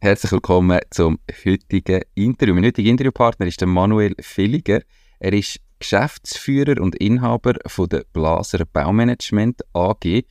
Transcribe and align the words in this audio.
Herzlich 0.00 0.30
willkommen 0.30 0.78
zum 0.90 1.18
heutigen 1.44 2.02
Interview. 2.14 2.54
Mein 2.54 2.66
heutiger 2.66 2.88
Interviewpartner 2.88 3.48
ist 3.48 3.60
der 3.60 3.66
Manuel 3.66 4.14
Villiger. 4.20 4.82
Er 5.18 5.32
ist 5.32 5.58
Geschäftsführer 5.80 6.80
und 6.80 6.94
Inhaber 6.94 7.54
von 7.66 7.88
der 7.88 8.04
Blaser 8.12 8.64
Baumanagement 8.64 9.60
AG. 9.72 10.22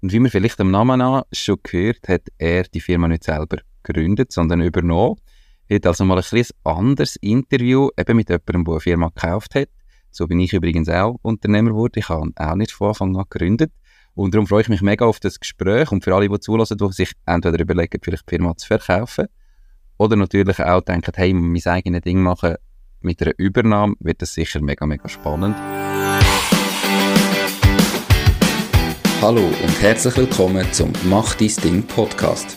Und 0.00 0.12
wie 0.12 0.20
man 0.20 0.30
vielleicht 0.30 0.60
am 0.60 0.70
Namen 0.70 1.00
an 1.00 1.24
schon 1.32 1.56
gehört, 1.64 2.06
hat 2.06 2.22
er 2.38 2.62
die 2.72 2.78
Firma 2.78 3.08
nicht 3.08 3.24
selber 3.24 3.56
gegründet, 3.82 4.30
sondern 4.30 4.60
übernommen. 4.60 5.16
Heute 5.68 5.88
also 5.88 6.04
mal 6.04 6.18
ein 6.18 6.24
bisschen 6.30 6.56
anderes 6.62 7.16
Interview 7.16 7.88
eben 7.98 8.16
mit 8.16 8.28
jemandem, 8.28 8.64
der 8.64 8.74
eine 8.74 8.80
Firma 8.80 9.08
gekauft 9.08 9.56
hat. 9.56 9.70
So 10.12 10.28
bin 10.28 10.38
ich 10.38 10.52
übrigens 10.52 10.88
auch 10.88 11.18
Unternehmer 11.22 11.70
geworden. 11.70 11.98
Ich 11.98 12.08
habe 12.08 12.30
auch 12.36 12.54
nicht 12.54 12.70
von 12.70 12.90
Anfang 12.90 13.16
an 13.16 13.24
gegründet. 13.28 13.72
Und 14.16 14.32
darum 14.32 14.46
freue 14.46 14.62
ich 14.62 14.70
mich 14.70 14.80
mega 14.80 15.04
auf 15.04 15.20
das 15.20 15.38
Gespräch 15.38 15.92
und 15.92 16.02
für 16.02 16.14
alle, 16.14 16.26
die 16.26 16.40
zulassen, 16.40 16.78
die 16.78 16.90
sich 16.90 17.12
entweder 17.26 17.60
überlegen, 17.60 18.00
vielleicht 18.02 18.24
die 18.26 18.36
Firma 18.36 18.56
zu 18.56 18.66
verkaufen 18.66 19.26
oder 19.98 20.16
natürlich 20.16 20.58
auch 20.58 20.80
denken, 20.80 21.12
hey, 21.14 21.34
mein 21.34 21.62
eigenes 21.66 22.00
Ding 22.00 22.22
machen 22.22 22.54
mit 23.02 23.20
einer 23.20 23.34
Übernahme, 23.36 23.94
wird 24.00 24.22
das 24.22 24.32
sicher 24.32 24.62
mega, 24.62 24.86
mega 24.86 25.06
spannend. 25.06 25.54
Hallo 29.20 29.42
und 29.42 29.82
herzlich 29.82 30.16
willkommen 30.16 30.66
zum 30.72 30.92
Mach 31.04 31.34
dein 31.34 31.52
Ding 31.62 31.82
Podcast. 31.82 32.56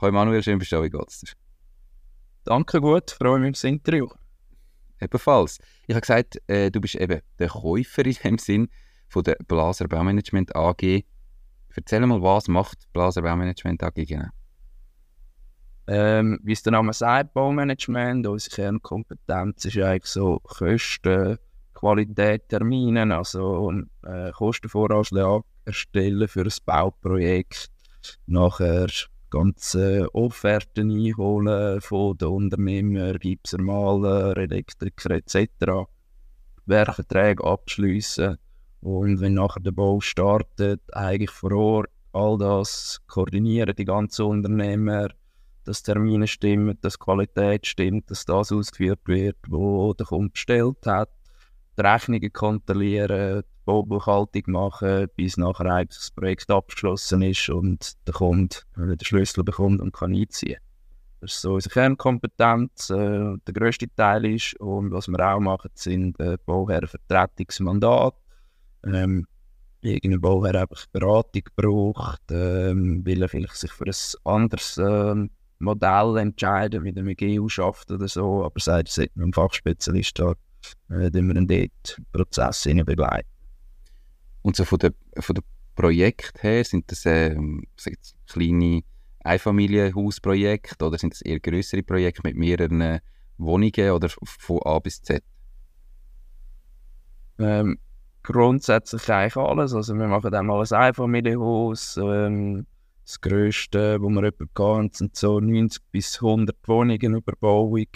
Hallo 0.00 0.12
Manuel, 0.12 0.44
schön 0.44 0.60
bist 0.60 0.70
du 0.70 0.80
Wie 0.80 0.90
geht's 0.90 1.22
dir? 1.22 1.32
Danke 2.44 2.80
gut, 2.80 3.10
freue 3.10 3.40
mich 3.40 3.50
aufs 3.50 3.64
Interview. 3.64 4.06
Ebenfalls. 5.00 5.58
Ich 5.88 5.96
habe 5.96 6.02
gesagt, 6.02 6.40
äh, 6.46 6.70
du 6.70 6.80
bist 6.80 6.94
eben 6.94 7.20
der 7.40 7.48
Käufer 7.48 8.06
in 8.06 8.14
dem 8.22 8.38
Sinn 8.38 8.68
von 9.10 9.24
der 9.24 9.36
Blaser 9.46 9.88
Baumanagement 9.88 10.54
AG. 10.54 11.04
Erzähl 11.74 12.06
mal, 12.06 12.22
was 12.22 12.48
macht 12.48 12.90
Blaser 12.92 13.22
Baumanagement 13.22 13.82
AG 13.82 13.94
genau? 13.94 14.28
Ähm, 15.88 16.38
wie 16.44 16.52
es 16.52 16.62
der 16.62 16.72
Name 16.72 16.92
sagt, 16.92 17.34
Baumanagement, 17.34 18.26
unsere 18.26 18.54
Kernkompetenz 18.54 19.64
ist 19.64 19.78
eigentlich 19.78 20.06
so 20.06 20.38
Kosten, 20.44 21.38
Qualität, 21.74 22.48
Termine, 22.48 23.16
also 23.16 23.72
äh, 24.04 24.30
Kostenvoranschläge 24.30 25.42
erstellen 25.64 26.28
für 26.28 26.42
ein 26.42 26.52
Bauprojekt, 26.64 27.70
nachher 28.26 28.86
ganze 29.30 30.08
Offerten 30.14 30.90
einholen 30.92 31.80
von 31.80 32.16
den 32.16 32.28
Unternehmern, 32.28 33.18
Gipser, 33.18 33.60
Maler, 33.60 34.36
Elektriker 34.36 35.10
etc. 35.10 35.88
Werkverträge 36.66 37.42
abschließen 37.42 38.38
und 38.80 39.20
wenn 39.20 39.34
nachher 39.34 39.60
der 39.60 39.72
Bau 39.72 40.00
startet, 40.00 40.80
eigentlich 40.94 41.30
vor 41.30 41.52
Ort 41.52 41.90
all 42.12 42.38
das 42.38 43.00
koordinieren, 43.06 43.74
die 43.76 43.84
ganzen 43.84 44.26
Unternehmer, 44.26 45.08
dass 45.64 45.82
Termine 45.82 46.26
stimmen, 46.26 46.78
dass 46.80 46.98
Qualität 46.98 47.66
stimmt, 47.66 48.10
dass 48.10 48.24
das 48.24 48.50
ausgeführt 48.50 49.00
wird, 49.04 49.36
wo 49.48 49.92
der 49.94 50.06
Kunde 50.06 50.30
bestellt 50.30 50.86
hat, 50.86 51.10
die 51.78 51.82
Rechnungen 51.82 52.32
kontrollieren, 52.32 53.42
die 53.42 53.64
Baubuchhaltung 53.64 54.42
machen, 54.46 55.08
bis 55.14 55.36
nachher 55.36 55.66
eigentlich 55.66 55.98
das 55.98 56.10
Projekt 56.10 56.50
abgeschlossen 56.50 57.22
ist 57.22 57.48
und 57.50 57.94
der 58.06 58.14
Kunde 58.14 58.56
den 58.76 58.98
Schlüssel 59.02 59.44
bekommt 59.44 59.80
und 59.80 59.92
kann 59.92 60.14
einziehen. 60.14 60.58
Das 61.20 61.34
ist 61.34 61.42
so 61.42 61.52
unsere 61.54 61.74
Kernkompetenz, 61.74 62.88
äh, 62.88 63.36
der 63.46 63.54
grösste 63.54 63.94
Teil 63.94 64.24
ist. 64.24 64.58
Und 64.58 64.90
was 64.90 65.06
wir 65.06 65.20
auch 65.20 65.38
machen, 65.38 65.70
sind 65.74 66.18
äh, 66.18 66.38
Bauherrenvertretungsmandate 66.46 68.16
ähm, 68.84 69.26
irgendein 69.82 70.20
Bauherr 70.20 70.62
einfach 70.62 70.86
Beratung 70.92 71.42
braucht, 71.56 72.22
ähm, 72.30 73.04
will 73.04 73.22
er 73.22 73.28
vielleicht 73.28 73.56
sich 73.56 73.72
für 73.72 73.86
ein 73.86 74.32
anderes 74.32 74.78
ähm, 74.78 75.30
Modell 75.58 76.16
entscheiden, 76.18 76.82
mit 76.82 76.98
einem 76.98 77.14
GU 77.14 77.48
schafft 77.48 77.90
oder 77.90 78.08
so, 78.08 78.44
aber 78.44 78.60
sagt, 78.60 78.88
es 78.88 78.94
sollte 78.94 79.20
ein 79.20 79.32
Fachspezialist 79.32 80.18
da, 80.18 80.34
äh, 80.90 81.10
den 81.10 81.28
wir 81.28 81.34
dann 81.34 81.46
dort 81.46 82.00
Prozess 82.12 82.64
begleiten. 82.64 83.28
Und 84.42 84.56
so 84.56 84.64
von 84.64 84.78
der, 84.78 84.92
von 85.18 85.34
der 85.34 85.44
Projekt 85.74 86.42
her, 86.42 86.64
sind 86.64 86.90
das 86.90 87.04
ähm, 87.04 87.64
kleine 88.26 88.82
Einfamilienhausprojekte 89.22 90.84
oder 90.86 90.98
sind 90.98 91.12
das 91.12 91.22
eher 91.22 91.40
größere 91.40 91.82
Projekte 91.82 92.22
mit 92.24 92.36
mehreren 92.36 93.00
Wohnungen 93.36 93.90
oder 93.90 94.08
von 94.08 94.60
A 94.64 94.78
bis 94.78 95.02
Z? 95.02 95.22
Ähm, 97.38 97.78
grundsätzlich 98.22 99.10
eigentlich 99.10 99.36
alles. 99.36 99.74
Also 99.74 99.94
wir 99.94 100.06
machen 100.06 100.30
dann 100.30 100.46
mal 100.46 100.60
ein 100.60 100.72
Einfamilienhaus. 100.72 101.96
Ähm, 101.96 102.66
das 103.04 103.20
grösste, 103.20 104.00
wo 104.00 104.08
wir 104.08 104.32
haben, 104.58 104.90
sind 104.92 105.16
so 105.16 105.40
90 105.40 105.82
bis 105.90 106.16
100 106.16 106.56
Wohnungen 106.66 107.16
Überbauung. 107.16 107.86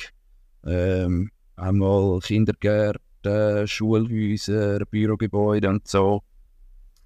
Ähm, 0.67 1.31
einmal 1.57 2.19
Kindergärten, 2.21 3.69
Schulhäuser, 3.69 4.81
Bürogebäude 4.87 5.69
und 5.69 5.87
so. 5.87 6.23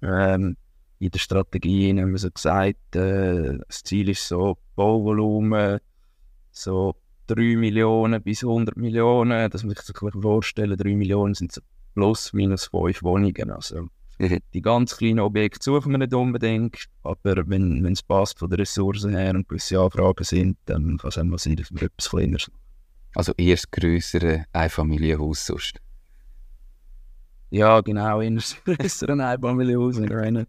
Ähm, 0.01 0.55
in 0.99 1.11
der 1.11 1.19
Strategie 1.19 1.89
haben 1.89 2.11
wir 2.11 2.17
so 2.17 2.31
gesagt, 2.31 2.95
äh, 2.95 3.57
das 3.67 3.83
Ziel 3.83 4.09
ist 4.09 4.27
so 4.27 4.57
Bauvolumen 4.75 5.79
so 6.51 6.95
3 7.27 7.57
Millionen 7.57 8.21
bis 8.21 8.43
100 8.43 8.75
Millionen, 8.75 9.49
dass 9.49 9.63
man 9.63 9.75
sich 9.75 9.85
das 9.85 10.13
vorstellen 10.21 10.75
3 10.75 10.95
Millionen 10.95 11.35
sind 11.35 11.51
so 11.51 11.61
plus 11.93 12.33
minus 12.33 12.67
fünf 12.67 13.03
Wohnungen. 13.03 13.51
Also 13.51 13.87
mhm. 14.19 14.39
die 14.53 14.61
ganz 14.61 14.97
kleinen 14.97 15.19
Objekte 15.19 15.63
suchen 15.63 15.91
wir 15.91 15.97
nicht 15.97 16.13
unbedingt, 16.13 16.85
aber 17.03 17.47
wenn 17.47 17.85
es 17.85 18.03
passt 18.03 18.39
von 18.39 18.49
den 18.49 18.59
Ressourcen 18.59 19.15
her 19.15 19.33
und 19.35 19.47
gewisse 19.47 19.79
Anfragen 19.79 20.23
sind, 20.23 20.57
dann 20.65 20.97
kann 20.97 21.09
es 21.09 21.17
auch 21.17 21.37
sein, 21.37 21.55
dass 21.55 21.71
wir 21.71 21.83
etwas 21.83 22.09
kleiner 22.09 22.39
sind. 22.39 22.55
Also 23.15 23.33
erst 23.37 23.71
größere 23.71 24.45
Einfamilienhaus 24.53 25.45
sonst? 25.45 25.79
Ja, 27.49 27.81
genau, 27.81 28.21
eher 28.21 28.39
größere 28.65 29.13
Einfamilienhaus. 29.25 29.99
Wenn 29.99 30.13
einer 30.13 30.45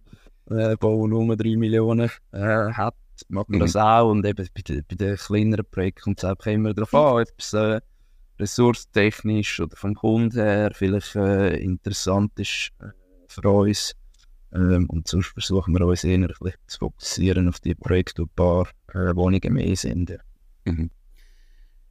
äh, 0.50 0.76
Bauvolumen 0.76 1.38
3 1.38 1.56
Millionen 1.56 2.10
äh, 2.32 2.72
hat, 2.72 2.94
macht 3.28 3.48
man 3.48 3.58
mhm. 3.58 3.62
das 3.62 3.76
auch. 3.76 4.10
Und 4.10 4.26
eben 4.26 4.46
bei, 4.54 4.62
den, 4.62 4.84
bei 4.88 4.96
den 4.96 5.16
kleineren 5.16 5.64
Projekten 5.70 6.02
kommt 6.02 6.18
es 6.18 6.24
einfach 6.24 6.46
immer 6.46 6.74
darauf 6.74 6.94
an, 6.94 7.22
ob 7.22 7.28
es 7.38 7.52
äh, 7.54 7.80
ressourcetechnisch 8.40 9.60
oder 9.60 9.76
vom 9.76 9.94
Kunden 9.94 10.40
her 10.40 10.72
vielleicht 10.74 11.14
äh, 11.16 11.56
interessant 11.56 12.32
ist 12.38 12.70
äh, 12.80 12.88
für 13.28 13.48
uns. 13.48 13.94
Ähm, 14.52 14.88
und 14.88 15.06
sonst 15.06 15.28
versuchen 15.28 15.74
wir 15.74 15.86
uns 15.86 16.02
eher 16.04 16.28
zu 16.66 16.78
fokussieren 16.78 17.48
auf 17.48 17.60
die 17.60 17.74
Projekte, 17.74 18.22
wo 18.22 18.26
ein 18.26 18.34
paar 18.34 18.68
äh, 18.94 19.14
Wohnungen 19.14 19.52
mehr 19.52 19.76
sind. 19.76 20.10
Ja. 20.10 20.18
Mhm. 20.64 20.90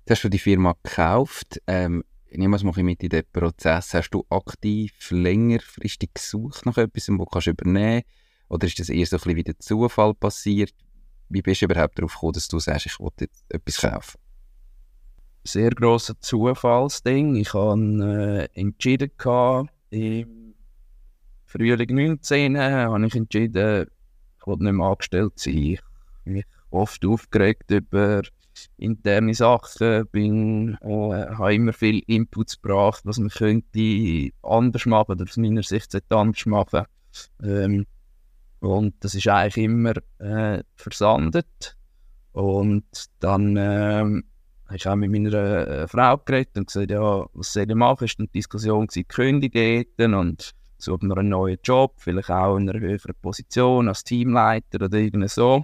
Du 0.05 0.11
hast 0.11 0.23
du 0.23 0.29
die 0.29 0.39
Firma 0.39 0.75
gekauft. 0.83 1.61
Ähm, 1.67 2.03
ich 2.25 2.37
nehme 2.37 2.57
mal 2.57 2.83
mit 2.83 3.03
in 3.03 3.09
den 3.09 3.23
Prozess. 3.31 3.93
Hast 3.93 4.11
du 4.11 4.25
aktiv 4.29 4.91
längerfristig 5.09 6.13
gesucht 6.13 6.65
nach 6.65 6.77
etwas, 6.77 7.09
wo 7.09 7.25
kannst 7.25 7.47
du 7.47 7.51
übernehmen 7.51 8.03
Oder 8.49 8.67
ist 8.67 8.79
das 8.79 8.89
eher 8.89 9.05
so 9.05 9.15
ein 9.15 9.19
bisschen 9.19 9.35
wie 9.35 9.43
der 9.43 9.59
Zufall 9.59 10.13
passiert? 10.13 10.73
Wie 11.29 11.41
bist 11.41 11.61
du 11.61 11.65
überhaupt 11.65 11.97
darauf 11.97 12.13
gekommen, 12.13 12.33
dass 12.33 12.47
du 12.47 12.59
sagst, 12.59 12.87
ich 12.87 12.99
wollte 12.99 13.29
etwas 13.49 13.77
kaufen? 13.77 14.19
Sehr 15.43 15.71
grosses 15.71 16.19
Zufallsding. 16.19 17.35
Ich 17.35 17.53
habe 17.53 18.49
äh, 18.53 18.59
entschieden, 18.59 19.11
gehabt, 19.17 19.69
im 19.89 20.53
Frühling 21.45 21.95
19 21.95 22.57
habe 22.57 23.05
ich 23.07 23.15
entschieden, 23.15 23.87
ich 24.39 24.47
wollte 24.47 24.63
nicht 24.63 24.73
mehr 24.73 24.87
angestellt 24.87 25.33
sein. 25.35 25.53
Ich 25.53 25.81
mich 26.25 26.45
oft 26.69 27.03
aufgeregt 27.05 27.71
über 27.71 28.21
interne 28.77 29.33
Sachen, 29.33 30.07
bin, 30.07 30.77
äh, 30.81 30.87
habe 30.87 31.55
immer 31.55 31.73
viel 31.73 32.03
Inputs 32.07 32.61
gebracht, 32.61 33.01
was 33.05 33.17
man 33.17 33.29
könnte 33.29 34.29
anders 34.43 34.85
machen 34.85 35.13
oder 35.13 35.23
aus 35.23 35.37
meiner 35.37 35.63
Sicht 35.63 35.95
anders 36.11 36.45
machen. 36.45 36.83
Ähm, 37.41 37.85
und 38.59 38.95
das 38.99 39.15
ist 39.15 39.27
eigentlich 39.27 39.65
immer 39.65 39.93
äh, 40.19 40.63
versandet. 40.75 41.77
Und 42.33 42.85
dann 43.19 43.55
ähm, 43.57 44.23
ich 44.75 44.87
auch 44.87 44.95
mit 44.95 45.11
meiner 45.11 45.33
äh, 45.33 45.87
Frau 45.87 46.17
geredet 46.17 46.57
und 46.57 46.67
gesagt, 46.67 46.91
ja, 46.91 47.25
was 47.33 47.53
soll 47.53 47.69
ich 47.69 47.75
machen? 47.75 48.05
Es 48.05 48.17
war 48.17 48.23
eine 48.23 48.27
Diskussion, 48.29 48.87
die 48.87 49.03
kündigen 49.03 50.13
und 50.13 50.53
suche 50.77 51.05
noch 51.05 51.17
einen 51.17 51.29
neuen 51.29 51.57
Job, 51.63 51.93
vielleicht 51.97 52.29
auch 52.29 52.57
in 52.57 52.69
einer 52.69 52.79
höheren 52.79 53.15
Position 53.21 53.87
als 53.87 54.03
Teamleiter 54.03 54.85
oder 54.85 54.97
irgendwie 54.97 55.27
so. 55.27 55.63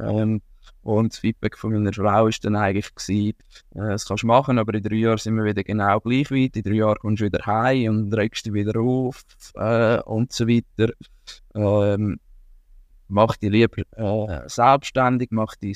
Ähm, 0.00 0.42
und 0.82 1.12
das 1.12 1.18
Feedback 1.18 1.56
von 1.56 1.72
meiner 1.72 1.92
Frau 1.92 2.24
war 2.24 2.30
dann 2.42 2.56
eigentlich, 2.56 2.94
gewesen, 2.94 3.34
äh, 3.74 3.90
das 3.90 4.06
kannst 4.06 4.22
du 4.22 4.26
machen, 4.26 4.58
aber 4.58 4.74
in 4.74 4.82
drei 4.82 4.96
Jahren 4.96 5.18
sind 5.18 5.36
wir 5.36 5.44
wieder 5.44 5.64
genau 5.64 6.00
gleich 6.00 6.30
weit. 6.30 6.56
In 6.56 6.62
drei 6.62 6.72
Jahren 6.72 6.98
kommst 6.98 7.20
du 7.20 7.26
wieder 7.26 7.44
heim 7.46 7.90
und 7.90 8.14
regst 8.14 8.46
dich 8.46 8.52
wieder 8.52 8.78
auf 8.80 9.24
äh, 9.54 10.00
und 10.02 10.32
so 10.32 10.46
weiter. 10.46 10.92
Ähm, 11.54 12.20
mach 13.08 13.36
dich 13.36 13.50
lieber 13.50 13.82
äh, 13.96 14.48
selbstständig, 14.48 15.28
mach 15.30 15.56
dein, 15.56 15.74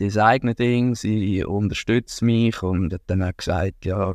dein 0.00 0.18
eigenes 0.18 0.56
Ding. 0.56 0.94
Sie 0.94 1.44
unterstützt 1.44 2.22
mich 2.22 2.62
und 2.62 2.92
hat 2.92 3.02
dann 3.06 3.22
auch 3.22 3.36
gesagt, 3.36 3.84
ja, 3.84 4.14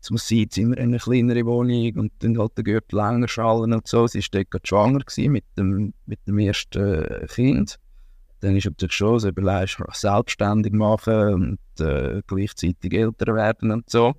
es 0.00 0.10
muss 0.10 0.28
sein, 0.28 0.38
jetzt 0.38 0.58
immer 0.58 0.76
in 0.76 0.90
einer 0.90 0.98
kleineren 0.98 1.46
Wohnung 1.46 1.92
und 1.96 2.12
dann 2.18 2.38
halt 2.38 2.56
der 2.56 2.64
Gürtel 2.64 2.96
länger 2.96 3.26
schallen 3.26 3.72
und 3.72 3.88
so. 3.88 4.06
Sie 4.06 4.20
war 4.20 4.44
dort 4.50 4.68
schwanger 4.68 5.00
mit 5.30 5.44
dem, 5.56 5.94
mit 6.06 6.20
dem 6.26 6.38
ersten 6.38 7.26
Kind. 7.28 7.78
Dann 8.40 8.56
ist 8.56 8.66
natürlich 8.66 8.94
schon 8.94 9.18
so 9.18 9.28
überlegst, 9.28 9.78
selbstständig 9.92 10.72
machen 10.72 11.34
und 11.34 11.80
äh, 11.80 12.20
gleichzeitig 12.26 12.92
älter 12.92 13.34
werden 13.34 13.70
und 13.70 13.88
so. 13.88 14.14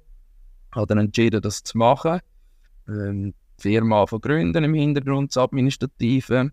Habe 0.71 0.87
dann 0.87 0.97
entschieden, 0.97 1.41
das 1.41 1.63
zu 1.63 1.77
machen. 1.77 2.19
Ähm, 2.87 3.35
die 3.59 3.61
Firma 3.61 4.07
von 4.07 4.19
gründen 4.19 4.63
im 4.63 4.73
Hintergrund, 4.73 5.35
das 5.35 5.43
Administrative 5.43 6.51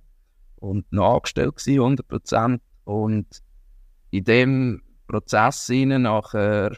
und 0.57 0.93
noch 0.93 1.17
angestellt 1.17 1.57
gewesen, 1.57 1.97
100%. 1.99 2.61
Und 2.85 3.27
in 4.13 4.25
dem 4.25 4.83
Prozess 5.09 5.67
hinein 5.67 6.03
nachher 6.03 6.77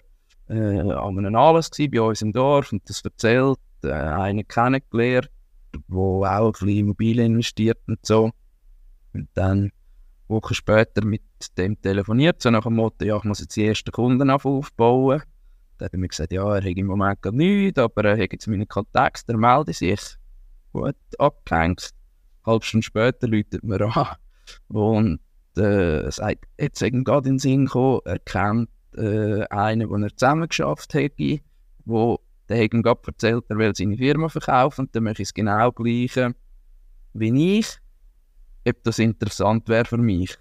äh, 0.48 0.80
an 0.80 1.18
einem 1.18 1.34
Anlass 1.34 1.70
bei 1.70 2.00
uns 2.00 2.22
im 2.22 2.32
Dorf 2.32 2.72
und 2.72 2.88
das 2.88 3.02
erzählt, 3.02 3.58
äh, 3.82 3.92
einen 3.92 4.46
kennengelernt, 4.46 5.30
der 5.72 5.96
auch 5.96 6.46
ein 6.46 6.52
bisschen 6.52 6.68
Immobilien 6.68 7.32
investiert 7.32 7.78
und 7.86 8.04
so. 8.06 8.30
Und 9.12 9.28
dann 9.34 9.70
Wochen 10.28 10.54
später 10.54 11.04
mit 11.04 11.22
dem 11.58 11.80
telefoniert, 11.80 12.40
so 12.40 12.50
nach 12.50 12.64
dem 12.64 12.76
Motto, 12.76 13.04
ja, 13.04 13.16
ich 13.16 13.24
muss 13.24 13.40
jetzt 13.40 13.56
die 13.56 13.66
ersten 13.66 13.92
Kunden 13.92 14.30
aufbauen. 14.30 15.22
Dann 15.78 15.86
hat 15.86 15.92
er 15.92 15.98
mir 15.98 16.08
gesagt, 16.08 16.32
ja, 16.32 16.56
er 16.56 16.62
hat 16.62 16.76
im 16.76 16.86
Moment 16.86 17.20
gar 17.20 17.32
nichts, 17.32 17.78
aber 17.78 18.04
er 18.04 18.22
hat 18.22 18.32
jetzt 18.32 18.46
meine 18.46 18.66
Kontakte, 18.66 19.32
er 19.32 19.38
meldet 19.38 19.76
sich. 19.76 20.00
Gut, 20.72 20.96
abgehängt. 21.18 21.90
Eine 22.44 22.52
halbe 22.52 22.64
Stunde 22.64 22.84
später 22.84 23.28
läutet 23.28 23.64
mir 23.64 23.80
an 23.80 24.16
und 24.68 25.20
äh, 25.58 26.10
sagt, 26.10 26.46
jetzt 26.58 26.82
ist 26.82 26.92
ihm 26.92 27.04
gerade 27.04 27.28
in 27.28 27.34
den 27.34 27.38
Sinn 27.38 27.66
gekommen, 27.66 28.00
er 28.04 28.18
kennt 28.18 28.68
äh, 28.96 29.44
einen, 29.48 29.88
den 29.88 30.02
er 30.02 30.16
zusammen 30.16 30.48
geschafft 30.48 30.94
hätte, 30.94 31.40
wo 31.84 32.20
der 32.48 32.62
hat 32.62 32.74
ihm 32.74 32.82
gerade 32.82 33.00
erzählt, 33.06 33.44
er 33.48 33.58
will 33.58 33.74
seine 33.74 33.96
Firma 33.96 34.28
verkaufen 34.28 34.82
und 34.82 34.94
dann 34.94 35.04
mache 35.04 35.22
ich 35.22 35.28
es 35.28 35.34
genau 35.34 35.72
gleiche 35.72 36.34
wie 37.14 37.58
ich 37.58 37.78
ob 38.66 38.82
das 38.82 38.98
interessant 38.98 39.68
wäre 39.68 39.84
für 39.84 39.98
mich. 39.98 40.36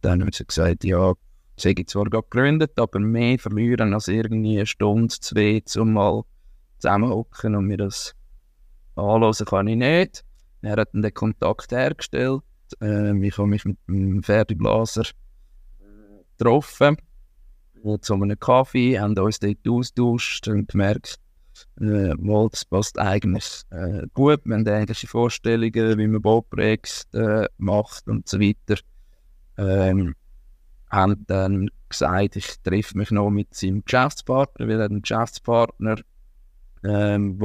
Dann 0.00 0.20
haben 0.20 0.32
sie 0.32 0.44
gesagt, 0.44 0.84
ja, 0.84 1.12
ich 1.56 1.64
habe 1.64 1.86
zwar 1.86 2.04
gerade 2.04 2.24
gegründet, 2.28 2.78
aber 2.78 2.98
mehr 2.98 3.38
verlieren 3.38 3.94
als 3.94 4.08
irgendwie 4.08 4.56
eine 4.56 4.66
Stunde, 4.66 5.14
zwei, 5.20 5.62
um 5.76 5.92
mal 5.92 6.22
zusammenhocken 6.78 7.54
und 7.54 7.66
mir 7.66 7.76
das 7.76 8.14
anhören 8.96 9.46
kann 9.46 9.68
ich 9.68 9.76
nicht. 9.76 10.24
Er 10.62 10.76
hat 10.76 10.94
dann 10.94 11.02
den 11.02 11.14
Kontakt 11.14 11.70
hergestellt. 11.72 12.42
Äh, 12.80 13.16
ich 13.26 13.38
habe 13.38 13.48
mich 13.48 13.64
mit 13.64 13.78
dem 13.88 14.22
Pferdeblaser 14.22 15.04
getroffen. 16.38 16.96
Zu 18.00 18.14
einem 18.14 18.38
Kaffee, 18.38 18.98
haben 19.00 19.18
uns 19.18 19.40
dort 19.40 19.68
austauscht 19.68 20.46
und 20.46 20.68
gemerkt, 20.68 21.18
äh, 21.80 22.14
das 22.50 22.64
passt 22.64 22.98
eigentlich 22.98 23.62
äh, 23.70 24.06
gut. 24.14 24.40
Wir 24.44 24.54
haben 24.54 24.66
ähnliche 24.66 25.06
Vorstellungen, 25.06 25.98
wie 25.98 26.06
man 26.06 26.22
Bauprojekte 26.22 27.48
äh, 27.48 27.48
macht 27.58 28.08
und 28.08 28.28
so 28.28 28.38
weiter. 28.40 28.80
Ähm, 29.58 30.14
haben 30.90 31.24
dann 31.26 31.70
gesagt, 31.88 32.36
ich 32.36 32.60
treffe 32.62 32.96
mich 32.96 33.10
noch 33.10 33.30
mit 33.30 33.54
seinem 33.54 33.84
Geschäftspartner, 33.84 34.68
weil 34.68 34.80
er 34.80 34.86
einen 34.86 35.02
Geschäftspartner, 35.02 35.96
ähm, 36.84 37.40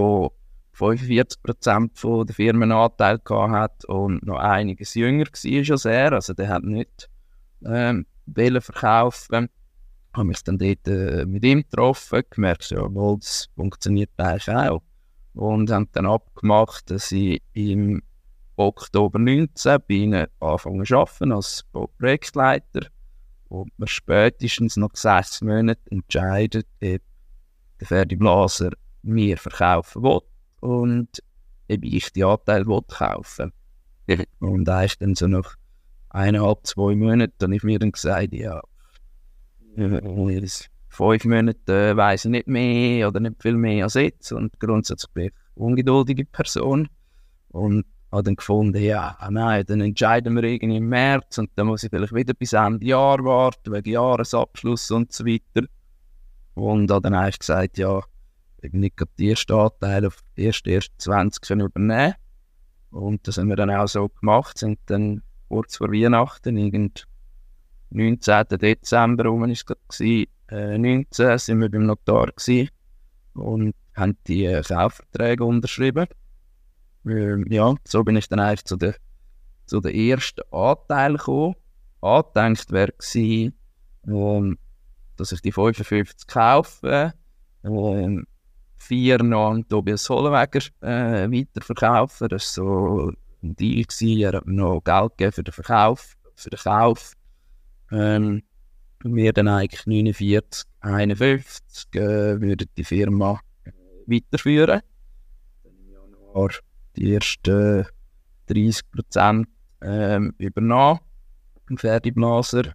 45% 0.78 1.92
von 1.94 2.26
der 2.26 2.36
Firmenanteil 2.36 3.20
hat 3.30 3.86
und 3.86 4.26
noch 4.26 4.38
einiges 4.38 4.94
jünger 4.94 5.26
war 5.26 5.72
als 5.72 5.86
er. 5.86 6.14
Also 6.14 6.34
der 6.34 6.50
hat 6.50 6.64
nicht 6.64 7.10
ähm, 7.66 8.06
verkaufen 8.36 9.50
habe 10.18 10.28
mich 10.28 10.44
dann 10.44 10.58
dort 10.58 10.88
äh, 10.88 11.26
mit 11.26 11.46
ihm 11.46 11.62
getroffen, 11.62 12.24
gemerkt, 12.30 12.72
ja, 12.72 12.94
wohl, 12.94 13.20
das 13.20 13.50
funktioniert 13.56 14.10
eigentlich 14.18 14.50
auch. 14.50 14.82
Und 15.34 15.70
haben 15.70 15.90
dann 15.92 16.08
abgemacht, 16.08 16.90
dass 16.90 17.12
ich 17.12 17.42
im 17.54 18.02
Oktober 18.56 19.20
19 19.20 19.78
bei 19.88 19.94
ihnen 19.94 20.28
anfangen 20.40 20.86
zu 20.86 20.98
arbeiten 20.98 21.32
als 21.32 21.64
Projektleiter 21.72 22.88
und 23.50 23.72
man 23.78 23.88
spätestens 23.88 24.78
nach 24.78 24.96
sechs 24.96 25.42
Monaten 25.42 25.92
entscheidet, 25.92 26.68
ob 26.82 27.02
der 27.80 27.88
Ferdi 27.88 28.16
Blaser 28.16 28.72
mir 29.04 29.38
verkaufen 29.38 30.02
will 30.02 30.22
und 30.60 31.24
ob 31.70 31.84
ich 31.84 32.12
die 32.14 32.24
Anteile 32.24 32.66
will 32.66 32.82
kaufen. 32.88 33.52
Und 34.40 34.70
eigentlich 34.70 34.98
dann 35.00 35.16
so 35.16 35.28
nach 35.28 35.56
eineinhalb, 36.10 36.66
zwei 36.66 36.96
Monaten 36.96 37.44
habe 37.44 37.56
ich 37.56 37.64
mir 37.64 37.78
dann 37.78 37.92
gesagt, 37.92 38.34
ja, 38.34 38.62
in 39.76 40.02
fünf 40.88 41.26
Monaten 41.26 41.72
äh, 41.72 41.98
weiss 41.98 42.26
ich 42.26 42.32
nicht 42.32 42.48
mehr 42.48 43.10
oder 43.10 43.20
nicht 43.20 43.42
viel 43.42 43.58
mehr 43.58 43.84
als 43.84 43.96
jetzt. 43.96 44.32
Und 44.32 44.60
grundsätzlich 44.60 45.12
bin 45.14 45.26
ich 45.26 45.34
eine 45.34 45.66
ungeduldige 45.66 46.26
Person. 46.26 46.88
Und 47.50 47.86
habe 48.12 48.24
dann 48.24 48.36
gefunden, 48.36 48.82
ja, 48.82 49.18
nein, 49.30 49.66
dann 49.68 49.82
entscheiden 49.82 50.36
wir 50.36 50.44
irgendwie 50.44 50.78
im 50.78 50.90
März 50.90 51.38
und 51.38 51.50
dann 51.56 51.68
muss 51.68 51.84
ich 51.84 51.90
vielleicht 51.90 52.16
wieder 52.16 52.34
bis 52.34 52.54
Ende 52.54 52.86
Jahr 52.86 53.24
warten, 53.24 53.74
wegen 53.74 53.92
Jahresabschluss 53.92 54.92
und 54.92 55.12
so 55.12 55.26
weiter. 55.26 55.68
Und 56.54 56.90
habe 56.90 57.02
dann 57.02 57.14
eigentlich 57.14 57.40
gesagt, 57.40 57.78
ja, 57.78 58.02
nicht 58.62 58.98
gerade 58.98 59.12
die 59.18 59.30
ersten 59.30 59.54
Anteile 59.54 60.08
auf 60.08 60.20
die 60.36 60.46
ersten, 60.46 60.70
ersten 60.70 61.00
20 61.00 61.42
können 61.42 61.68
übernehmen. 61.68 62.16
Und 62.92 63.28
das 63.28 63.38
haben 63.38 63.50
wir 63.50 63.56
dann 63.56 63.70
auch 63.70 63.88
so 63.88 64.10
gemacht, 64.10 64.58
sind 64.58 64.80
dann 64.88 65.22
kurz 65.50 65.78
vor 65.78 65.92
Weihnachten, 65.92 66.58
irgend 66.58 67.08
19. 67.90 68.46
Dezember 68.50 69.26
rum 69.26 69.42
war 69.42 69.50
es 69.50 69.66
gewesen, 69.66 70.28
äh, 70.50 70.78
19 70.78 71.38
sind 71.38 71.60
wir 71.60 71.70
beim 71.70 71.86
Notar 71.86 72.28
gewesen 72.28 72.70
und 73.34 73.76
haben 73.96 74.18
die 74.28 74.46
äh, 74.46 74.62
Kaufverträge 74.62 75.44
unterschrieben. 75.44 76.08
Ähm, 77.06 77.46
ja, 77.50 77.76
so 77.86 78.04
bin 78.04 78.18
ich 78.18 78.28
dann 78.28 78.40
eigentlich 78.40 78.66
zu 78.66 78.78
den, 78.78 78.94
zu 79.66 79.80
den 79.80 79.96
ersten 79.96 80.42
Anteilen 80.52 81.18
gekommen. 81.18 81.56
Angedenkt 82.02 82.72
wäre 82.72 82.92
gewesen, 82.92 83.58
ähm, 84.08 84.58
dass 85.16 85.32
ich 85.32 85.42
die 85.42 85.52
55 85.52 86.28
kaufe, 86.28 87.14
ähm, 87.64 88.26
vier 88.88 89.22
noch 89.22 89.52
an 89.52 89.68
Tobias 89.68 90.10
Hollweger 90.10 90.62
äh, 90.82 91.30
weiterverkaufen. 91.30 92.30
Das 92.30 92.58
war 92.58 92.66
so 92.66 93.12
ein 93.44 93.56
Deal. 93.56 93.84
Gewesen. 93.84 94.22
Er 94.22 94.34
hat 94.34 94.48
noch 94.48 94.82
Geld 94.84 95.18
gegeben 95.18 95.32
für 95.34 95.44
den 95.44 95.54
Verkauf, 95.54 96.16
für 96.36 96.50
den 96.50 96.60
Kauf. 96.60 97.14
Ähm, 97.92 98.44
wir 99.04 99.34
dann 99.34 99.48
eigentlich 99.48 99.86
49, 99.86 100.70
51 100.82 101.88
äh, 101.96 102.42
würden 102.42 102.68
die 102.78 102.84
Firma 102.84 103.40
weiterführen. 104.06 104.82
Dann 105.64 105.74
im 105.78 105.92
Januar 105.92 106.50
die 106.96 107.14
ersten 107.14 107.86
30 108.48 108.92
Prozent 108.92 109.48
ähm, 109.82 110.34
übernommen 110.38 111.00
Pferdeblaser. 111.76 112.74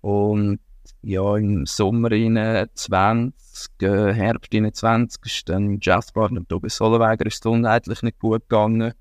Und 0.00 0.60
ja, 1.02 1.36
im 1.36 1.66
Sommer 1.66 2.10
20, 2.10 3.82
äh, 3.82 4.12
Herbst 4.12 4.52
20 4.52 5.26
ist 5.26 5.48
dann 5.48 5.78
Jazzpartner 5.80 6.46
Tobias 6.48 6.76
Sollenweger 6.76 7.26
ist 7.26 7.42
gesundheitlich 7.42 8.02
nicht 8.02 8.18
gut 8.18 8.48
gegangen. 8.48 8.92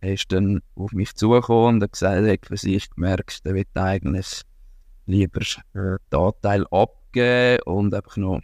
Er 0.00 0.14
ist 0.14 0.32
dann 0.32 0.62
auf 0.76 0.92
mich 0.92 1.14
zugekommen 1.14 1.76
und 1.76 1.82
hat 1.82 1.92
gesagt, 1.92 2.24
er 2.24 2.32
hat 2.32 2.46
für 2.46 2.56
sich 2.56 2.88
gemerkt, 2.90 3.40
er 3.44 3.54
will 3.54 3.66
eigentlich 3.74 4.42
lieber 5.06 5.40
äh, 5.74 5.98
den 6.12 6.18
Anteil 6.18 6.66
abgeben 6.70 7.62
und 7.64 7.94
einfach 7.94 8.16
noch 8.16 8.40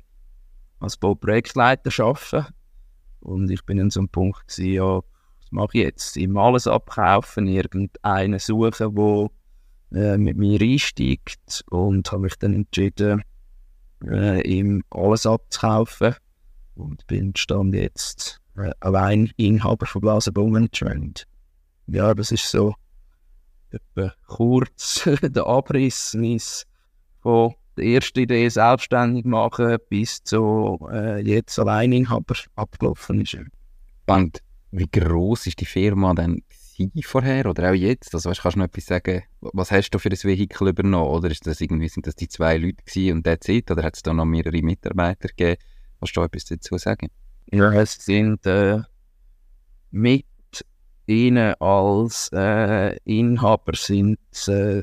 als 0.80 0.96
Bauprojektleiter 0.96 2.04
arbeiten. 2.04 2.52
Und 3.20 3.50
ich 3.50 3.64
bin 3.64 3.80
an 3.80 3.90
so 3.90 4.00
einem 4.00 4.08
Punkt 4.08 4.48
gewesen, 4.48 4.72
ja, 4.72 4.96
was 4.96 5.52
mache 5.52 5.78
ich 5.78 5.84
jetzt? 5.84 6.16
Ihm 6.16 6.36
alles 6.36 6.66
abkaufen, 6.66 7.46
irgendeinen 7.46 8.38
suchen, 8.38 8.72
der 8.78 9.30
äh, 9.96 10.18
mit 10.18 10.36
mir 10.36 10.60
einsteigt 10.60 11.64
und 11.70 12.10
habe 12.12 12.24
mich 12.24 12.36
dann 12.36 12.52
entschieden, 12.52 13.22
äh, 14.04 14.42
ihm 14.42 14.82
alles 14.90 15.26
abzukaufen 15.26 16.14
und 16.74 17.06
bin 17.06 17.32
stand 17.34 17.74
jetzt 17.74 18.40
äh, 18.56 18.72
allein 18.80 19.32
Inhaber 19.36 19.86
von 19.86 20.02
Blasenbaumanagement. 20.02 21.26
Ja, 21.86 22.14
das 22.14 22.30
ist 22.30 22.50
so 22.50 22.74
kurz 24.26 25.08
der 25.22 25.46
Abriss, 25.46 26.14
es 26.14 26.66
von 27.20 27.54
der 27.76 27.84
ersten 27.86 28.20
Idee 28.20 28.48
selbstständig 28.48 29.24
machen 29.24 29.78
bis 29.88 30.22
zu 30.22 30.78
äh, 30.92 31.20
jetzt 31.20 31.58
Alleininhaber 31.58 32.34
abgelaufen 32.54 33.22
ist. 33.22 33.38
Und 34.06 34.42
wie 34.70 34.88
groß 34.88 35.46
ist 35.46 35.60
die 35.60 35.66
Firma 35.66 36.14
denn 36.14 36.42
vorher 37.02 37.46
oder 37.46 37.70
auch 37.70 37.74
jetzt? 37.74 38.14
Also 38.14 38.30
weißt, 38.30 38.42
kannst 38.42 38.56
du 38.56 38.58
noch 38.60 38.66
etwas 38.66 38.86
sagen, 38.86 39.22
was 39.40 39.70
hast 39.70 39.90
du 39.90 39.98
für 39.98 40.10
ein 40.10 40.16
Vehikel 40.16 40.68
übernommen? 40.68 41.08
Oder 41.08 41.30
ist 41.30 41.46
das 41.46 41.60
irgendwie, 41.60 41.88
sind 41.88 42.06
das 42.06 42.16
die 42.16 42.28
zwei 42.28 42.56
Leute 42.56 42.82
gewesen 42.84 43.18
und 43.18 43.26
der 43.26 43.40
Zeit? 43.40 43.70
Oder 43.70 43.82
hat 43.82 43.96
es 43.96 44.02
da 44.02 44.12
noch 44.12 44.24
mehrere 44.24 44.62
Mitarbeiter 44.62 45.28
gegeben? 45.28 45.60
Kannst 45.98 46.16
du 46.16 46.22
etwas 46.22 46.44
dazu 46.44 46.78
sagen? 46.78 47.08
Ja, 47.50 47.72
es 47.72 47.94
sind 47.94 48.44
äh, 48.46 48.80
mit 49.90 50.26
ihnen 51.06 51.54
als 51.60 52.30
äh, 52.32 52.96
Inhaber 53.04 53.72
sind 53.74 54.18
äh, 54.48 54.82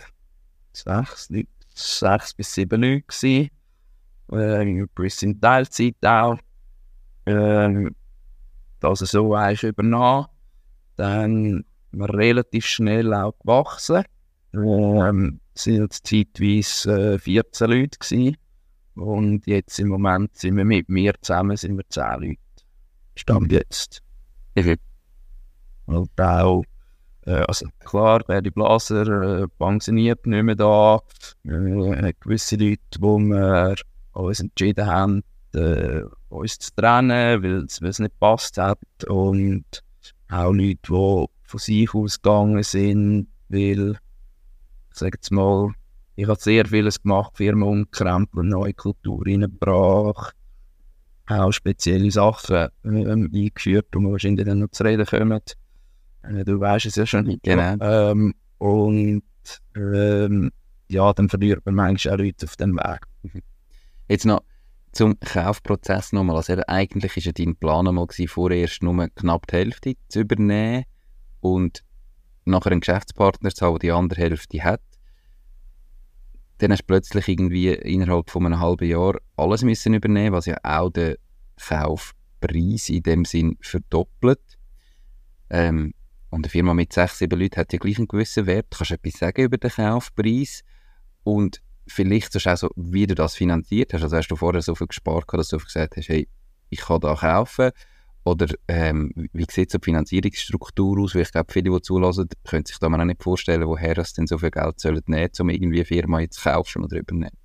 sechs, 0.71 1.29
sechs 1.75 2.33
bis 2.33 2.53
sieben 2.53 2.81
Leute 2.81 3.01
gewesen. 3.01 3.49
Äh, 4.31 4.85
bis 4.95 5.25
Teilzeit 5.41 5.95
auch. 6.05 6.37
Äh, 7.25 7.89
das 8.79 8.99
so 8.99 9.33
eigentlich 9.33 9.63
übernommen. 9.63 10.27
Dann 10.95 11.65
relativ 11.93 12.65
schnell 12.65 13.13
auch 13.13 13.37
gewachsen. 13.39 14.03
Ähm, 14.53 15.39
sind 15.55 15.93
zeitweise 15.93 17.13
äh, 17.15 17.19
14 17.19 17.69
Leute 17.69 17.97
gewesen. 17.99 18.37
Und 18.95 19.47
jetzt 19.47 19.79
im 19.79 19.87
Moment 19.87 20.35
sind 20.37 20.57
wir 20.57 20.65
mit 20.65 20.89
mir 20.89 21.13
zusammen 21.21 21.57
sind 21.57 21.77
wir 21.77 21.87
10 21.89 22.03
Leute. 22.21 22.37
Stand 23.15 23.51
jetzt. 23.51 24.01
Mhm. 24.55 24.77
Und 25.85 26.21
auch, 26.21 26.63
äh, 27.25 27.43
also 27.47 27.67
klar, 27.79 28.19
Berdi 28.19 28.51
Blaser 28.51 29.41
äh, 29.41 29.47
pensioniert 29.57 30.25
nicht 30.25 30.43
mehr 30.43 30.55
da. 30.55 31.01
Äh, 31.43 32.13
gewisse 32.19 32.55
Leute, 32.55 32.81
wo 32.99 33.17
wir 33.19 33.75
uns 34.13 34.39
entschieden 34.39 34.85
haben, 34.85 35.23
äh, 35.53 36.01
uns 36.29 36.59
zu 36.59 36.71
trennen, 36.75 37.43
weil 37.43 37.65
es 37.65 37.99
nicht 37.99 38.19
passt 38.19 38.57
hat. 38.57 38.79
Und 39.07 39.83
auch 40.29 40.51
Leute, 40.51 40.77
die 40.87 41.25
von 41.53 41.59
sich 41.59 41.93
ausgegangen 41.93 42.63
sind, 42.63 43.27
weil, 43.47 43.91
ich 43.91 44.97
sage 44.97 45.17
jetzt 45.17 45.31
mal, 45.31 45.71
ich 46.15 46.27
habe 46.27 46.39
sehr 46.39 46.65
vieles 46.65 47.01
gemacht, 47.01 47.37
Firma 47.37 47.67
umkrempelt, 47.67 48.47
neue 48.47 48.73
Kultur 48.73 49.23
reingebracht, 49.23 50.35
auch 51.27 51.51
spezielle 51.51 52.09
Sachen 52.09 52.69
ähm, 52.83 53.29
eingeführt, 53.33 53.85
wir 53.93 54.11
wahrscheinlich 54.11 54.45
dann 54.45 54.59
noch 54.59 54.71
zu 54.71 54.83
reden 54.83 55.05
kommen. 55.05 55.41
Äh, 56.23 56.43
du 56.43 56.59
weißt 56.59 56.87
es 56.87 56.95
ja 56.95 57.05
schon. 57.05 57.39
Genau. 57.43 57.75
Ähm, 57.79 58.33
und 58.57 59.23
ähm, 59.75 60.51
ja, 60.89 61.13
dann 61.13 61.29
verliert 61.29 61.63
man 61.65 61.75
manchmal 61.75 62.15
auch 62.15 62.17
Leute 62.19 62.45
auf 62.47 62.55
dem 62.55 62.75
Weg. 62.77 63.01
Jetzt 64.07 64.25
noch 64.25 64.41
zum 64.91 65.19
Kaufprozess 65.19 66.13
nochmal. 66.13 66.37
Also 66.37 66.55
eigentlich 66.67 67.15
war 67.15 67.23
ja 67.23 67.31
dein 67.31 67.55
Plan 67.55 67.87
einmal 67.87 68.07
vorerst 68.27 68.81
nur 68.81 69.07
knapp 69.09 69.47
die 69.47 69.55
Hälfte 69.55 69.93
zu 70.09 70.21
übernehmen 70.21 70.85
und 71.43 71.83
nachher 72.45 72.71
einen 72.71 72.79
Geschäftspartner 72.79 73.51
zu 73.51 73.65
haben, 73.65 73.73
der 73.73 73.79
die 73.79 73.91
andere 73.91 74.21
Hälfte 74.21 74.63
hat. 74.63 74.81
Dann 76.59 76.71
hast 76.71 76.83
du 76.83 76.87
plötzlich 76.87 77.27
irgendwie 77.27 77.69
innerhalb 77.73 78.29
von 78.29 78.45
einem 78.45 78.59
halben 78.59 78.87
Jahr 78.87 79.17
alles 79.35 79.63
müssen 79.63 79.93
übernehmen, 79.93 80.33
was 80.33 80.45
ja 80.45 80.57
auch 80.63 80.89
den 80.89 81.17
Kaufpreis 81.57 82.87
in 82.89 83.03
dem 83.03 83.25
Sinn 83.25 83.57
verdoppelt. 83.59 84.57
Ähm, 85.49 85.93
und 86.29 86.45
eine 86.45 86.49
Firma 86.49 86.73
mit 86.73 86.93
sechs, 86.93 87.19
sieben 87.19 87.39
Leuten 87.39 87.57
hat 87.57 87.73
ja 87.73 87.79
gleich 87.79 87.97
einen 87.97 88.07
gewissen 88.07 88.45
Wert. 88.45 88.67
Kannst 88.71 88.91
du 88.91 88.95
etwas 88.95 89.19
sagen 89.19 89.43
über 89.43 89.57
den 89.57 89.69
Kaufpreis? 89.69 90.63
Und 91.23 91.61
vielleicht 91.87 92.31
sonst 92.31 92.47
auch 92.47 92.57
so, 92.57 92.69
wie 92.77 93.05
du 93.05 93.15
das 93.15 93.35
finanziert 93.35 93.93
hast. 93.93 94.03
Also 94.03 94.15
hast 94.15 94.29
du 94.29 94.37
vorher 94.37 94.61
so 94.61 94.75
viel 94.75 94.87
gespart, 94.87 95.25
dass 95.33 95.49
du 95.49 95.57
gesagt 95.57 95.97
hast, 95.97 96.07
hey, 96.07 96.29
ich 96.69 96.79
kann 96.79 97.01
da 97.01 97.15
kaufen 97.15 97.71
oder 98.25 98.47
ähm, 98.67 99.11
wie 99.33 99.45
sieht 99.49 99.71
so 99.71 99.77
die 99.77 99.85
Finanzierungsstruktur 99.85 101.01
aus? 101.01 101.15
Weil 101.15 101.23
ich 101.23 101.31
glaube, 101.31 101.51
viele, 101.51 101.71
die 101.71 101.81
zulassen, 101.81 102.29
können 102.45 102.65
sich 102.65 102.77
da 102.79 102.89
mal 102.89 103.01
auch 103.01 103.05
nicht 103.05 103.21
vorstellen, 103.21 103.67
woher 103.67 103.97
es 103.97 104.13
denn 104.13 104.27
so 104.27 104.37
viel 104.37 104.51
Geld 104.51 104.79
sollen 104.79 105.01
nehmen, 105.07 105.29
um 105.39 105.49
irgendwie 105.49 105.79
eine 105.79 105.85
Firma 105.85 106.19
jetzt 106.21 106.39
zu 106.39 106.49
kaufen 106.49 106.83
oder 106.83 106.97
übernehmen. 106.97 107.37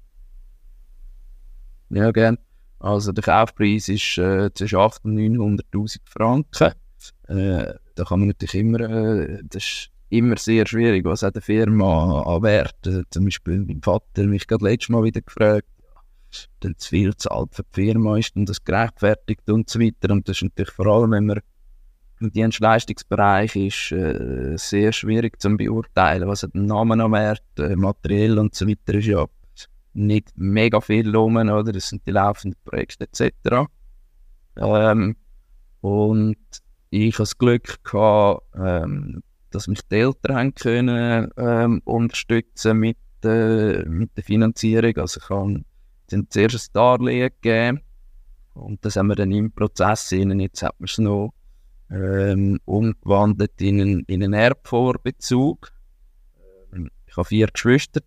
Ja, 1.91 2.11
gerne. 2.13 2.39
Also 2.81 3.13
der 3.13 3.25
Kaufpreis 3.25 3.89
ist 3.89 4.19
äh, 4.19 4.51
zwischen 4.55 4.79
800.000 4.79 5.39
und 5.39 5.63
900'000 5.73 5.99
Franken. 6.05 6.73
Äh, 7.27 7.75
da 7.95 8.05
kann 8.05 8.21
man 8.21 8.29
natürlich 8.29 8.55
immer, 8.55 8.81
äh, 8.81 9.41
das 9.43 9.65
ist 9.65 9.91
immer 10.11 10.37
sehr 10.37 10.67
schwierig, 10.67 11.05
was 11.05 11.23
hat 11.23 11.35
eine 11.35 11.43
Firma 11.43 12.23
an 12.23 12.43
Wert. 12.43 12.87
Äh, 12.87 13.03
zum 13.11 13.25
Beispiel 13.25 13.65
mein 13.67 13.83
Vater 13.83 14.25
mich 14.25 14.47
gerade 14.47 14.65
letztes 14.65 14.91
Mal 14.91 15.03
wieder 15.03 15.21
gefragt, 15.21 15.69
dann 16.61 16.77
zu 16.77 16.91
viel 16.91 17.17
zahlt 17.17 17.55
für 17.55 17.63
die 17.63 17.87
Firma 17.87 18.19
ist 18.19 18.37
und 18.37 18.49
das 18.49 18.65
gerechtfertigt 18.65 19.49
und 19.51 19.69
so 19.69 19.81
weiter. 19.81 20.13
Und 20.13 20.29
das 20.29 20.37
ist 20.37 20.43
natürlich 20.43 20.73
vor 20.73 20.87
allem, 20.87 21.13
wenn 21.13 21.27
man 21.27 21.41
im 22.21 22.33
Dienstleistungsbereich 22.33 23.55
ist, 23.57 23.93
äh, 23.93 24.57
sehr 24.57 24.93
schwierig 24.93 25.41
zu 25.41 25.57
beurteilen, 25.57 26.29
was 26.29 26.43
hat 26.43 26.55
den 26.55 26.67
Namen 26.67 27.01
am 27.01 27.13
Wert, 27.13 27.43
äh, 27.59 27.77
materiell 27.77 28.39
und 28.39 28.55
so 28.55 28.67
weiter 28.67 28.95
ist 28.95 29.07
ja 29.07 29.27
nicht 29.95 30.33
mega 30.37 30.81
viel 30.81 31.15
rum, 31.15 31.37
oder? 31.37 31.73
Das 31.73 31.89
sind 31.89 32.07
die 32.07 32.13
laufenden 32.13 32.59
Projekte 32.65 33.05
etc. 33.05 33.69
Ähm, 34.57 35.17
und 35.81 36.37
ich 36.91 37.15
hatte 37.15 37.23
das 37.23 37.39
Glück 37.39 37.85
gehabt, 37.85 38.43
ähm, 38.55 39.23
dass 39.51 39.69
mich 39.69 39.81
die 39.91 39.97
Eltern 39.97 40.55
können, 40.55 41.31
ähm, 41.37 41.81
unterstützen 41.85 42.79
mit, 42.79 42.99
äh, 43.25 43.85
mit 43.85 44.17
der 44.17 44.25
Finanzierung. 44.25 44.97
Also 44.97 45.21
ich 45.23 45.31
habe 45.31 45.63
dann 46.09 46.27
zuerst 46.31 46.71
ein 46.71 46.73
Darlehen 46.73 47.31
gegeben 47.41 47.81
und 48.59 48.85
das 48.85 48.97
haben 48.97 49.09
wir 49.09 49.17
dann 49.17 49.33
im 49.33 49.53
Prozess 49.53 50.13
in, 50.13 50.39
jetzt 50.41 50.63
hat 50.63 50.79
man 50.79 50.87
es 50.87 50.99
noch 50.99 51.33
ähm, 51.91 52.59
umgewandelt 52.65 53.61
in 53.61 53.81
einen, 53.81 54.01
in 54.07 54.23
einen 54.23 54.35
Erbvorbezug. 54.35 55.73
Ähm, 56.73 56.91
ich 57.07 57.17
habe 57.17 57.29
vier 57.29 57.47
Geschwister, 57.47 58.01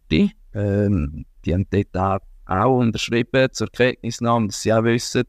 ähm, 0.53 1.25
die 1.45 1.53
haben 1.53 1.65
dort 1.69 2.21
auch, 2.45 2.77
unterschrieben 2.77 3.47
zur 3.51 3.69
Kenntnisnahme, 3.69 4.47
dass 4.47 4.61
sie 4.61 4.73
auch 4.73 4.83
wissen. 4.83 5.23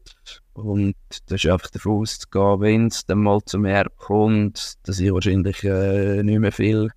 Und 0.53 0.95
das 1.27 1.43
ist 1.43 1.49
einfach 1.49 1.69
davon 1.71 2.01
auszugehen, 2.01 2.61
wenn 2.61 2.87
es 2.87 3.05
dann 3.05 3.19
mal 3.19 3.39
zum 3.45 3.65
Erb 3.65 3.97
kommt, 3.97 4.75
dass 4.83 4.99
ich 4.99 5.11
wahrscheinlich 5.11 5.63
äh, 5.63 6.21
nicht 6.21 6.39
mehr 6.39 6.51
viel 6.51 6.89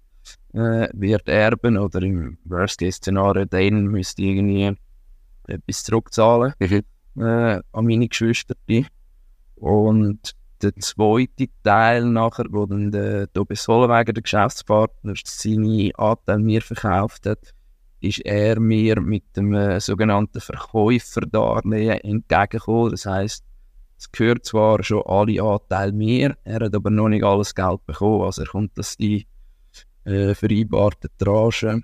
äh, 0.53 0.89
wird 0.93 1.29
erben 1.29 1.79
oder 1.79 2.03
im 2.03 2.39
Worst-Case-Szenario 2.45 3.47
dann 3.47 3.87
müsste 3.87 4.23
ich 4.23 4.29
irgendwie 4.29 4.77
etwas 5.49 5.85
zurückzahlen 5.85 6.55
mhm. 6.59 6.83
äh, 7.23 7.61
an 7.73 7.87
meine 7.87 8.09
Geschwister. 8.09 8.55
Und 9.57 10.37
der 10.63 10.75
zweite 10.77 11.49
Teil 11.63 12.05
nachher, 12.05 12.47
wo 12.51 12.67
dann 12.67 12.91
der 12.91 13.33
Tobias 13.33 13.69
Hollwegen, 13.69 14.15
der 14.15 14.23
Geschäftspartner, 14.23 15.15
seine 15.25 15.91
Anteile 15.97 16.39
mir 16.39 16.63
verkauft 16.63 17.27
hat, 17.27 17.53
ist 18.01 18.21
er 18.21 18.61
mir 18.61 19.01
mit 19.01 19.37
dem 19.37 19.55
äh, 19.55 19.81
sogenannten 19.81 20.41
Verkäuferdarlehen 20.41 22.01
entgegengekommen. 22.01 22.91
Das 22.91 23.07
heisst, 23.07 23.45
es 23.99 24.11
gehört 24.13 24.45
zwar 24.45 24.83
schon 24.83 25.03
alle 25.07 25.43
Anteile 25.43 25.93
mir, 25.93 26.37
er 26.45 26.67
hat 26.67 26.75
aber 26.75 26.91
noch 26.91 27.09
nicht 27.09 27.25
alles 27.25 27.55
Geld 27.55 27.85
bekommen. 27.87 28.23
Also 28.23 28.43
er 28.43 28.49
kommt 28.49 28.77
das 28.77 28.97
die 28.97 29.27
äh, 30.05 30.35
vereinbarte 30.35 31.09
Tranche 31.19 31.83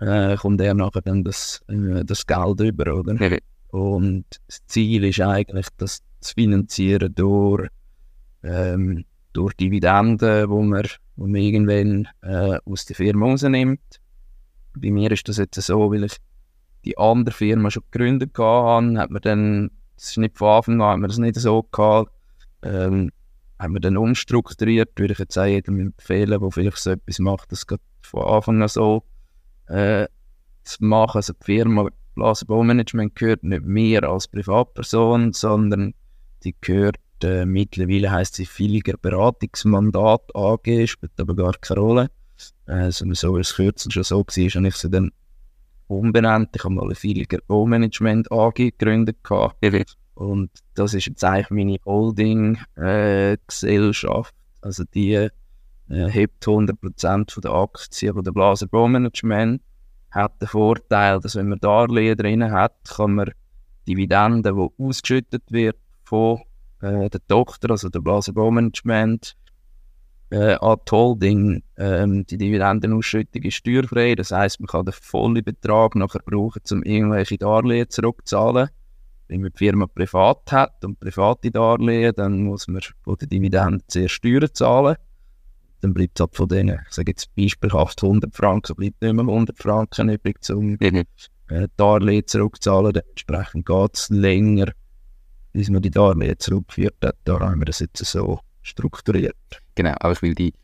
äh, 0.00 0.36
kommt 0.36 0.60
er 0.60 0.74
nachher 0.74 1.02
dann 1.02 1.24
das, 1.24 1.62
äh, 1.68 2.04
das 2.04 2.26
Geld 2.26 2.60
über, 2.60 2.94
oder? 2.94 3.14
Mhm. 3.14 3.38
Und 3.68 4.24
das 4.46 4.64
Ziel 4.66 5.04
ist 5.04 5.20
eigentlich, 5.20 5.66
das 5.78 6.02
zu 6.20 6.34
finanzieren 6.34 7.14
durch, 7.14 7.68
ähm, 8.42 9.04
durch 9.32 9.54
Dividenden, 9.54 10.48
wo 10.48 10.62
man, 10.62 10.86
wo 11.16 11.26
man 11.26 11.40
irgendwann 11.40 12.08
äh, 12.22 12.58
aus 12.64 12.84
der 12.86 12.96
Firma 12.96 13.26
rausnimmt. 13.26 14.00
Bei 14.76 14.90
mir 14.90 15.10
ist 15.10 15.28
das 15.28 15.38
jetzt 15.38 15.60
so, 15.60 15.90
weil 15.90 16.04
ich 16.04 16.16
die 16.84 16.98
andere 16.98 17.34
Firma 17.34 17.70
schon 17.70 17.84
gegründet 17.90 18.36
habe, 18.38 18.98
hat 18.98 19.10
man 19.10 19.22
dann, 19.22 19.70
das 19.96 20.10
ist 20.10 20.18
nicht 20.18 20.38
von 20.38 20.48
Anfang 20.48 20.80
an, 20.80 20.90
hat 20.92 20.98
man 21.00 21.08
das 21.08 21.18
nicht 21.18 21.36
so 21.36 21.62
gehabt, 21.62 22.12
ähm, 22.62 23.10
haben 23.58 23.74
wir 23.74 23.80
dann 23.80 23.96
umstrukturiert, 23.96 24.90
würde 24.96 25.12
ich 25.12 25.18
jetzt 25.18 25.38
auch 25.38 25.46
jedem 25.46 25.80
empfehlen, 25.80 26.40
der 26.40 26.50
vielleicht 26.50 26.78
so 26.78 26.90
etwas 26.90 27.18
macht, 27.18 27.52
das 27.52 27.66
geht 27.66 27.80
von 28.02 28.24
Anfang 28.24 28.62
an 28.62 28.68
so 28.68 29.02
äh, 29.68 30.06
zu 30.64 30.84
machen. 30.84 31.18
Also 31.18 31.32
die 31.32 31.44
Firma 31.44 31.88
Blasenbaumanagement 32.14 33.16
gehört 33.16 33.42
nicht 33.42 33.64
mir 33.64 34.04
als 34.04 34.28
Privatperson, 34.28 35.32
sondern 35.32 35.94
die 36.44 36.54
gehört 36.60 36.96
äh, 37.22 37.46
mittlerweile 37.46 38.10
heisst 38.10 38.34
sie 38.34 38.46
Villiger 38.46 38.98
Beratungsmandat 38.98 40.34
AG, 40.34 40.86
spielt 40.86 41.18
aber 41.18 41.34
gar 41.34 41.54
keine 41.54 41.80
Rolle. 41.80 42.10
Äh, 42.66 42.90
so, 42.90 43.10
so 43.14 43.36
als 43.36 43.54
Kürzel 43.54 43.92
schon 43.92 44.04
so 44.04 44.18
war, 44.18 44.26
habe 44.26 44.68
ich 44.68 44.76
sie 44.76 44.90
dann 44.90 45.10
umbenannt. 45.86 46.50
Ich 46.54 46.64
habe 46.64 46.74
mal 46.74 46.84
eine 46.84 46.94
Villiger 46.94 47.38
Baumanagement 47.46 48.30
AG 48.30 48.52
gegründet. 48.54 49.16
Gehabt. 49.22 49.96
Und 50.14 50.50
das 50.74 50.92
ist 50.94 51.06
jetzt 51.06 51.24
eigentlich 51.24 51.50
meine 51.50 51.78
Holding-Gesellschaft. 51.84 54.34
Äh, 54.34 54.66
also 54.66 54.84
die 54.94 55.28
äh, 55.94 56.10
hebt 56.10 56.44
100% 56.44 57.40
der 57.40 57.50
Aktien 57.52 58.14
von 58.14 58.24
der 58.24 58.32
Blaser 58.32 58.66
Baumanagement. 58.66 59.62
Hat 60.10 60.40
den 60.40 60.48
Vorteil, 60.48 61.20
dass 61.20 61.36
wenn 61.36 61.48
man 61.48 61.60
Darlehen 61.60 62.16
drin 62.16 62.50
hat, 62.50 62.74
kann 62.96 63.14
man 63.14 63.30
Dividenden, 63.86 64.56
die 64.56 64.82
ausgeschüttet 64.82 65.44
wird 65.50 65.76
von 66.04 66.40
äh, 66.80 67.08
der 67.10 67.26
Tochter, 67.26 67.70
also 67.70 67.88
der 67.88 68.00
Blaser 68.00 68.32
Baumanagement, 68.32 69.36
äh, 70.30 70.54
an 70.54 70.78
die 70.86 70.90
Holding. 70.90 71.62
Ähm, 71.76 72.26
die 72.26 72.38
Dividendenausschüttung 72.38 73.42
ist 73.42 73.56
steuerfrei. 73.56 74.14
Das 74.14 74.32
heisst, 74.32 74.60
man 74.60 74.66
kann 74.66 74.86
den 74.86 74.92
vollen 74.92 75.44
Betrag 75.44 75.94
nachher 75.94 76.20
brauchen, 76.24 76.62
um 76.70 76.82
irgendwelche 76.82 77.38
Darlehen 77.38 77.90
zurückzuzahlen. 77.90 78.68
Wenn 79.28 79.40
man 79.40 79.52
die 79.52 79.58
Firma 79.58 79.86
privat 79.86 80.52
hat 80.52 80.84
und 80.84 81.00
private 81.00 81.50
Darlehen, 81.50 82.14
dann 82.16 82.44
muss 82.44 82.68
man 82.68 82.82
von 83.02 83.16
der 83.16 83.28
Dividende 83.28 83.84
zuerst 83.86 84.14
Steuern 84.14 84.48
zahlen. 84.52 84.96
Dann 85.84 85.92
bleibt 85.92 86.18
es 86.18 86.22
halt 86.22 86.34
von 86.34 86.48
denen, 86.48 86.80
ich 86.88 86.94
sage 86.94 87.10
jetzt 87.10 87.34
beispielhaft 87.34 88.02
100 88.02 88.34
Franken, 88.34 88.68
so 88.68 88.74
bleibt 88.74 89.02
nicht 89.02 89.12
mehr 89.12 89.22
100 89.22 89.58
Franken 89.58 90.08
übrig, 90.08 90.38
um 90.48 90.78
mhm. 90.80 91.04
äh, 91.48 91.68
Darlehen 91.76 92.26
zurückzuzahlen. 92.26 92.94
Dementsprechend 92.94 93.66
geht 93.66 93.90
es 93.92 94.08
länger, 94.08 94.72
bis 95.52 95.68
man 95.68 95.82
die 95.82 95.90
Darlehen 95.90 96.38
zurückgeführt 96.38 96.96
hat. 97.04 97.16
Da 97.24 97.38
haben 97.38 97.60
wir 97.60 97.66
das 97.66 97.80
jetzt 97.80 98.02
so 98.02 98.40
strukturiert. 98.62 99.36
Genau, 99.74 99.94
aber 100.00 100.14
ich 100.14 100.22
will 100.22 100.34
die 100.34 100.54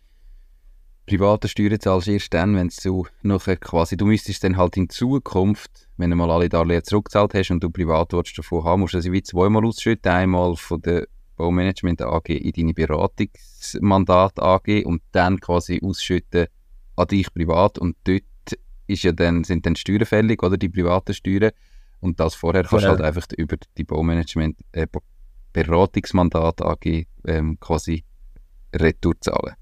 private 1.05 1.49
Steuern 1.49 1.79
zahlst 1.79 2.09
erst 2.09 2.33
dann, 2.33 2.57
wenn 2.57 2.71
du 2.83 3.07
nachher 3.21 3.59
quasi, 3.59 3.99
du 3.99 4.07
müsstest 4.07 4.43
dann 4.43 4.57
halt 4.57 4.79
in 4.79 4.89
Zukunft, 4.89 5.87
wenn 5.99 6.09
du 6.09 6.17
mal 6.17 6.31
alle 6.31 6.49
Darlehen 6.49 6.83
zurückgezahlt 6.83 7.35
hast 7.35 7.51
und 7.51 7.63
du 7.63 7.69
privat 7.69 8.15
willst 8.15 8.39
davon 8.39 8.65
haben, 8.65 8.81
musst 8.81 8.95
du 8.95 9.03
sie 9.03 9.13
wie 9.13 9.23
zweimal 9.23 9.67
ausschütten, 9.67 10.11
einmal 10.11 10.57
von 10.57 10.81
der 10.81 11.07
Baumanagement 11.41 12.03
AG 12.03 12.29
in 12.29 12.53
deine 12.53 12.75
Beratungsmandat 12.75 14.39
AG 14.39 14.85
und 14.85 15.03
dann 15.13 15.41
quasi 15.41 15.81
ausschütten 15.83 16.47
an 16.97 17.07
dich 17.09 17.33
privat 17.33 17.79
und 17.79 17.97
dort 18.05 18.25
ist 18.87 19.05
ja 19.05 19.13
dann, 19.13 19.45
sind 19.45 19.65
dann 19.65 19.77
Steuern 19.77 20.05
fällig, 20.05 20.43
oder 20.43 20.59
die 20.59 20.69
privaten 20.69 21.15
Steuern 21.15 21.53
und 22.01 22.21
das 22.21 22.35
vorher 22.35 22.65
kannst 22.65 22.85
du 22.85 22.89
ja. 22.89 22.91
halt 22.91 23.01
einfach 23.01 23.27
über 23.39 23.57
die 23.79 23.85
Baumanagement 23.85 24.59
äh, 24.73 24.87
Beratungsmandat 25.53 26.61
AG 26.61 27.07
ähm, 27.27 27.59
quasi 27.59 28.05
retour 28.75 29.15
zahlen. 29.21 29.55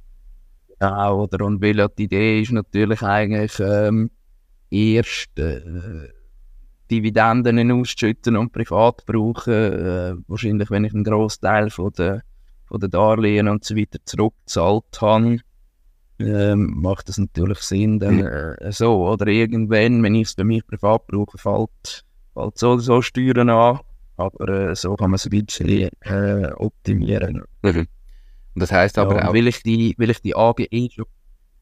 Ja, 0.80 1.12
oder? 1.12 1.44
Und 1.44 1.62
weil 1.62 1.88
die 1.96 2.04
Idee 2.04 2.42
ist 2.42 2.52
natürlich 2.52 3.02
eigentlich 3.02 3.58
ähm, 3.60 4.10
erst 4.70 5.38
äh, 5.38 5.60
Dividenden 6.90 7.70
ausschütten 7.70 8.36
und 8.36 8.52
privat 8.52 9.04
brauchen. 9.06 9.52
Äh, 9.52 10.14
wahrscheinlich, 10.26 10.70
wenn 10.70 10.84
ich 10.84 10.94
einen 10.94 11.04
Großteil 11.04 11.70
von 11.70 11.92
der, 11.92 12.22
von 12.66 12.80
der 12.80 12.88
Darlehen 12.88 13.48
und 13.48 13.64
so 13.64 13.76
weiter 13.76 13.98
zurückgezahlt 14.04 15.00
habe, 15.00 15.38
ähm, 16.20 16.72
macht 16.76 17.08
das 17.08 17.18
natürlich 17.18 17.60
Sinn, 17.60 17.98
dann 17.98 18.20
äh, 18.20 18.72
so. 18.72 19.08
Oder 19.08 19.28
irgendwann, 19.28 20.02
wenn 20.02 20.14
ich 20.14 20.28
es 20.28 20.34
bei 20.34 20.44
mir 20.44 20.62
privat 20.62 21.06
brauche, 21.06 21.38
fällt, 21.38 22.04
fällt 22.34 22.58
so 22.58 22.72
oder 22.72 22.82
so 22.82 23.02
Steuern 23.02 23.50
an. 23.50 23.80
Aber 24.16 24.48
äh, 24.48 24.74
so 24.74 24.96
kann 24.96 25.10
man 25.10 25.14
es 25.16 25.26
ein 25.26 25.44
bisschen 25.44 25.90
äh, 26.00 26.50
optimieren. 26.56 27.44
Mhm. 27.62 27.86
Und 28.54 28.62
das 28.62 28.72
heisst 28.72 28.98
aber 28.98 29.16
ja, 29.16 29.28
auch... 29.28 29.34
Weil 29.34 29.46
ich 29.46 29.62
die, 29.62 29.94
weil 29.96 30.10
ich 30.10 30.20
die 30.20 30.34
AGE 30.34 30.88
schon, 30.90 31.04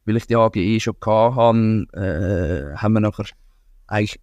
weil 0.06 0.16
ich 0.16 0.26
die 0.26 0.36
AGE 0.36 0.80
schon 0.80 0.96
habe, 1.04 1.86
äh, 1.92 2.76
haben 2.76 2.94
wir 2.94 3.00
nachher 3.00 3.26
eigentlich 3.88 4.18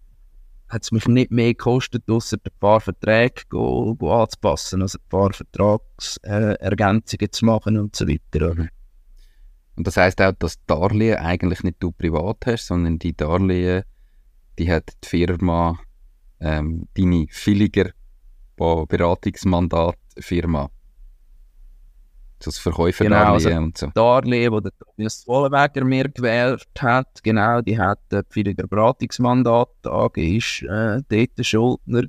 hat 0.73 0.83
es 0.83 0.91
mich 0.91 1.07
nicht 1.07 1.31
mehr 1.31 1.53
gekostet, 1.53 2.09
außer 2.09 2.38
ein 2.38 2.51
paar 2.59 2.81
Verträge 2.81 3.43
go, 3.49 3.95
go 3.95 4.12
anzupassen, 4.12 4.81
also 4.81 4.97
ein 4.97 5.09
paar 5.09 5.31
Vertragsergänzungen 5.31 7.27
äh, 7.27 7.31
zu 7.31 7.45
machen 7.45 7.77
und 7.77 7.95
so 7.95 8.07
weiter. 8.07 8.55
Mhm. 8.55 8.69
Und 9.75 9.88
das 9.88 9.97
heisst 9.97 10.21
auch, 10.21 10.33
dass 10.33 10.63
Darlehen 10.65 11.17
eigentlich 11.17 11.63
nicht 11.63 11.77
du 11.79 11.91
privat 11.91 12.38
hast, 12.45 12.67
sondern 12.67 12.99
die 12.99 13.15
Darlehen, 13.15 13.83
die 14.59 14.71
hat 14.71 14.89
die 15.03 15.07
Firma, 15.07 15.79
ähm, 16.39 16.88
deine 16.95 17.27
Villiger 17.29 17.91
Beratungsmandat 18.55 19.97
Firma 20.19 20.69
das 22.47 22.58
Verkäuferdarlehen 22.58 23.39
genau, 23.39 23.56
also 23.56 23.63
und 23.65 23.77
so. 23.77 23.88
Darlehen, 23.93 24.51
das 24.51 24.63
der 24.63 24.71
Tobias 24.77 25.27
Wollenweger 25.27 25.84
mir 25.84 26.10
gewählt 26.10 26.67
hat, 26.79 27.23
genau, 27.23 27.62
die 27.62 27.77
hat 27.77 27.99
äh, 28.12 28.23
das 28.32 28.67
Beratungsmandat 28.67 29.69
AG 29.86 30.17
ist 30.17 30.63
äh, 30.63 31.01
dort 31.08 31.45
Schuldner. 31.45 32.03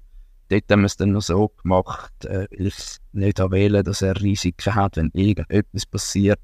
Dort 0.48 0.70
haben 0.70 0.80
wir 0.80 0.86
es 0.86 0.96
dann 0.96 1.12
noch 1.12 1.22
so 1.22 1.50
gemacht, 1.62 2.24
äh, 2.24 2.46
weil 2.50 2.66
ich 2.66 2.74
nicht 3.12 3.38
wählen 3.38 3.84
dass 3.84 4.02
er 4.02 4.20
Risiken 4.20 4.74
hat, 4.74 4.96
wenn 4.96 5.10
irgendetwas 5.14 5.86
passiert. 5.86 6.40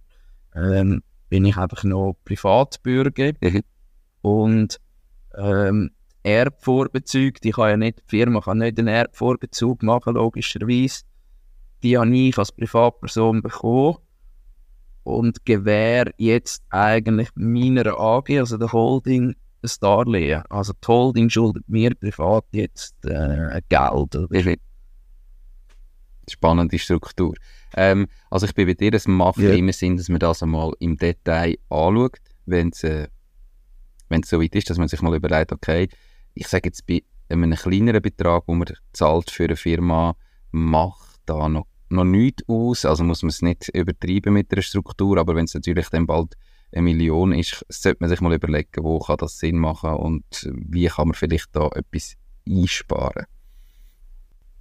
Ähm, 0.55 1.03
bin 1.29 1.45
ich 1.45 1.57
einfach 1.57 1.85
noch 1.85 2.17
Privatbürger. 2.25 3.33
Mhm. 3.41 3.63
Und 4.23 4.81
ähm, 5.37 5.91
Erbvorbezug, 6.23 7.41
die 7.41 7.53
kann 7.53 7.71
ja 7.71 7.77
nicht, 7.77 7.99
die 8.01 8.17
Firma 8.17 8.41
kann 8.41 8.59
nicht 8.59 8.79
einen 8.79 8.89
Erbvorbezug 8.89 9.83
machen, 9.83 10.15
logischerweise 10.15 11.03
die 11.83 11.99
habe 11.99 12.17
ich 12.17 12.39
als 12.39 12.53
Privatperson 12.53 13.43
bekommen 13.43 13.99
und 15.03 15.45
gewähre 15.45 16.13
jetzt 16.19 16.63
eigentlich 16.71 17.29
meiner 17.35 17.99
AG, 17.99 18.31
also 18.39 18.57
der 18.59 18.73
Holding, 18.73 19.35
ein 19.63 19.71
Darlehen. 19.81 20.43
Also 20.49 20.73
die 20.73 20.87
Holding 20.87 21.31
schuldet 21.31 21.69
mir 21.69 21.95
privat 21.95 22.45
jetzt 22.53 22.95
äh, 23.05 23.61
Geld. 23.69 24.17
Oder? 24.17 24.55
Spannende 26.29 26.79
Struktur. 26.79 27.35
Ähm, 27.75 28.07
also 28.31 28.47
ich 28.47 28.55
bin 28.55 28.67
bei 28.67 28.75
dir, 28.75 28.95
es 28.95 29.09
macht 29.09 29.39
yeah. 29.39 29.55
immer 29.55 29.73
Sinn, 29.73 29.97
dass 29.97 30.09
man 30.09 30.19
das 30.19 30.43
einmal 30.43 30.73
im 30.79 30.97
Detail 30.97 31.57
anschaut, 31.69 32.19
wenn 32.47 32.71
es 32.71 32.85
äh, 32.85 33.09
so 34.25 34.41
weit 34.41 34.55
ist, 34.55 34.71
dass 34.71 34.79
man 34.79 34.89
sich 34.89 35.03
mal 35.03 35.15
überlegt, 35.15 35.53
okay, 35.53 35.89
ich 36.35 36.47
sage 36.47 36.69
jetzt 36.69 36.87
bei 36.87 37.03
einem 37.29 37.55
kleineren 37.55 38.03
Betrag, 38.03 38.47
den 38.47 38.59
man 38.59 38.69
zahlt 38.93 39.31
für 39.31 39.45
eine 39.45 39.57
Firma, 39.57 40.17
macht 40.53 41.21
da 41.27 41.49
noch 41.49 41.67
noch 41.91 42.05
nichts 42.05 42.45
aus, 42.49 42.85
also 42.85 43.05
muss 43.05 43.23
man 43.23 43.31
es 43.31 43.43
nicht 43.43 43.69
übertreiben 43.69 44.33
mit 44.33 44.53
der 44.53 44.63
Struktur, 44.63 45.19
aber 45.19 45.35
wenn 45.35 45.45
es 45.45 45.55
natürlich 45.55 45.89
dann 45.89 46.07
bald 46.07 46.37
eine 46.73 46.83
Million 46.83 47.33
ist, 47.33 47.65
sollte 47.69 47.99
man 48.01 48.09
sich 48.09 48.21
mal 48.21 48.33
überlegen, 48.33 48.85
wo 48.85 49.01
kann 49.01 49.17
das 49.19 49.39
Sinn 49.39 49.59
machen 49.59 49.95
und 49.95 50.25
wie 50.53 50.87
kann 50.87 51.09
man 51.09 51.15
vielleicht 51.15 51.49
da 51.53 51.69
etwas 51.69 52.17
einsparen. 52.49 53.27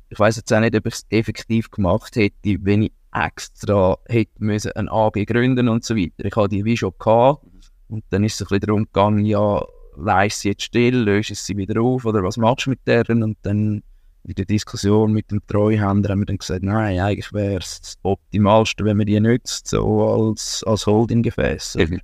Ich 0.09 0.19
weiß 0.19 0.37
jetzt 0.37 0.51
auch 0.51 0.59
nicht, 0.59 0.75
ob 0.75 0.87
ich 0.87 0.95
es 0.95 1.05
effektiv 1.09 1.69
gemacht 1.69 2.15
hätte, 2.15 2.57
wenn 2.61 2.83
ich 2.83 2.93
extra 3.13 3.97
hätte 4.05 4.31
müssen 4.39 4.71
ein 4.73 4.89
AG 4.89 5.25
gründen 5.25 5.67
und 5.69 5.83
so 5.83 5.95
weiter. 5.95 6.25
Ich 6.25 6.35
hatte 6.35 6.49
die 6.49 6.65
wie 6.65 6.77
schon 6.77 6.93
gehabt 6.97 7.45
und 7.87 8.03
dann 8.09 8.23
ist 8.23 8.35
es 8.35 8.41
ein 8.41 8.45
bisschen 8.45 8.61
darum 8.61 8.83
gegangen, 8.85 9.25
ja, 9.25 9.63
leist 9.95 10.41
sie 10.41 10.49
jetzt 10.49 10.63
still, 10.63 10.95
löst 10.95 11.35
sie 11.35 11.57
wieder 11.57 11.81
auf 11.81 12.05
oder 12.05 12.23
was 12.23 12.37
machst 12.37 12.65
du 12.65 12.71
mit 12.71 12.79
deren 12.87 13.21
und 13.21 13.37
dann 13.43 13.83
in 14.29 14.35
der 14.35 14.45
Diskussion 14.45 15.11
mit 15.11 15.31
dem 15.31 15.45
Treuhänder 15.47 16.09
haben 16.09 16.19
wir 16.19 16.25
dann 16.25 16.37
gesagt, 16.37 16.63
nein, 16.63 16.99
eigentlich 16.99 17.33
wäre 17.33 17.57
es 17.57 17.81
das 17.81 17.97
Optimalste, 18.03 18.85
wenn 18.85 18.97
man 18.97 19.07
die 19.07 19.19
nützt, 19.19 19.67
so 19.67 20.07
als, 20.07 20.63
als 20.65 20.85
Holdinggefäß. 20.85 21.75
Mhm. 21.75 22.01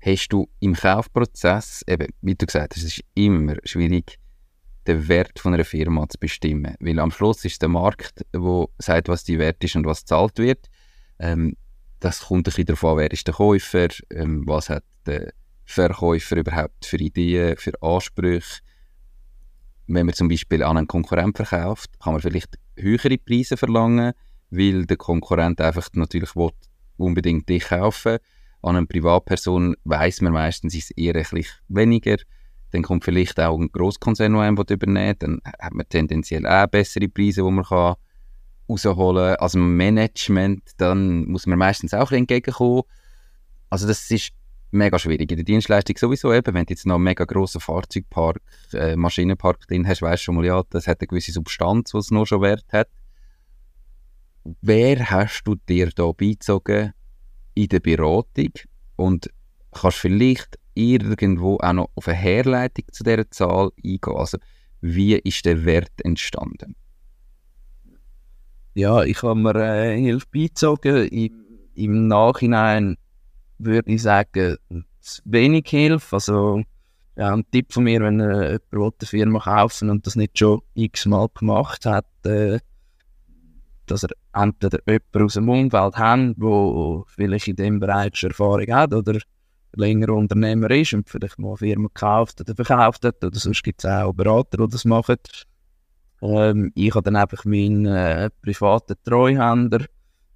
Hast 0.00 0.28
du 0.28 0.48
im 0.60 0.74
Kaufprozess, 0.74 1.82
eben, 1.86 2.08
wie 2.20 2.34
du 2.34 2.46
gesagt 2.46 2.74
hast, 2.74 2.82
es 2.82 2.98
ist 2.98 3.04
immer 3.14 3.56
schwierig, 3.64 4.18
den 4.86 5.08
Wert 5.08 5.38
von 5.38 5.54
einer 5.54 5.64
Firma 5.64 6.08
zu 6.08 6.18
bestimmen, 6.18 6.74
weil 6.80 6.98
am 6.98 7.10
Schluss 7.10 7.44
ist 7.44 7.60
der 7.62 7.68
Markt, 7.68 8.24
der 8.32 8.66
sagt, 8.78 9.08
was 9.08 9.24
die 9.24 9.38
Wert 9.38 9.62
ist 9.64 9.74
und 9.74 9.86
was 9.86 10.00
gezahlt 10.00 10.38
wird. 10.38 10.68
Ähm, 11.18 11.56
das 12.00 12.20
kommt 12.20 12.40
ein 12.40 12.44
bisschen 12.44 12.66
darauf 12.66 12.84
an, 12.84 12.96
wer 12.98 13.10
ist 13.10 13.26
der 13.26 13.34
Käufer, 13.34 13.88
ähm, 14.10 14.44
was 14.46 14.68
hat 14.68 14.84
der 15.06 15.32
Verkäufer 15.64 16.36
überhaupt 16.36 16.86
für 16.86 16.98
Ideen, 16.98 17.56
für 17.56 17.72
Ansprüche, 17.82 18.60
wenn 19.86 20.06
man 20.06 20.14
zum 20.14 20.28
Beispiel 20.28 20.62
an 20.62 20.76
einen 20.76 20.86
Konkurrent 20.86 21.36
verkauft, 21.36 21.90
kann 22.02 22.12
man 22.12 22.22
vielleicht 22.22 22.58
höhere 22.76 23.18
Preise 23.18 23.56
verlangen, 23.56 24.12
weil 24.50 24.86
der 24.86 24.96
Konkurrent 24.96 25.60
einfach 25.60 25.88
natürlich 25.94 26.34
will, 26.36 26.52
unbedingt 26.96 27.48
dich 27.48 27.64
kaufen 27.64 28.18
An 28.62 28.76
eine 28.76 28.86
Privatperson 28.86 29.76
weiß 29.84 30.22
man 30.22 30.32
meistens, 30.32 30.74
ist 30.74 30.96
eher 30.96 31.14
ein 31.14 31.46
weniger. 31.68 32.16
Dann 32.72 32.82
kommt 32.82 33.04
vielleicht 33.04 33.38
auch 33.38 33.58
ein 33.58 33.70
Grosskonzern, 33.70 34.32
der 34.32 34.42
einen 34.42 34.56
übernehmen 34.56 35.14
Dann 35.18 35.40
hat 35.44 35.72
man 35.72 35.88
tendenziell 35.88 36.46
auch 36.46 36.66
bessere 36.66 37.08
Preise, 37.08 37.42
die 37.42 37.50
man 37.50 37.64
kann 37.64 37.94
rausholen 38.68 39.16
kann. 39.16 39.36
Also 39.36 39.58
Management, 39.58 40.62
dann 40.78 41.26
muss 41.26 41.46
man 41.46 41.58
meistens 41.58 41.94
auch 41.94 42.10
entgegenkommen. 42.10 42.82
Also 43.70 43.86
das 43.86 44.10
ist 44.10 44.30
mega 44.70 44.98
schwierig. 44.98 45.30
In 45.30 45.36
der 45.36 45.44
Dienstleistung 45.44 45.96
sowieso 45.96 46.32
eben, 46.32 46.54
wenn 46.54 46.66
du 46.66 46.72
jetzt 46.72 46.86
noch 46.86 46.96
einen 46.96 47.04
mega 47.04 47.24
grossen 47.24 47.60
Fahrzeugpark, 47.60 48.40
äh, 48.72 48.96
Maschinenpark 48.96 49.66
drin 49.66 49.86
hast, 49.86 50.02
weißt 50.02 50.22
du 50.22 50.24
schon 50.24 50.34
mal, 50.36 50.44
ja, 50.44 50.62
das 50.70 50.86
hat 50.86 51.00
eine 51.00 51.08
gewisse 51.08 51.32
Substanz, 51.32 51.94
was 51.94 52.06
es 52.06 52.10
noch 52.10 52.26
schon 52.26 52.42
Wert 52.42 52.66
hat. 52.72 52.88
wer 54.62 55.10
hast 55.10 55.42
du 55.44 55.56
dir 55.68 55.90
da 55.90 56.12
beizogen 56.12 56.92
in 57.54 57.68
der 57.68 57.80
Beratung 57.80 58.52
und 58.94 59.30
kannst 59.72 59.98
vielleicht 59.98 60.58
irgendwo 60.74 61.56
auch 61.58 61.72
noch 61.72 61.90
auf 61.94 62.06
eine 62.06 62.16
Herleitung 62.16 62.84
zu 62.92 63.02
dieser 63.02 63.28
Zahl 63.30 63.70
eingehen? 63.76 64.14
Also, 64.14 64.38
wie 64.80 65.14
ist 65.14 65.44
der 65.44 65.64
Wert 65.64 66.04
entstanden? 66.04 66.76
Ja, 68.74 69.02
ich 69.04 69.22
habe 69.22 69.40
mir 69.40 69.54
äh, 69.56 69.98
Hilfe 69.98 70.26
beizogen. 70.30 71.08
Im, 71.08 71.32
Im 71.74 72.08
Nachhinein 72.08 72.98
würde 73.58 73.92
ich 73.92 74.02
sagen, 74.02 74.56
wenig 75.24 75.68
Hilfe. 75.68 76.16
Also, 76.16 76.62
ja, 77.16 77.32
ein 77.32 77.44
Tipp 77.50 77.72
von 77.72 77.84
mir, 77.84 78.00
wenn 78.02 78.20
äh, 78.20 78.58
jemand 78.72 78.94
eine 79.00 79.08
Firma 79.08 79.38
kaufen 79.40 79.90
und 79.90 80.06
das 80.06 80.16
nicht 80.16 80.38
schon 80.38 80.60
x-mal 80.74 81.28
gemacht 81.34 81.86
hat, 81.86 82.06
äh, 82.24 82.58
dass 83.86 84.02
er 84.02 84.10
entweder 84.34 84.80
jemanden 84.86 85.22
aus 85.22 85.34
dem 85.34 85.48
Umfeld 85.48 85.96
hat, 85.96 86.34
der 86.36 87.02
vielleicht 87.06 87.48
in 87.48 87.56
dem 87.56 87.80
Bereich 87.80 88.16
schon 88.16 88.30
Erfahrung 88.30 88.66
hat 88.72 88.92
oder 88.92 89.18
länger 89.76 90.10
Unternehmer 90.10 90.70
ist 90.70 90.94
und 90.94 91.08
vielleicht 91.08 91.38
mal 91.38 91.48
eine 91.48 91.56
Firma 91.56 91.88
gekauft 91.88 92.40
oder 92.40 92.54
verkauft 92.54 93.04
hat. 93.04 93.22
Oder 93.22 93.38
sonst 93.38 93.62
gibt 93.62 93.84
es 93.84 93.90
auch 93.90 94.12
Berater, 94.12 94.58
die 94.58 94.68
das 94.68 94.84
machen. 94.84 95.16
Ähm, 96.22 96.72
ich 96.74 96.94
habe 96.94 97.04
dann 97.04 97.16
einfach 97.16 97.44
meinen 97.44 97.86
äh, 97.86 98.30
privaten 98.42 98.96
Treuhänder 99.04 99.84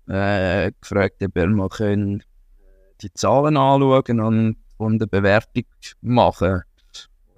äh, 0.08 0.72
gefragt, 0.80 1.22
ob 1.22 1.36
er 1.36 1.46
mal 1.48 1.68
können 1.68 2.22
die 3.02 3.12
Zahlen 3.14 3.56
anschauen 3.56 4.20
und, 4.20 4.56
und 4.76 5.02
eine 5.02 5.06
Bewertung 5.06 5.64
machen 6.00 6.62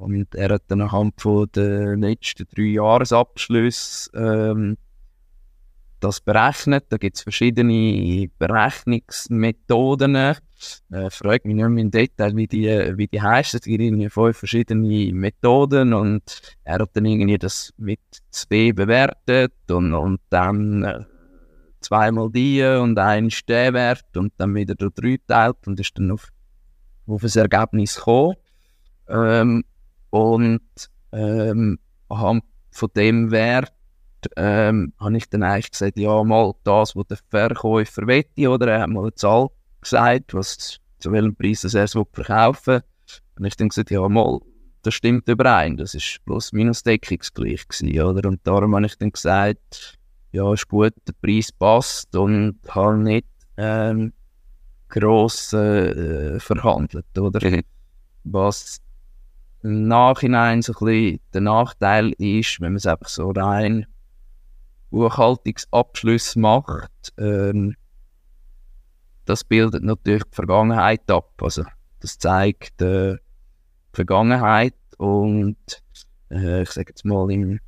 und 0.02 0.34
er 0.34 0.54
hat 0.54 0.64
dann 0.66 0.80
anhand 0.80 1.14
den 1.54 2.00
letzten 2.00 2.46
drei 2.52 2.62
Jahresabschlüsse 2.62 4.10
ähm, 4.14 4.76
das 6.00 6.20
berechnet. 6.20 6.86
Da 6.88 6.96
gibt 6.96 7.16
es 7.16 7.22
verschiedene 7.22 8.28
Berechnungsmethoden. 8.38 10.16
Äh, 10.16 10.34
frage 11.10 11.46
mich 11.46 11.56
nicht 11.56 11.68
mehr 11.68 11.82
im 11.84 11.90
Detail, 11.90 12.36
wie 12.36 12.48
die, 12.48 12.66
wie 12.96 13.06
die 13.06 13.22
heißen. 13.22 13.58
Es 13.58 13.64
gibt 13.64 13.80
irgendwie 13.80 14.08
fünf 14.08 14.38
verschiedene 14.38 15.12
Methoden 15.12 15.92
und 15.92 16.40
er 16.64 16.80
hat 16.80 16.90
dann 16.94 17.04
irgendwie 17.04 17.38
das 17.38 17.72
mit 17.76 18.00
zwei 18.30 18.72
bewertet 18.72 19.54
und, 19.70 19.94
und 19.94 20.20
dann 20.30 20.82
äh, 20.82 21.04
zweimal 21.82 22.30
die 22.30 22.62
und 22.62 22.98
ein 22.98 23.28
ist 23.28 23.48
der 23.48 23.72
Wert 23.72 24.16
und 24.16 24.32
dann 24.36 24.54
wieder 24.54 24.74
durch 24.74 24.94
drei 24.94 25.18
teilt 25.26 25.66
und 25.66 25.80
ist 25.80 25.96
dann 25.98 26.10
auf, 26.10 26.28
auf 27.06 27.22
ein 27.22 27.40
Ergebnis 27.40 27.96
gekommen. 27.96 28.36
Ähm, 29.08 29.64
und 30.10 30.60
ähm, 31.12 31.78
von 32.08 32.90
dem 32.96 33.30
Wert 33.30 33.72
ähm, 34.36 34.92
habe 34.98 35.16
ich 35.16 35.28
dann 35.28 35.42
eigentlich 35.42 35.70
gesagt, 35.70 35.98
ja, 35.98 36.22
mal 36.22 36.52
das, 36.64 36.94
was 36.96 37.06
der 37.06 37.18
Verkäufer 37.28 38.06
wette, 38.06 38.48
oder 38.48 38.68
er 38.68 38.82
hat 38.82 38.90
mal 38.90 39.02
eine 39.02 39.14
Zahl 39.14 39.48
gesagt, 39.80 40.34
was, 40.34 40.78
zu 40.98 41.12
welchem 41.12 41.34
Preis 41.34 41.64
er 41.64 41.84
es 41.84 41.92
verkaufen 41.92 42.74
will. 42.74 42.82
Und 43.38 43.44
ich 43.44 43.56
dann 43.56 43.68
gesagt, 43.68 43.90
ja, 43.90 44.08
mal, 44.08 44.40
das 44.82 44.94
stimmt 44.94 45.28
überein, 45.28 45.76
das 45.76 45.94
ist 45.94 46.20
plus 46.24 46.52
minus 46.52 46.82
deckungsgleich 46.82 47.66
gewesen, 47.68 48.00
oder? 48.00 48.28
Und 48.28 48.40
darum 48.46 48.74
habe 48.74 48.86
ich 48.86 48.98
dann 48.98 49.12
gesagt, 49.12 49.98
ja, 50.32 50.52
ist 50.52 50.68
gut, 50.68 50.94
der 51.06 51.12
Preis 51.20 51.52
passt 51.52 52.14
und 52.16 52.58
habe 52.68 52.96
nicht 52.96 53.26
ähm, 53.56 54.12
gross 54.88 55.52
äh, 55.52 56.40
verhandelt, 56.40 57.18
oder? 57.18 57.48
Mhm. 57.48 57.62
Was 58.24 58.80
im 59.62 59.86
Nachhinein 59.88 60.62
so 60.62 60.72
ein 60.72 60.84
bisschen 60.84 61.20
der 61.34 61.40
Nachteil 61.42 62.12
ist, 62.18 62.60
wenn 62.60 62.72
man 62.72 62.76
es 62.76 62.86
einfach 62.86 63.08
so 63.08 63.30
rein 63.30 63.86
Buchhaltungsabschluss 64.90 66.36
macht, 66.36 67.12
ähm, 67.18 67.76
das 69.24 69.44
bildet 69.44 69.84
natürlich 69.84 70.24
die 70.24 70.34
Vergangenheit 70.34 71.10
ab. 71.10 71.30
Also 71.40 71.64
das 72.00 72.18
zeigt 72.18 72.82
äh, 72.82 73.14
die 73.14 73.18
Vergangenheit 73.92 74.74
und 74.98 75.56
äh, 76.30 76.62
ich 76.62 76.70
sage 76.70 76.90
jetzt 76.90 77.04
mal 77.04 77.30
im 77.30 77.60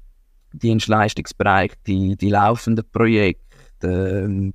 Dienstleistungsbereich 0.59 1.73
die, 1.87 2.17
die 2.17 2.31
laufenden 2.31 2.85
Projekte 2.91 3.45
ähm, 3.83 4.55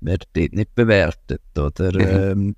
werden 0.00 0.26
dort 0.32 0.52
nicht 0.52 0.74
bewertet 0.74 1.42
oder 1.56 1.92
mhm. 1.92 2.00
ähm, 2.00 2.56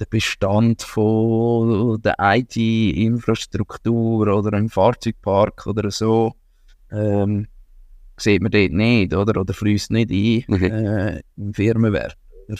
der 0.00 0.06
Bestand 0.06 0.82
von 0.82 2.00
der 2.02 2.14
IT-Infrastruktur 2.18 4.28
oder 4.28 4.56
im 4.56 4.68
Fahrzeugpark 4.68 5.66
oder 5.66 5.90
so 5.90 6.34
ähm, 6.90 7.48
sieht 8.16 8.42
man 8.42 8.50
dort 8.50 8.72
nicht, 8.72 9.14
oder? 9.14 9.40
Oder 9.40 9.54
fließt 9.54 9.90
nicht 9.90 10.10
ein 10.10 10.54
okay. 10.54 10.68
äh, 10.68 11.22
im 11.36 11.54
Firmenwert. 11.54 12.16
Oder? 12.48 12.58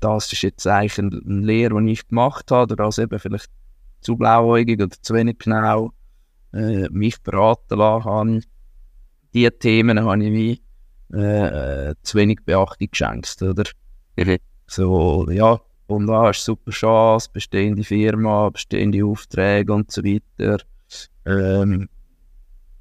Das 0.00 0.32
ist 0.32 0.42
jetzt 0.42 0.66
eigentlich 0.66 0.98
eine 0.98 1.40
Lehre, 1.40 1.80
die 1.82 1.92
ich 1.92 2.08
gemacht 2.08 2.50
habe, 2.50 2.72
oder 2.72 2.84
das 2.84 2.98
eben 2.98 3.18
vielleicht 3.18 3.50
zu 4.00 4.16
blauäugig 4.16 4.82
oder 4.82 4.96
zu 5.00 5.14
wenig 5.14 5.38
genau 5.38 5.92
äh, 6.52 6.88
mich 6.90 7.22
beraten 7.22 7.78
lassen 7.78 8.04
habe. 8.04 8.40
Diese 9.34 9.58
Themen 9.58 10.04
habe 10.04 10.24
ich 10.24 10.32
wie 10.32 11.16
äh, 11.16 11.94
zu 12.02 12.18
wenig 12.18 12.40
Beachtung 12.44 12.88
geschenkt, 12.90 13.40
oder? 13.42 13.64
So, 14.66 15.28
ja, 15.30 15.60
und 15.86 16.06
da 16.06 16.28
hast 16.28 16.46
du 16.46 16.52
super 16.52 16.70
Chance, 16.70 17.28
bestehende 17.32 17.84
Firma, 17.84 18.48
bestehende 18.50 19.04
Aufträge 19.04 19.72
und 19.72 19.90
so 19.90 20.02
weiter. 20.02 20.58
Ähm, 21.26 21.88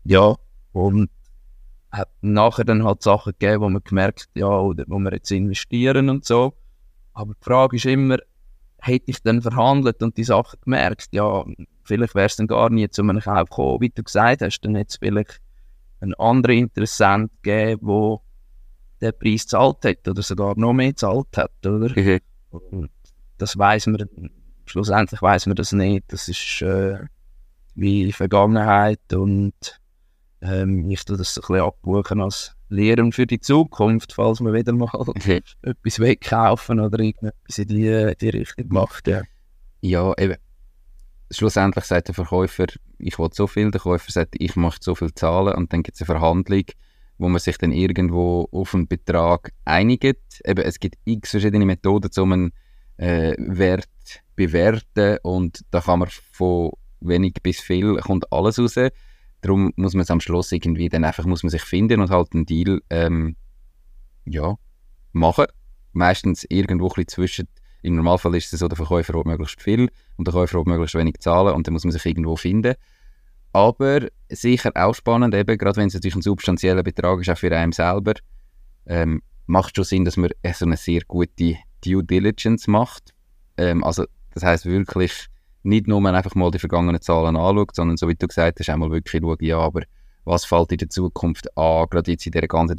ja, 0.04 0.36
und 0.72 1.10
hat 1.92 2.10
nachher 2.22 2.64
dann 2.64 2.84
halt 2.84 3.04
Sachen 3.04 3.34
gegeben, 3.38 3.62
wo 3.62 3.70
man 3.70 3.84
gemerkt 3.84 4.30
ja, 4.36 4.48
oder 4.48 4.86
wo 4.88 4.98
wir 5.00 5.12
jetzt 5.12 5.32
investieren 5.32 6.10
und 6.10 6.26
so. 6.26 6.54
Aber 7.14 7.34
die 7.34 7.44
Frage 7.44 7.76
ist 7.76 7.86
immer, 7.86 8.18
hätte 8.80 9.12
ich 9.12 9.22
dann 9.22 9.42
verhandelt 9.42 10.02
und 10.02 10.16
die 10.18 10.24
Sachen 10.24 10.60
gemerkt, 10.64 11.10
ja, 11.12 11.44
vielleicht 11.92 12.16
wäre 12.16 12.28
es 12.28 12.36
dann 12.36 12.48
gar 12.48 12.70
nie 12.70 12.90
zu 12.90 13.02
einem 13.02 13.20
Kauf 13.20 13.50
gekommen. 13.50 13.82
Wie 13.82 13.90
du 13.90 14.04
gesagt 14.04 14.42
hast, 14.42 14.62
dann 14.62 14.76
hätte 14.76 14.90
es 14.90 14.96
vielleicht 14.98 15.42
einen 16.00 16.14
anderen 16.16 16.58
Interessent 16.58 17.32
gegeben, 17.42 18.20
der 19.02 19.12
den 19.12 19.20
Preis 19.20 19.44
gezahlt 19.44 19.84
hat 19.84 20.08
oder 20.08 20.22
sogar 20.22 20.58
noch 20.58 20.74
mehr 20.74 20.90
gezahlt 20.90 21.36
hat, 21.36 21.66
oder? 21.66 21.90
Mhm. 21.90 22.90
Das 23.38 23.58
weiß 23.58 23.88
man, 23.88 24.10
schlussendlich 24.66 25.22
weiß 25.22 25.48
man 25.48 25.56
das 25.56 25.72
nicht. 25.72 26.06
Das 26.08 26.28
ist 26.28 26.62
äh, 26.62 27.00
wie 27.76 28.12
Vergangenheit 28.12 29.14
und 29.14 29.80
ähm, 30.42 30.90
ich 30.90 31.04
tue 31.06 31.18
das 31.18 31.38
ein 31.38 31.42
bisschen 31.42 31.62
abbuchen 31.62 32.22
als 32.22 32.56
Lehren 32.70 33.12
für 33.12 33.28
die 33.28 33.40
Zukunft, 33.40 34.14
falls 34.14 34.40
man 34.40 34.54
wieder 34.54 34.74
mal 34.74 34.90
okay. 34.94 35.42
etwas 35.62 36.00
wegkaufen 36.00 36.80
oder 36.80 37.00
irgendetwas 37.00 37.58
in 37.58 37.68
die, 37.68 38.14
die 38.20 38.30
Richtung 38.30 38.68
macht. 38.70 39.08
Ja. 39.08 39.22
ja, 39.82 40.14
eben. 40.18 40.38
Schlussendlich 41.32 41.86
sagt 41.86 42.10
der 42.10 42.16
Verkäufer, 42.16 42.68
ich 43.00 43.18
will 43.18 43.30
so 43.32 43.48
viel, 43.48 43.72
der 43.72 43.82
Käufer 43.82 44.12
sagt, 44.12 44.36
ich 44.38 44.56
möchte 44.56 44.84
so 44.84 44.96
viel 44.96 45.14
zahlen 45.14 45.56
und 45.56 45.72
dann 45.72 45.82
gibt 45.82 45.96
es 45.96 46.02
eine 46.02 46.20
Verhandlung, 46.20 46.66
wo 47.18 47.30
man 47.30 47.40
sich 47.40 47.58
dann 47.58 47.72
irgendwo 47.72 48.48
auf 48.52 48.76
einen 48.76 48.88
Betrag 48.88 49.54
einigt. 49.66 50.42
Eben, 50.46 50.64
es 50.64 50.80
gibt 50.80 50.98
x 51.06 51.32
verschiedene 51.32 51.66
Methoden, 51.66 52.12
um 52.22 52.32
einen 52.34 52.52
äh, 52.98 53.36
Wert 53.38 53.88
bewerten 54.36 55.18
und 55.24 55.62
da 55.72 55.82
kann 55.82 56.00
man 56.00 56.10
von 56.10 56.72
wenig 57.00 57.36
bis 57.42 57.60
viel 57.60 57.96
kommt 57.98 58.32
alles 58.32 58.60
raus. 58.60 58.76
Darum 59.42 59.74
muss 59.76 59.94
man 59.94 60.04
es 60.04 60.12
am 60.12 60.20
Schluss 60.20 60.52
irgendwie 60.52 60.90
dann 60.90 61.04
einfach 61.04 61.26
muss 61.26 61.44
man 61.44 61.50
sich 61.50 61.64
finden 61.64 62.00
und 62.00 62.12
halt 62.12 62.34
einen 62.34 62.46
Deal 62.46 62.82
ähm, 62.90 63.36
ja, 64.26 64.56
machen. 65.12 65.46
Meistens 65.94 66.46
irgendwo 66.48 66.86
ein 66.86 66.90
bisschen 66.90 67.08
zwischen, 67.08 67.48
im 67.82 67.96
Normalfall 67.96 68.36
ist 68.36 68.54
es 68.54 68.60
so, 68.60 68.68
der 68.68 68.78
Verkäufer 68.78 69.14
will 69.14 69.24
möglichst 69.26 69.62
viel 69.62 69.90
und 70.18 70.28
der 70.28 70.34
Käufer 70.34 70.60
will 70.60 70.72
möglichst 70.72 70.96
wenig 70.96 71.20
zahlen 71.20 71.54
und 71.54 71.68
dann 71.68 71.74
muss 71.74 71.84
man 71.84 71.92
sich 71.92 72.06
irgendwo 72.06 72.36
finden. 72.36 72.76
Aber 73.54 74.08
sicher 74.30 74.72
auch 74.76 74.96
spannend, 74.96 75.34
eben, 75.34 75.58
gerade 75.58 75.78
wenn 75.78 75.88
es 75.88 75.94
natürlich 75.94 76.16
ein 76.16 76.22
substanzieller 76.22 76.84
Betrag 76.84 77.20
ist, 77.20 77.30
auch 77.30 77.38
für 77.38 77.56
einen 77.56 77.72
selber, 77.72 78.14
ähm, 78.86 79.22
macht 79.46 79.76
schon 79.76 79.86
Sinn, 79.86 80.06
dass 80.06 80.18
man 80.18 80.30
so 80.54 80.66
eine 80.66 80.78
sehr 80.78 81.02
gute 81.08 81.58
Due 81.84 82.04
Diligence 82.04 82.68
macht. 82.68 83.14
Ähm, 83.58 83.84
also 83.84 84.06
das 84.34 84.44
heißt 84.44 84.66
wirklich 84.66 85.28
nicht 85.64 85.88
nur 85.88 86.04
einfach 86.06 86.36
mal 86.36 86.52
die 86.52 86.60
vergangenen 86.60 87.02
Zahlen 87.02 87.36
anschaut, 87.36 87.76
sondern 87.76 87.98
so 87.98 88.08
wie 88.08 88.16
du 88.16 88.28
gesagt 88.28 88.60
hast, 88.60 88.70
einmal 88.70 88.92
wirklich 88.92 89.22
schauen, 89.22 89.38
ja, 89.42 89.60
aber 89.60 89.82
was 90.24 90.46
fällt 90.46 90.72
in 90.72 90.78
der 90.78 90.90
Zukunft 90.90 91.56
an, 91.58 91.88
gerade 91.90 92.12
jetzt 92.12 92.26
in 92.26 92.32
dieser 92.32 92.48
ganzen 92.48 92.78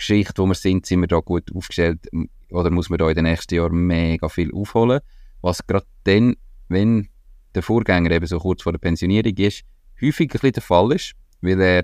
Digitalisierungsgeschichte, 0.00 0.42
wo 0.42 0.46
wir 0.46 0.54
sind, 0.54 0.86
sind 0.86 1.00
wir 1.00 1.08
da 1.08 1.20
gut 1.20 1.54
aufgestellt 1.54 2.08
oder 2.50 2.70
muss 2.70 2.90
man 2.90 2.98
da 2.98 3.08
in 3.08 3.14
den 3.14 3.24
nächsten 3.24 3.54
Jahren 3.54 3.86
mega 3.86 4.28
viel 4.28 4.52
aufholen, 4.52 5.00
was 5.42 5.66
gerade 5.66 5.86
dann, 6.04 6.36
wenn 6.68 7.08
der 7.54 7.62
Vorgänger 7.62 8.10
eben 8.10 8.26
so 8.26 8.38
kurz 8.38 8.62
vor 8.62 8.72
der 8.72 8.78
Pensionierung 8.78 9.36
ist, 9.36 9.62
häufig 10.00 10.32
ein 10.42 10.52
der 10.52 10.62
Fall 10.62 10.92
ist, 10.92 11.12
weil 11.40 11.60
er 11.60 11.82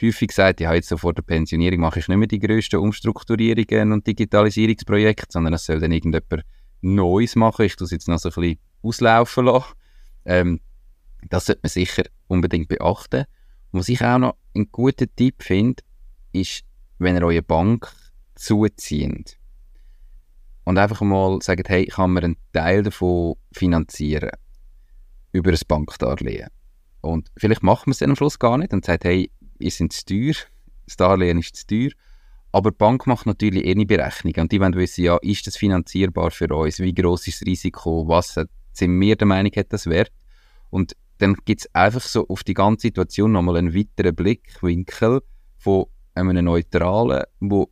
häufig 0.00 0.32
sagt, 0.32 0.60
ja, 0.60 0.74
jetzt 0.74 0.88
so 0.88 0.96
vor 0.96 1.14
der 1.14 1.22
Pensionierung 1.22 1.80
mache 1.80 2.00
ich 2.00 2.08
nicht 2.08 2.16
mehr 2.16 2.26
die 2.26 2.40
grössten 2.40 2.76
Umstrukturierungen 2.76 3.92
und 3.92 4.06
Digitalisierungsprojekte, 4.06 5.26
sondern 5.30 5.54
es 5.54 5.66
soll 5.66 5.80
dann 5.80 5.92
irgendjemand 5.92 6.44
Neues 6.80 7.36
machen. 7.36 7.66
Ich 7.66 7.76
tue 7.76 7.84
es 7.84 7.92
jetzt 7.92 8.08
noch 8.08 8.18
so 8.18 8.28
ein 8.28 8.34
bisschen 8.34 8.58
auslaufen 8.82 9.46
lassen. 9.46 9.72
Ähm, 10.24 10.60
das 11.28 11.46
sollte 11.46 11.60
man 11.62 11.70
sicher 11.70 12.02
unbedingt 12.26 12.68
beachten. 12.68 13.24
Und 13.70 13.80
was 13.80 13.88
ich 13.88 14.02
auch 14.02 14.18
noch 14.18 14.36
einen 14.54 14.70
guten 14.70 15.08
Tipp 15.16 15.42
finde, 15.42 15.82
ist, 16.32 16.64
wenn 17.04 17.16
ihr 17.16 17.22
eure 17.22 17.42
Bank 17.42 17.92
zuzieht 18.34 19.38
und 20.64 20.78
einfach 20.78 21.00
mal 21.02 21.40
sagt, 21.42 21.68
hey, 21.68 21.86
kann 21.86 22.12
man 22.12 22.24
einen 22.24 22.36
Teil 22.52 22.82
davon 22.82 23.34
finanzieren 23.52 24.30
über 25.32 25.50
ein 25.50 25.58
Bankdarlehen. 25.68 26.48
Und 27.00 27.30
vielleicht 27.36 27.62
macht 27.62 27.86
man 27.86 27.92
es 27.92 28.02
am 28.02 28.16
Schluss 28.16 28.38
gar 28.38 28.56
nicht 28.56 28.72
und 28.72 28.84
sagt, 28.84 29.04
hey, 29.04 29.30
ihr 29.58 29.70
seid 29.70 29.92
zu 29.92 30.06
teuer, 30.06 30.34
das 30.86 30.96
Darlehen 30.96 31.38
ist 31.38 31.56
zu 31.56 31.66
teuer. 31.66 31.90
Aber 32.52 32.70
die 32.70 32.76
Bank 32.76 33.06
macht 33.06 33.26
natürlich 33.26 33.64
eh 33.64 33.72
eine 33.72 33.84
Berechnung 33.84 34.34
und 34.36 34.52
die 34.52 34.60
wollen 34.60 34.74
wissen, 34.74 35.04
ja, 35.04 35.16
ist 35.22 35.46
das 35.46 35.56
finanzierbar 35.56 36.30
für 36.30 36.48
uns? 36.54 36.78
Wie 36.78 36.94
groß 36.94 37.26
ist 37.26 37.40
das 37.40 37.46
Risiko? 37.46 38.06
Was 38.06 38.38
sind 38.72 39.00
wir 39.00 39.16
der 39.16 39.26
Meinung, 39.26 39.52
hat 39.56 39.72
das 39.72 39.86
Wert? 39.86 40.12
Und 40.70 40.96
dann 41.18 41.34
gibt 41.44 41.62
es 41.62 41.74
einfach 41.74 42.00
so 42.00 42.26
auf 42.28 42.44
die 42.44 42.54
ganze 42.54 42.82
Situation 42.82 43.32
nochmal 43.32 43.56
einen 43.56 43.74
weiteren 43.74 44.14
Blickwinkel 44.14 45.20
von 45.58 45.86
einem 46.14 46.44
Neutralen, 46.44 47.24
wo 47.40 47.70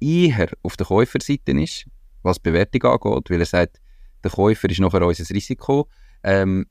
eher 0.00 0.48
auf 0.62 0.76
der 0.76 0.86
Käuferseite 0.86 1.52
ist, 1.52 1.86
was 2.22 2.36
die 2.36 2.50
Bewertung 2.50 2.82
angeht, 2.84 3.30
weil 3.30 3.40
er 3.40 3.46
sagt, 3.46 3.80
der 4.22 4.30
Käufer 4.30 4.70
ist 4.70 4.80
nachher 4.80 5.06
unser 5.06 5.34
Risiko. 5.34 5.88
Ähm, 6.22 6.66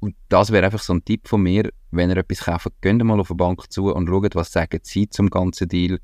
und 0.00 0.16
das 0.28 0.50
wäre 0.50 0.64
einfach 0.64 0.82
so 0.82 0.94
ein 0.94 1.04
Tipp 1.04 1.28
von 1.28 1.42
mir, 1.42 1.70
wenn 1.90 2.10
ihr 2.10 2.16
etwas 2.16 2.40
kauft, 2.40 2.72
geht 2.80 3.02
mal 3.04 3.20
auf 3.20 3.30
eine 3.30 3.36
Bank 3.36 3.70
zu 3.70 3.94
und 3.94 4.08
schaut, 4.08 4.34
was 4.34 4.52
sagen 4.52 4.80
sie 4.82 5.08
zum 5.08 5.30
ganzen 5.30 5.68
Deal, 5.68 6.00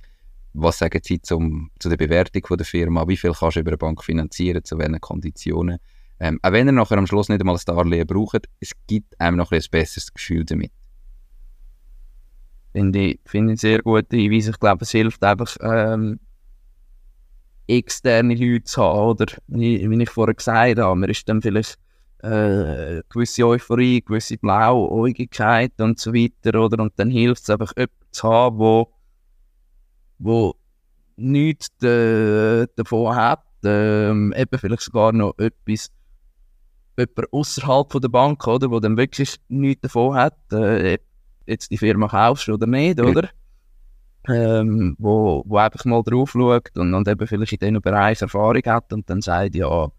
was 0.52 0.78
sagen 0.78 1.00
sie 1.02 1.20
zum, 1.20 1.70
zu 1.78 1.88
der 1.88 1.96
Bewertung 1.96 2.46
von 2.46 2.56
der 2.56 2.66
Firma, 2.66 3.06
wie 3.08 3.16
viel 3.16 3.32
kannst 3.32 3.56
du 3.56 3.60
über 3.60 3.70
eine 3.70 3.78
Bank 3.78 4.04
finanzieren, 4.04 4.64
zu 4.64 4.78
welchen 4.78 5.00
Konditionen. 5.00 5.78
Ähm, 6.20 6.38
auch 6.42 6.52
wenn 6.52 6.68
ihr 6.68 6.72
nachher 6.72 6.98
am 6.98 7.06
Schluss 7.06 7.28
nicht 7.28 7.40
einmal 7.40 7.56
ein 7.56 7.62
Darlehen 7.64 8.06
braucht, 8.06 8.48
es 8.60 8.72
gibt 8.86 9.20
einem 9.20 9.36
noch 9.36 9.52
ein 9.52 9.62
besseres 9.70 10.12
Gefühl 10.12 10.44
damit. 10.44 10.72
Finde 12.78 12.98
ich, 13.00 13.20
finde 13.24 13.54
ich 13.54 13.60
sehr 13.60 13.82
gut 13.82 14.06
Hinweis. 14.12 14.46
Ich 14.46 14.60
glaube, 14.60 14.84
es 14.84 14.92
hilft 14.92 15.24
einfach, 15.24 15.56
ähm, 15.60 16.20
externe 17.66 18.36
Leute 18.36 18.62
zu 18.62 18.80
haben, 18.80 19.00
oder? 19.00 19.26
Wie, 19.48 19.90
wie 19.90 20.02
ich 20.02 20.08
vorher 20.08 20.34
gesagt 20.34 20.78
habe, 20.78 20.94
man 20.94 21.10
ist 21.10 21.28
dann 21.28 21.42
vielleicht 21.42 21.76
äh, 22.22 23.02
gewisse 23.08 23.44
Euphorie, 23.44 24.00
gewisse 24.00 24.38
Blauäugigkeit 24.38 25.72
und 25.80 25.98
so 25.98 26.14
weiter, 26.14 26.56
oder? 26.60 26.80
Und 26.80 26.92
dann 26.98 27.10
hilft 27.10 27.42
es 27.42 27.50
einfach, 27.50 27.72
jemanden 27.76 27.94
zu 28.12 28.28
haben, 28.28 28.58
wo, 28.58 28.92
wo 30.20 30.54
nichts 31.16 31.76
de, 31.78 32.68
davon 32.76 33.16
hat, 33.16 33.42
ähm, 33.64 34.32
eben 34.36 34.56
vielleicht 34.56 34.82
sogar 34.82 35.10
noch 35.10 35.36
etwas 35.38 35.90
jemand 36.96 37.32
außerhalb 37.32 38.00
der 38.00 38.08
Bank, 38.08 38.46
oder, 38.46 38.70
wo 38.70 38.78
dann 38.78 38.96
wirklich 38.96 39.34
nichts 39.48 39.82
davon 39.82 40.14
hat, 40.14 40.36
äh, 40.52 40.98
jetzt 41.48 41.70
die 41.70 41.78
Firma 41.78 42.08
kaufst 42.08 42.48
oder 42.48 42.66
nicht, 42.66 43.00
oder? 43.00 43.28
Ähm, 44.28 44.94
wo, 44.98 45.42
wo 45.46 45.56
einfach 45.56 45.84
mal 45.84 46.02
drauf 46.02 46.32
schaut 46.32 46.76
und, 46.76 46.92
und 46.92 47.08
eben 47.08 47.26
vielleicht 47.26 47.52
in 47.52 47.58
diesem 47.58 47.80
Bereich 47.80 48.20
Erfahrung 48.20 48.62
hat 48.66 48.92
und 48.92 49.08
dann 49.08 49.22
sagt, 49.22 49.54
ja, 49.54 49.90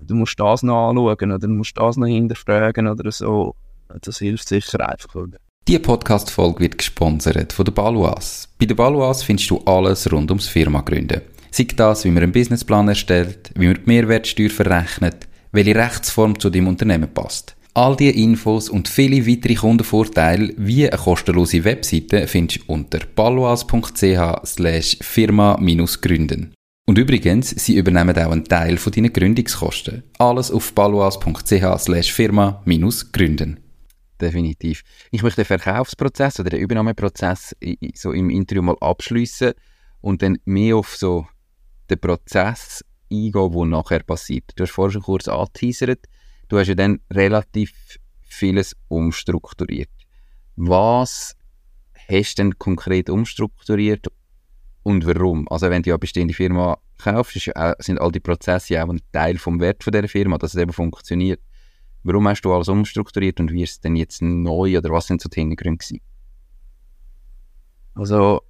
du 0.00 0.14
musst 0.14 0.40
das 0.40 0.62
noch 0.62 0.88
anschauen 0.88 1.32
oder 1.32 1.38
du 1.38 1.48
musst 1.48 1.78
das 1.78 1.96
noch 1.96 2.06
hinterfragen 2.06 2.88
oder 2.88 3.12
so. 3.12 3.54
Das 4.02 4.18
hilft 4.18 4.48
sicher 4.48 4.88
einfach. 4.88 5.14
Oder? 5.14 5.38
Die 5.68 5.78
Podcast-Folge 5.78 6.60
wird 6.60 6.78
gesponsert 6.78 7.52
von 7.52 7.64
der 7.64 7.72
Baluas. 7.72 8.48
Bei 8.58 8.66
der 8.66 8.74
Baluas 8.74 9.22
findest 9.22 9.50
du 9.50 9.58
alles 9.58 10.10
rund 10.10 10.30
ums 10.30 10.48
Firma 10.48 10.80
gründen. 10.80 11.20
Sei 11.50 11.66
das, 11.76 12.04
wie 12.04 12.10
man 12.10 12.22
einen 12.22 12.32
Businessplan 12.32 12.88
erstellt, 12.88 13.52
wie 13.54 13.66
man 13.66 13.76
die 13.76 13.82
Mehrwertsteuer 13.86 14.50
verrechnet, 14.50 15.28
welche 15.52 15.74
Rechtsform 15.74 16.38
zu 16.38 16.50
deinem 16.50 16.68
Unternehmen 16.68 17.12
passt. 17.12 17.56
All 17.74 17.94
diese 17.96 18.12
Infos 18.12 18.68
und 18.68 18.88
viele 18.88 19.26
weitere 19.28 19.54
Kundenvorteile 19.54 20.52
wie 20.56 20.90
eine 20.90 21.00
kostenlose 21.00 21.62
Webseite 21.62 22.26
findest 22.26 22.60
du 22.60 22.72
unter 22.72 22.98
paloas.ch 22.98 24.96
firma-gründen. 25.02 26.54
Und 26.86 26.98
übrigens, 26.98 27.50
sie 27.50 27.76
übernehmen 27.76 28.18
auch 28.18 28.32
einen 28.32 28.44
Teil 28.44 28.76
von 28.76 28.92
deinen 28.92 29.12
Gründungskosten. 29.12 30.02
Alles 30.18 30.50
auf 30.50 30.74
paloas.ch 30.74 32.10
firma-gründen. 32.10 33.60
Definitiv. 34.20 34.82
Ich 35.12 35.22
möchte 35.22 35.42
den 35.42 35.46
Verkaufsprozess 35.46 36.40
oder 36.40 36.50
den 36.50 36.60
Übernahmeprozess 36.60 37.54
so 37.94 38.10
im 38.12 38.30
Interview 38.30 38.62
mal 38.62 38.76
abschließen 38.80 39.52
und 40.00 40.22
dann 40.22 40.38
mehr 40.44 40.76
auf 40.76 40.96
so 40.96 41.26
den 41.88 42.00
Prozess 42.00 42.84
eingehen, 43.10 43.52
der 43.52 43.66
nachher 43.66 44.02
passiert. 44.02 44.50
Du 44.56 44.64
hast 44.64 44.72
vorhin 44.72 44.94
schon 44.94 45.02
kurz 45.02 45.28
angeteasert, 45.28 46.00
du 46.50 46.58
hast 46.58 46.68
ja 46.68 46.74
dann 46.74 47.00
relativ 47.10 47.72
vieles 48.20 48.76
umstrukturiert. 48.88 49.88
Was 50.56 51.36
hast 52.08 52.38
du 52.38 52.42
denn 52.42 52.58
konkret 52.58 53.08
umstrukturiert 53.08 54.08
und 54.82 55.06
warum? 55.06 55.48
Also 55.48 55.70
wenn 55.70 55.82
du 55.82 55.90
eine 55.90 55.98
bestehende 55.98 56.34
Firma 56.34 56.78
kaufst, 56.98 57.46
ja, 57.46 57.74
sind 57.78 58.00
all 58.00 58.12
die 58.12 58.20
Prozesse 58.20 58.74
ja 58.74 58.84
auch 58.84 58.90
ein 58.90 59.00
Teil 59.12 59.38
vom 59.38 59.60
Wert 59.60 59.82
von 59.84 59.92
der 59.92 60.08
Firma, 60.08 60.36
dass 60.38 60.54
es 60.54 60.60
eben 60.60 60.72
funktioniert. 60.72 61.40
Warum 62.02 62.28
hast 62.28 62.42
du 62.42 62.52
alles 62.52 62.68
umstrukturiert 62.68 63.40
und 63.40 63.52
wie 63.52 63.62
ist 63.62 63.72
es 63.72 63.80
denn 63.80 63.96
jetzt 63.96 64.20
neu 64.20 64.76
oder 64.76 64.90
was 64.90 65.06
sind 65.06 65.20
so 65.20 65.28
die 65.28 65.40
Hintergründe 65.40 65.78
gewesen? 65.78 66.00
Also 67.94 68.42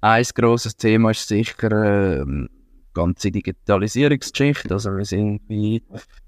ein 0.00 0.24
grosses 0.34 0.76
Thema 0.76 1.10
ist 1.10 1.26
sicher 1.26 2.22
ähm, 2.22 2.48
ganze 2.94 3.30
Digitalisierungsgeschichte. 3.30 4.72
Also 4.72 4.96
wir 4.96 5.04
sind 5.04 5.42
wie, 5.48 5.82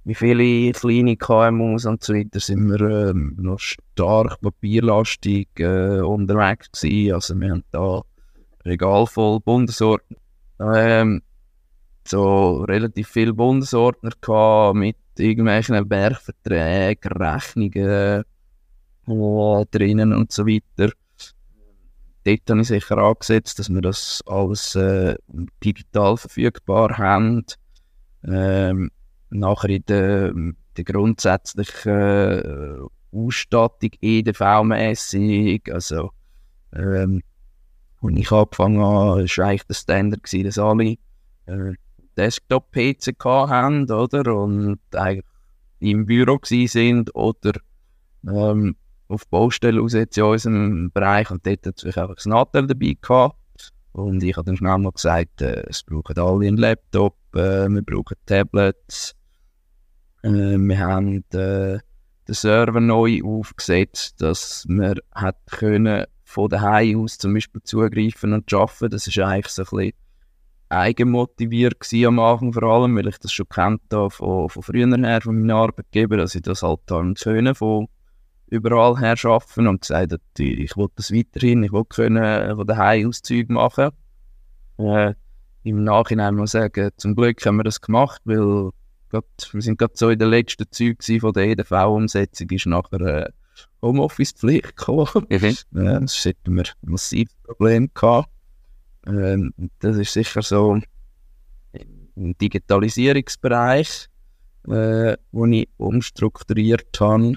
wie 0.04 0.14
viele 0.14 0.72
kleine 0.72 1.16
KMUs 1.16 1.86
und 1.86 2.02
so 2.02 2.14
weiter 2.14 2.40
sind 2.40 2.68
wir 2.68 3.10
ähm, 3.10 3.36
noch 3.38 3.58
stark 3.60 4.40
papierlastig 4.40 5.48
äh, 5.58 6.00
unterwegs 6.00 6.70
gewesen. 6.72 7.14
Also 7.14 7.40
wir 7.40 7.50
haben 7.50 7.64
da 7.70 8.02
Regal 8.66 9.06
voll 9.06 9.40
Bundesordner. 9.40 10.16
Ähm, 10.60 11.22
so 12.04 12.64
relativ 12.64 13.08
viele 13.08 13.32
Bundesordner 13.32 14.10
gehabt 14.20 14.76
mit 14.76 14.96
irgendwelchen 15.16 15.88
Bergverträgen, 15.88 17.12
Rechnungen 17.12 18.24
äh, 19.06 19.64
drinnen 19.70 20.12
und 20.12 20.32
so 20.32 20.46
weiter 20.46 20.92
dort 22.26 22.50
habe 22.50 22.60
ich 22.60 22.68
sicher 22.68 22.98
angesetzt, 22.98 23.58
dass 23.58 23.68
wir 23.70 23.80
das 23.80 24.22
alles 24.26 24.74
äh, 24.74 25.16
digital 25.64 26.16
verfügbar 26.16 26.98
haben. 26.98 27.44
Ähm, 28.24 28.90
nachher 29.30 29.70
in 29.70 29.84
der, 29.86 30.32
der 30.76 30.84
grundsätzlichen 30.84 31.92
äh, 31.92 32.78
Ausstattung 33.12 33.90
EDV-mässig, 34.00 35.72
also 35.72 36.10
ähm, 36.74 37.22
als 38.02 38.14
ich 38.16 38.32
angefangen 38.32 38.80
habe, 38.80 39.24
war 39.24 39.46
eigentlich 39.46 39.62
der 39.64 39.74
Standard, 39.74 40.22
gewesen, 40.22 40.44
dass 40.44 40.58
alle 40.58 40.96
äh, 41.46 41.74
Desktop-PC 42.16 43.14
haben, 43.24 43.90
oder? 43.90 44.34
Und 44.34 44.80
eigentlich 44.92 45.24
im 45.78 46.06
Büro 46.06 46.38
sind 46.42 47.14
oder 47.14 47.52
ähm, 48.26 48.76
auf 49.08 49.26
Baustelle 49.28 49.80
raus 49.80 49.92
jetzt 49.92 50.18
in 50.18 50.24
unserem 50.24 50.90
Bereich 50.92 51.30
und 51.30 51.46
dort 51.46 51.66
hat 51.66 51.82
es 51.82 51.96
einfach 51.96 52.14
das 52.14 52.26
Nadel 52.26 52.66
dabei 52.66 52.96
gehabt. 53.00 53.36
Und 53.92 54.22
ich 54.22 54.36
habe 54.36 54.44
dann 54.44 54.56
schnell 54.56 54.78
mal 54.78 54.92
gesagt, 54.92 55.40
äh, 55.40 55.64
es 55.68 55.82
brauchen 55.82 56.18
alle 56.18 56.46
einen 56.46 56.58
Laptop, 56.58 57.16
äh, 57.34 57.68
wir 57.68 57.82
brauchen 57.82 58.16
Tablets, 58.26 59.14
äh, 60.22 60.28
wir 60.28 60.78
haben 60.78 61.24
äh, 61.32 61.78
den 62.28 62.34
Server 62.34 62.80
neu 62.80 63.22
aufgesetzt, 63.24 64.20
dass 64.20 64.66
wir 64.68 64.96
hat 65.14 65.38
können 65.46 66.04
von 66.24 66.50
daheim 66.50 67.00
aus 67.00 67.18
zum 67.18 67.34
Beispiel 67.34 67.62
zugreifen 67.62 68.32
und 68.32 68.52
arbeiten. 68.52 68.90
Das 68.90 69.06
ist 69.06 69.18
eigentlich 69.18 69.48
so 69.48 69.62
ein 69.62 69.68
bisschen 69.70 69.92
eigenmotiviert 70.68 71.76
am 72.04 72.18
Anfang 72.18 72.52
vor 72.52 72.64
allem, 72.64 72.96
weil 72.96 73.06
ich 73.06 73.18
das 73.18 73.32
schon 73.32 73.48
kennt 73.48 73.82
von, 73.90 74.10
von 74.10 74.62
früher 74.62 74.88
her, 74.88 75.20
von 75.22 75.36
meinen 75.36 75.52
Arbeitgeber, 75.52 76.16
dass 76.16 76.34
ich 76.34 76.42
das 76.42 76.62
halt 76.62 76.80
dann 76.86 77.14
können 77.14 77.54
von 77.54 77.88
überall 78.48 78.98
her 78.98 79.16
arbeiten 79.24 79.66
und 79.66 79.82
gesagt 79.82 80.12
hat, 80.12 80.20
ich 80.38 80.76
will 80.76 80.88
das 80.94 81.12
weiterhin, 81.12 81.64
ich 81.64 81.72
will 81.72 81.84
können 81.84 82.22
äh, 82.22 82.54
von 82.54 82.66
daheim 82.66 83.08
aus 83.08 83.22
Zeug 83.22 83.48
machen. 83.48 83.90
Äh, 84.78 85.14
Im 85.64 85.84
Nachhinein 85.84 86.36
muss 86.36 86.50
ich 86.50 86.60
sagen, 86.60 86.90
zum 86.96 87.16
Glück 87.16 87.44
haben 87.44 87.56
wir 87.56 87.64
das 87.64 87.80
gemacht, 87.80 88.22
weil 88.24 88.70
grad, 89.10 89.24
wir 89.52 89.62
sind 89.62 89.78
gerade 89.78 89.94
so 89.96 90.10
in 90.10 90.18
der 90.18 90.28
letzten 90.28 90.70
Zeug 90.70 90.98
von 91.20 91.32
der 91.32 91.44
EDV-Umsetzung 91.44 92.50
ist 92.50 92.66
nachher 92.66 93.00
äh, 93.00 93.30
Homeoffice-Pflicht 93.82 94.76
gekommen. 94.76 95.26
Mhm. 95.28 95.56
Ja, 95.72 96.00
das 96.00 96.24
hätten 96.24 96.56
wir 96.56 96.64
massiv 96.82 97.28
Probleme 97.42 97.88
gehabt. 97.88 98.28
Ähm, 99.06 99.52
das 99.80 99.96
ist 99.96 100.12
sicher 100.12 100.42
so 100.42 100.78
im 102.16 102.36
Digitalisierungsbereich, 102.38 104.08
äh, 104.68 105.16
wo 105.32 105.46
ich 105.46 105.68
umstrukturiert 105.76 106.98
habe 107.00 107.36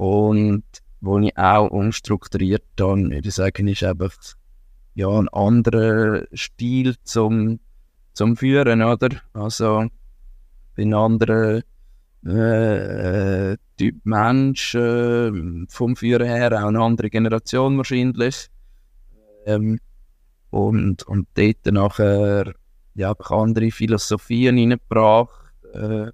und 0.00 0.64
wo 1.02 1.18
ich 1.18 1.36
auch 1.36 1.70
umstrukturiert 1.70 2.64
dann, 2.76 3.10
würde 3.10 3.28
ich 3.28 3.34
sagen, 3.34 3.68
ist 3.68 3.84
einfach 3.84 4.14
ja, 4.94 5.08
ein 5.10 5.28
anderer 5.28 6.24
Stil 6.32 6.96
zum, 7.04 7.60
zum 8.14 8.34
Führen, 8.34 8.82
oder? 8.82 9.10
Also, 9.34 9.88
bin 10.74 10.94
ein 10.94 10.94
anderer 10.94 11.60
äh, 12.24 13.58
Typ 13.76 13.96
Mensch, 14.04 14.74
äh, 14.74 15.30
vom 15.68 15.96
Führen 15.96 16.26
her, 16.26 16.50
auch 16.52 16.68
eine 16.68 16.80
andere 16.80 17.10
Generation 17.10 17.76
wahrscheinlich. 17.76 18.48
Ähm, 19.44 19.80
und, 20.48 21.02
und 21.02 21.28
dort 21.34 21.66
nachher 21.66 22.54
ja, 22.94 23.12
andere 23.12 23.70
Philosophien 23.70 24.56
reingebracht. 24.56 25.52
Äh, 25.74 26.12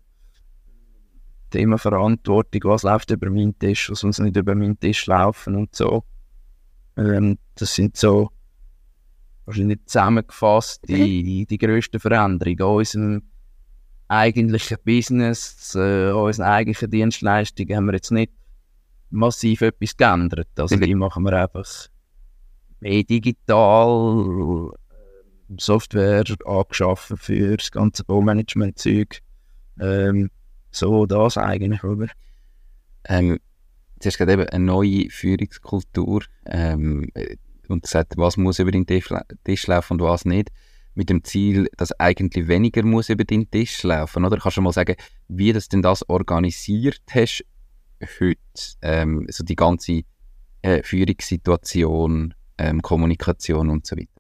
Thema 1.57 1.79
Verantwortung, 1.79 2.61
was 2.65 2.83
läuft 2.83 3.11
über 3.11 3.31
meinen 3.31 3.59
Tisch, 3.59 3.91
was 3.91 4.03
muss 4.03 4.19
nicht 4.19 4.37
über 4.37 4.55
meinen 4.55 4.79
Tisch 4.79 5.07
laufen 5.07 5.57
und 5.57 5.75
so. 5.75 6.05
Ähm, 6.97 7.39
das 7.55 7.75
sind 7.75 7.97
so 7.97 8.31
wahrscheinlich 9.47 9.81
zusammengefasst 9.87 10.87
die, 10.89 11.47
die 11.47 11.59
grössten 11.59 12.01
Veränderungen 12.01 12.61
an 12.61 12.67
unserem 12.67 13.23
eigentlichen 14.09 14.79
Business, 14.85 15.75
äh, 15.75 16.11
an 16.11 16.17
unseren 16.17 16.47
eigentlichen 16.47 16.91
Dienstleistungen 16.91 17.77
haben 17.77 17.87
wir 17.87 17.95
jetzt 17.95 18.13
nicht 18.13 18.33
massiv 19.11 19.63
etwas 19.63 19.97
geändert. 19.97 20.49
Also 20.57 20.77
die 20.77 20.95
machen 20.95 21.25
wir 21.25 21.33
einfach 21.33 21.89
mehr 22.81 23.03
digital, 23.03 24.73
Software 25.59 26.25
angeschaffen 26.45 27.17
für 27.17 27.57
das 27.57 27.71
ganze 27.71 28.05
Baumanagement-Zeug. 28.05 29.21
Ähm, 29.81 30.31
so 30.77 31.07
das 31.07 31.37
eigentlich, 31.39 31.83
oder? 31.85 32.09
Ähm, 33.05 33.39
du 34.01 34.07
hast 34.07 34.19
gerade 34.19 34.33
eben 34.33 34.49
eine 34.49 34.65
neue 34.65 35.09
Führungskultur 35.11 36.23
ähm, 36.47 37.11
und 37.69 37.83
gesagt, 37.83 38.15
was 38.17 38.37
muss 38.37 38.59
über 38.59 38.71
den 38.71 38.87
Tisch, 38.87 39.09
Tisch 39.45 39.67
laufen 39.67 39.95
und 39.95 40.03
was 40.03 40.25
nicht. 40.25 40.51
Mit 40.95 41.11
dem 41.11 41.25
Ziel, 41.25 41.69
dass 41.77 41.93
eigentlich 42.01 42.49
weniger 42.49 42.83
muss 42.83 43.11
über 43.11 43.25
den 43.25 43.51
Tisch 43.51 43.83
laufen, 43.83 44.25
oder? 44.25 44.39
Kannst 44.39 44.57
du 44.57 44.63
mal 44.63 44.73
sagen, 44.73 44.97
wie 45.29 45.53
du 45.53 45.61
denn 45.61 45.83
das 45.83 46.09
organisiert 46.09 47.03
hast 47.11 47.45
heute? 48.19 48.39
Ähm, 48.83 49.27
so 49.29 49.45
die 49.45 49.57
ganze 49.57 50.03
äh, 50.63 50.83
Führungssituation, 50.83 52.35
ähm, 52.59 52.81
Kommunikation 52.81 53.69
und 53.69 53.87
so 53.87 53.97
weiter 53.97 54.17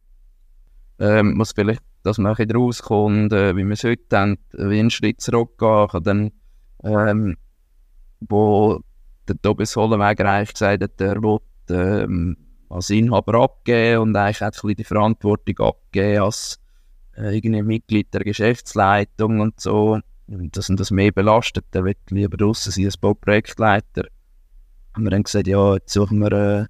ähm, 0.99 1.35
muss 1.35 1.53
vielleicht, 1.53 1.83
dass 2.03 2.19
man 2.19 2.35
ein 2.35 2.51
rauskommt, 2.51 3.33
äh, 3.33 3.57
wie 3.57 3.64
man 3.64 3.73
es 3.73 3.85
heute 3.85 4.16
haben, 4.16 4.38
wie 4.53 4.79
einen 4.79 4.90
Schritt 4.90 5.21
zurückgehen 5.21 5.88
kann, 5.88 6.03
dann, 6.03 6.33
ähm, 6.84 7.36
wo 8.20 8.80
der 9.28 9.40
Tobias 9.40 9.76
Hollenweg 9.76 10.20
eigentlich 10.20 10.52
gesagt 10.52 10.82
hat, 10.82 11.00
er 11.00 11.22
will 11.22 11.38
ähm, 11.70 12.36
als 12.68 12.90
Inhaber 12.90 13.42
abgeben 13.42 14.02
und 14.02 14.16
eigentlich 14.16 14.40
hat 14.40 14.60
die 14.62 14.84
Verantwortung 14.84 15.58
abgeben 15.58 16.22
als 16.22 16.58
äh, 17.16 17.36
irgendwie 17.36 17.62
Mitglied 17.62 18.12
der 18.12 18.24
Geschäftsleitung 18.24 19.40
und 19.40 19.60
so, 19.60 20.00
und 20.28 20.56
dass 20.56 20.68
ihn 20.68 20.76
das 20.76 20.90
mehr 20.90 21.12
belastet, 21.12 21.66
der 21.72 21.84
wird 21.84 21.98
lieber 22.10 22.36
draussen 22.36 22.72
sein 22.72 22.86
als 22.86 22.96
Bauprojektleiter. 22.96 24.04
Haben 24.94 25.04
wir 25.04 25.10
dann 25.10 25.22
gesagt, 25.22 25.46
ja, 25.46 25.74
jetzt 25.74 25.92
suchen 25.92 26.18
wir 26.18 26.32
äh, 26.32 26.66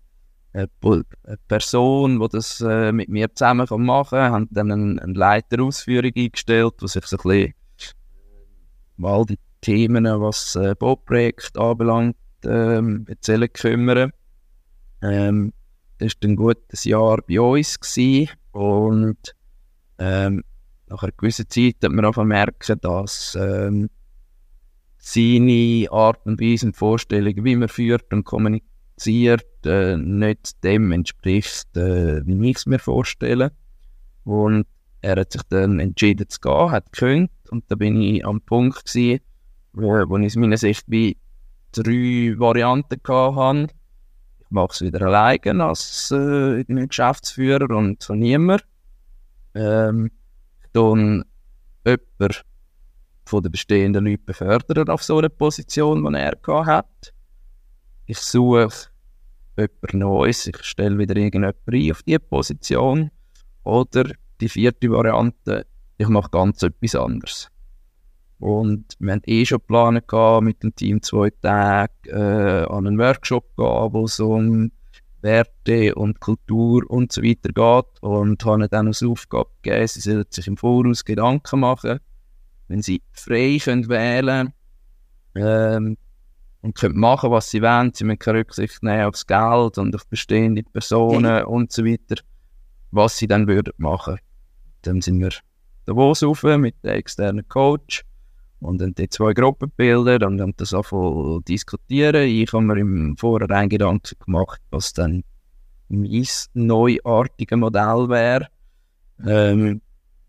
eine 0.52 1.38
Person, 1.48 2.20
die 2.20 2.28
das 2.28 2.60
äh, 2.60 2.92
mit 2.92 3.08
mir 3.08 3.34
zusammen 3.34 3.66
machen 3.84 4.18
kann, 4.18 4.32
haben 4.32 4.48
dann 4.50 4.72
einen, 4.72 4.98
einen 4.98 5.14
Leiter 5.14 5.58
eingestellt, 5.58 6.74
der 6.80 6.88
sich 6.88 7.06
so 7.06 7.16
ein 7.16 7.22
bisschen 7.22 7.54
um 8.98 9.04
all 9.04 9.26
die 9.26 9.38
Themen, 9.66 10.04
was 10.04 10.54
äh, 10.54 10.76
Bauprojekt 10.78 11.58
anbelangt, 11.58 12.16
ähm, 12.44 13.04
erzählen 13.08 13.52
kümmern. 13.52 14.12
Ähm, 15.02 15.52
das 15.98 16.12
war 16.22 16.30
ein 16.30 16.36
gutes 16.36 16.84
Jahr 16.84 17.18
bei 17.28 17.40
uns 17.40 17.80
gewesen 17.80 18.30
und 18.52 19.34
ähm, 19.98 20.44
nach 20.86 21.02
einer 21.02 21.12
gewissen 21.16 21.50
Zeit 21.50 21.78
hat 21.82 21.90
man 21.90 22.04
auch 22.04 22.16
merken, 22.22 22.78
dass 22.80 23.36
ähm, 23.40 23.90
seine 24.98 25.88
Art 25.90 26.24
und 26.26 26.40
Weise 26.40 26.66
und 26.66 26.76
Vorstellungen, 26.76 27.44
wie 27.44 27.56
man 27.56 27.68
führt 27.68 28.12
und 28.12 28.22
kommuniziert, 28.22 29.46
äh, 29.64 29.96
nicht 29.96 30.62
dem 30.62 30.92
entspricht, 30.92 31.76
äh, 31.76 32.24
wie 32.24 32.50
ich 32.50 32.58
es 32.58 32.66
mir 32.66 32.78
vorstelle. 32.78 33.50
Und 34.22 34.68
er 35.00 35.16
hat 35.16 35.32
sich 35.32 35.42
dann 35.48 35.80
entschieden 35.80 36.28
zu 36.28 36.38
gehen, 36.40 36.70
hat 36.70 36.92
gekündigt 36.92 37.50
und 37.50 37.64
da 37.66 37.74
bin 37.74 38.00
ich 38.00 38.24
am 38.24 38.40
Punkt 38.40 38.86
gewesen, 38.86 39.22
wo, 39.76 40.16
ich 40.16 40.26
aus 40.26 40.36
meiner 40.36 40.56
Sicht 40.56 40.84
wie 40.88 41.16
drei 41.72 42.34
Varianten 42.38 43.00
hatte. 43.02 43.68
Ich 44.40 44.50
mache 44.50 44.72
es 44.72 44.80
wieder 44.80 45.02
alleine 45.02 45.64
als 45.64 46.10
äh, 46.10 46.64
Geschäftsführer 46.64 47.70
und 47.70 48.02
von 48.02 48.18
niemand. 48.18 48.64
Ähm, 49.54 50.10
dann 50.72 51.24
jemand 51.84 52.42
von 53.24 53.42
den 53.42 53.52
bestehenden 53.52 54.04
Leuten 54.04 54.24
befördern 54.24 54.88
auf 54.88 55.02
so 55.02 55.18
eine 55.18 55.30
Position, 55.30 56.02
die 56.02 56.18
er 56.18 56.66
hat 56.66 57.12
ich 58.06 58.18
suche 58.18 58.88
jemand 59.56 59.94
Neues, 59.94 60.46
ich 60.46 60.62
stelle 60.62 60.98
wieder 60.98 61.16
irgendjemand 61.16 61.56
ein 61.66 61.90
auf 61.90 62.02
diese 62.02 62.20
Position. 62.20 63.10
Oder 63.64 64.12
die 64.40 64.48
vierte 64.48 64.90
Variante, 64.90 65.66
ich 65.98 66.08
mache 66.08 66.30
ganz 66.30 66.62
etwas 66.62 66.94
anderes. 66.94 67.50
Und 68.38 68.96
wir 68.98 69.12
haben 69.12 69.22
eh 69.26 69.46
schon 69.46 69.58
geplant 69.58 70.04
mit 70.42 70.62
dem 70.62 70.74
Team 70.74 71.02
zwei 71.02 71.30
Tage 71.30 71.92
äh, 72.06 72.66
an 72.70 72.86
einen 72.86 72.98
Workshop 72.98 73.56
gehen, 73.56 73.92
wo 73.92 74.04
es 74.04 74.20
um 74.20 74.70
Werte 75.22 75.94
und 75.94 76.20
Kultur 76.20 76.82
und 76.88 77.12
so 77.12 77.22
weiter 77.22 77.48
geht. 77.48 78.02
Und 78.02 78.44
habe 78.44 78.68
dann 78.68 78.88
als 78.88 79.02
Aufgabe 79.02 79.50
gegeben, 79.62 79.86
sie 79.86 80.00
sollen 80.00 80.24
sich 80.28 80.46
im 80.46 80.56
Voraus 80.56 81.04
Gedanken 81.04 81.60
machen, 81.60 81.98
wenn 82.68 82.82
sie 82.82 83.02
frei 83.12 83.58
können 83.62 83.88
wählen 83.88 84.52
ähm, 85.34 85.96
und 86.60 86.74
können 86.74 86.98
machen, 86.98 87.30
was 87.30 87.50
sie 87.50 87.62
wollen. 87.62 87.92
Sie 87.94 88.04
müssen 88.04 88.18
keine 88.18 88.40
Rücksicht 88.40 88.82
nehmen 88.82 89.06
aufs 89.06 89.26
Geld 89.26 89.78
und 89.78 89.94
auf 89.94 90.06
bestehende 90.08 90.62
Personen 90.62 91.44
und 91.44 91.72
so 91.72 91.84
weiter, 91.86 92.22
was 92.90 93.16
sie 93.16 93.26
dann 93.26 93.48
würden 93.48 93.72
machen. 93.78 94.18
Dann 94.82 95.00
sind 95.00 95.20
wir 95.20 95.30
Davos 95.86 96.22
rauf 96.22 96.42
mit 96.42 96.74
dem 96.84 96.90
externen 96.90 97.48
Coach 97.48 98.04
und 98.60 98.80
dann 98.80 98.94
die 98.94 99.08
zwei 99.08 99.32
Gruppen 99.32 99.70
gebildet 99.70 100.22
und 100.22 100.40
haben 100.40 100.54
das 100.56 100.74
auch 100.74 101.40
diskutieren. 101.42 102.28
Ich 102.28 102.52
habe 102.52 102.64
mir 102.64 102.78
im 102.78 103.16
Vorhinein 103.16 103.68
Gedanken 103.68 104.16
gemacht, 104.24 104.60
was 104.70 104.92
dann 104.92 105.24
mein 105.88 106.26
neuartiges 106.54 107.58
Modell 107.58 108.08
wäre. 108.08 108.48
Ähm, 109.24 109.80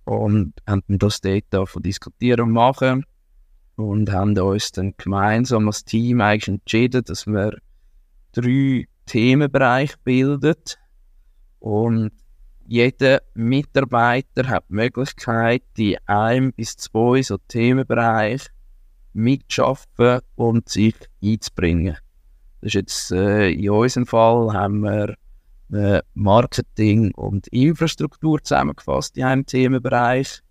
und 0.06 0.54
haben 0.66 0.84
das 0.88 1.20
dort 1.20 1.44
davon 1.50 1.84
diskutieren 1.84 2.42
und 2.42 2.52
machen 2.52 3.04
und 3.76 4.12
haben 4.12 4.38
uns 4.40 4.72
dann 4.72 4.94
gemeinsam 4.98 5.68
als 5.68 5.84
Team 5.84 6.22
eigentlich 6.22 6.48
entschieden, 6.48 7.04
dass 7.04 7.28
wir 7.28 7.58
drei 8.32 8.88
Themenbereiche 9.06 9.98
bilden 10.04 10.56
und 11.60 12.12
jeder 12.68 13.22
Mitarbeiter 13.34 14.48
hat 14.48 14.66
die 14.70 14.74
Möglichkeit, 14.74 15.64
die 15.78 15.98
ein 16.06 16.52
bis 16.52 16.76
zwei 16.76 17.22
so 17.22 17.38
Themenbereiche 17.48 18.50
mitschaffen 19.14 20.20
und 20.36 20.68
sich 20.68 20.96
einzubringen. 21.24 21.98
Das 22.62 22.68
ist 22.68 22.74
jetzt 22.74 23.12
äh, 23.12 23.52
in 23.52 23.70
unserem 23.70 24.06
Fall 24.06 24.52
haben 24.52 24.82
wir 24.82 25.16
äh, 25.72 26.02
Marketing 26.14 27.14
und 27.16 27.48
Infrastruktur 27.48 28.44
zusammengefasst 28.44 29.18
in 29.18 29.24
einem 29.24 29.46
Themenbereich. 29.46 30.42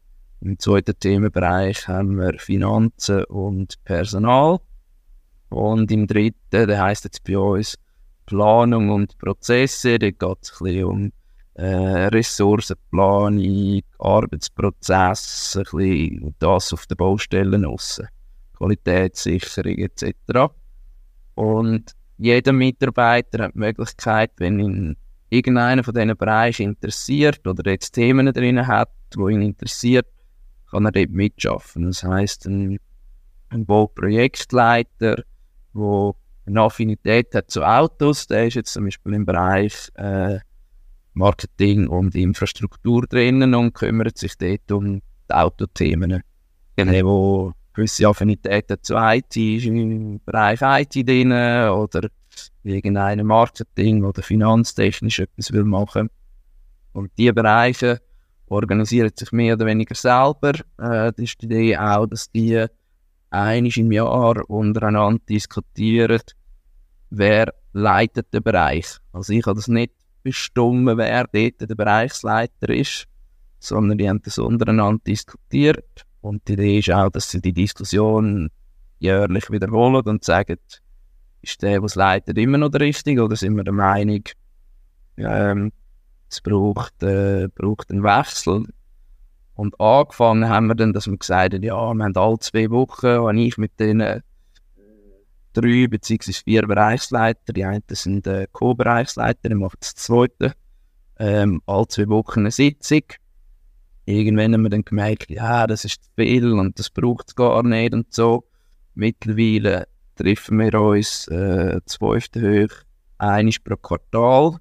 Im 0.41 0.59
zweiten 0.59 0.99
Themenbereich 0.99 1.87
haben 1.87 2.19
wir 2.19 2.39
Finanzen 2.39 3.25
und 3.25 3.83
Personal. 3.85 4.59
Und 5.51 5.91
im 5.91 6.07
dritten, 6.07 6.67
der 6.67 6.83
heißt 6.83 7.05
jetzt 7.05 7.25
bei 7.25 7.39
uns 7.39 7.77
Planung 8.27 8.91
und 8.91 9.19
Prozesse. 9.19 9.99
Da 9.99 10.11
geht 10.11 10.39
es 10.43 10.53
ein 10.53 10.65
bisschen 10.65 10.85
um 10.85 11.13
äh, 11.57 12.09
Ressourcenplanung, 12.09 13.81
Arbeitsprozesse, 13.99 15.61
ein 15.61 15.65
bisschen 15.65 16.35
das 16.39 16.73
auf 16.73 16.87
den 16.87 16.97
Baustellen 16.97 17.65
aussen. 17.65 18.09
Qualitätssicherung 18.57 19.79
etc. 19.79 20.53
Und 21.35 21.93
jeder 22.19 22.53
Mitarbeiter 22.53 23.45
hat 23.45 23.55
die 23.55 23.59
Möglichkeit, 23.59 24.33
wenn 24.37 24.61
ihn 24.61 24.97
irgendeiner 25.31 25.83
von 25.83 25.95
diesen 25.95 26.17
Bereichen 26.17 26.71
interessiert 26.71 27.47
oder 27.47 27.71
jetzt 27.71 27.93
Themen 27.93 28.33
drin 28.33 28.67
hat, 28.67 28.91
die 29.15 29.33
ihn 29.33 29.43
interessiert, 29.43 30.07
kann 30.71 30.85
er 30.85 30.93
dort 30.93 31.11
mitschaffen. 31.11 31.87
Das 31.87 32.03
heißt, 32.03 32.47
ein, 32.47 32.79
ein 33.49 33.67
Bauprojektleiter, 33.67 35.25
der 35.75 36.15
eine 36.47 36.61
Affinität 36.61 37.35
hat 37.35 37.51
zu 37.51 37.63
Autos, 37.63 38.27
der 38.27 38.47
ist 38.47 38.55
jetzt 38.55 38.73
zum 38.73 38.85
Beispiel 38.85 39.15
im 39.15 39.27
Bereich 39.27 39.91
äh, 39.95 40.39
Marketing 41.17 41.89
und 41.89 42.15
Infrastruktur 42.15 43.07
drinnen 43.07 43.55
und 43.55 43.73
kümmert 43.73 44.19
sich 44.19 44.37
dort 44.37 44.71
um 44.71 45.01
die 45.01 45.35
Autothemen. 45.35 46.23
Genau. 46.77 47.07
Wo 47.07 47.53
gewisse 47.73 48.07
Affinitäten 48.07 48.77
zu 48.83 48.95
IT 48.97 49.37
ist 49.37 49.67
im 49.67 50.21
Bereich 50.25 50.61
IT 50.63 51.09
drin 51.09 51.33
oder 51.33 52.09
irgendein 52.63 53.25
Marketing 53.25 54.05
oder 54.05 54.23
finanztechnisch 54.23 55.21
etwas 55.21 55.53
will 55.53 55.65
machen. 55.65 56.11
Und 56.93 57.11
diese 57.17 57.33
Bereiche 57.33 58.01
organisieren 58.49 59.11
sich 59.15 59.33
mehr 59.33 59.55
oder 59.55 59.67
weniger 59.67 59.95
selber. 59.95 60.53
Äh, 60.79 61.13
das 61.13 61.19
ist 61.19 61.43
die 61.43 61.47
Idee 61.47 61.77
auch, 61.77 62.07
dass 62.07 62.31
die 62.31 62.67
einmal 63.31 63.73
im 63.75 63.93
Jahr 63.93 64.51
untereinander 64.51 65.23
diskutieren, 65.29 66.21
wer 67.11 67.53
leitet 67.73 68.33
den 68.33 68.43
Bereich. 68.43 68.97
Also 69.13 69.33
ich 69.33 69.47
habe 69.47 69.57
das 69.57 69.69
nicht 69.69 69.93
bestimmen, 70.27 70.99
wer 70.99 71.29
dort 71.33 71.61
der 71.61 71.75
Bereichsleiter 71.75 72.69
ist, 72.69 73.07
sondern 73.61 73.97
die 73.99 74.09
haben 74.09 74.21
das 74.23 74.39
untereinander 74.39 75.01
diskutiert. 75.07 76.05
Und 76.21 76.47
die 76.49 76.55
Idee 76.55 76.79
ist 76.81 76.91
auch, 76.91 77.11
dass 77.11 77.31
sie 77.31 77.41
die 77.41 77.53
Diskussion 77.53 78.51
jährlich 78.99 79.51
wiederholen 79.51 80.03
und 80.05 80.25
sagen, 80.25 80.59
ist 81.43 81.63
der, 81.63 81.81
es 81.85 81.95
leitet, 81.95 82.39
immer 82.39 82.59
noch 82.59 82.71
der 82.71 82.81
Richtige 82.81 83.23
oder 83.23 83.37
sind 83.37 83.55
wir 83.57 83.63
der 83.63 83.73
Meinung, 83.73 84.25
ähm, 85.17 85.71
es 86.29 86.41
braucht, 86.41 87.01
äh, 87.05 87.49
braucht 87.55 87.91
einen 87.91 88.03
Wechsel. 88.03 88.65
Und 89.55 89.81
angefangen 89.81 90.49
haben 90.49 90.67
wir 90.67 90.75
dann, 90.75 90.93
dass 90.93 91.07
wir 91.07 91.17
gesagt 91.17 91.55
haben, 91.55 91.63
ja, 91.63 91.95
wir 91.95 92.05
haben 92.05 92.17
alle 92.17 92.39
zwei 92.41 92.69
Wochen, 92.71 93.07
habe 93.07 93.41
ich 93.41 93.57
mit 93.57 93.79
den 93.79 94.01
äh, 94.01 94.21
drei 95.57 95.87
bzw. 95.89 96.33
vier 96.33 96.67
Bereichsleiter, 96.67 97.53
die 97.53 97.65
einen 97.65 97.83
sind 97.91 98.27
äh, 98.27 98.47
Co-Bereichsleiter, 98.53 99.49
die 99.49 99.55
machen 99.55 99.79
das 99.81 99.95
zweite, 99.95 100.55
ähm, 101.19 101.63
alle 101.67 101.89
zwei 101.89 102.09
Wochen 102.09 102.41
eine 102.41 102.51
Sitzung. 102.51 103.03
Irgendwann 104.05 104.55
haben 104.55 104.63
wir 104.63 104.71
dann 104.71 104.85
gemerkt, 104.85 105.31
ja, 105.31 105.67
das 105.67 105.85
ist 105.85 106.05
zu 106.05 106.11
viel 106.17 106.53
und 106.53 106.79
das 106.79 106.91
braucht 106.91 107.29
es 107.29 107.35
gar 107.35 107.63
nicht 107.63 107.95
und 107.95 108.13
so. 108.13 108.45
Mittlerweile 108.95 109.89
treffen 110.15 110.59
wir 110.59 110.75
uns 110.81 111.27
äh, 111.29 111.81
zwölfte 111.87 112.41
hoch 112.41 112.75
einmal 113.19 113.53
pro 113.65 113.77
Quartal 113.77 114.59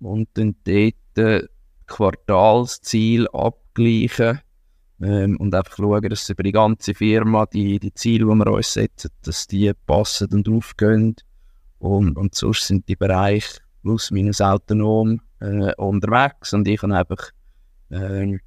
und 0.00 0.28
dann 0.34 0.56
dort 0.64 1.18
äh, 1.18 1.46
Quartalsziel 1.86 3.28
abgleichen 3.28 4.40
ähm, 5.00 5.36
und 5.38 5.54
einfach 5.54 5.76
schauen, 5.76 6.08
dass 6.08 6.28
über 6.28 6.42
die 6.42 6.52
ganze 6.52 6.94
Firma 6.94 7.46
die, 7.46 7.78
die 7.78 7.94
Ziele, 7.94 8.26
die 8.26 8.34
wir 8.34 8.46
uns 8.52 8.72
setzen, 8.72 9.10
dass 9.22 9.46
die 9.46 9.72
passen 9.86 10.32
und 10.32 10.48
aufgehen. 10.48 11.16
Und, 11.78 12.16
und 12.16 12.34
sonst 12.34 12.66
sind 12.66 12.88
die 12.88 12.96
Bereiche 12.96 13.60
plus 13.82 14.10
minus 14.10 14.40
autonom 14.40 15.20
äh, 15.40 15.74
unterwegs 15.74 16.52
und 16.54 16.66
ich 16.66 16.80
kann 16.80 16.92
einfach 16.92 17.30
äh, 17.90 18.38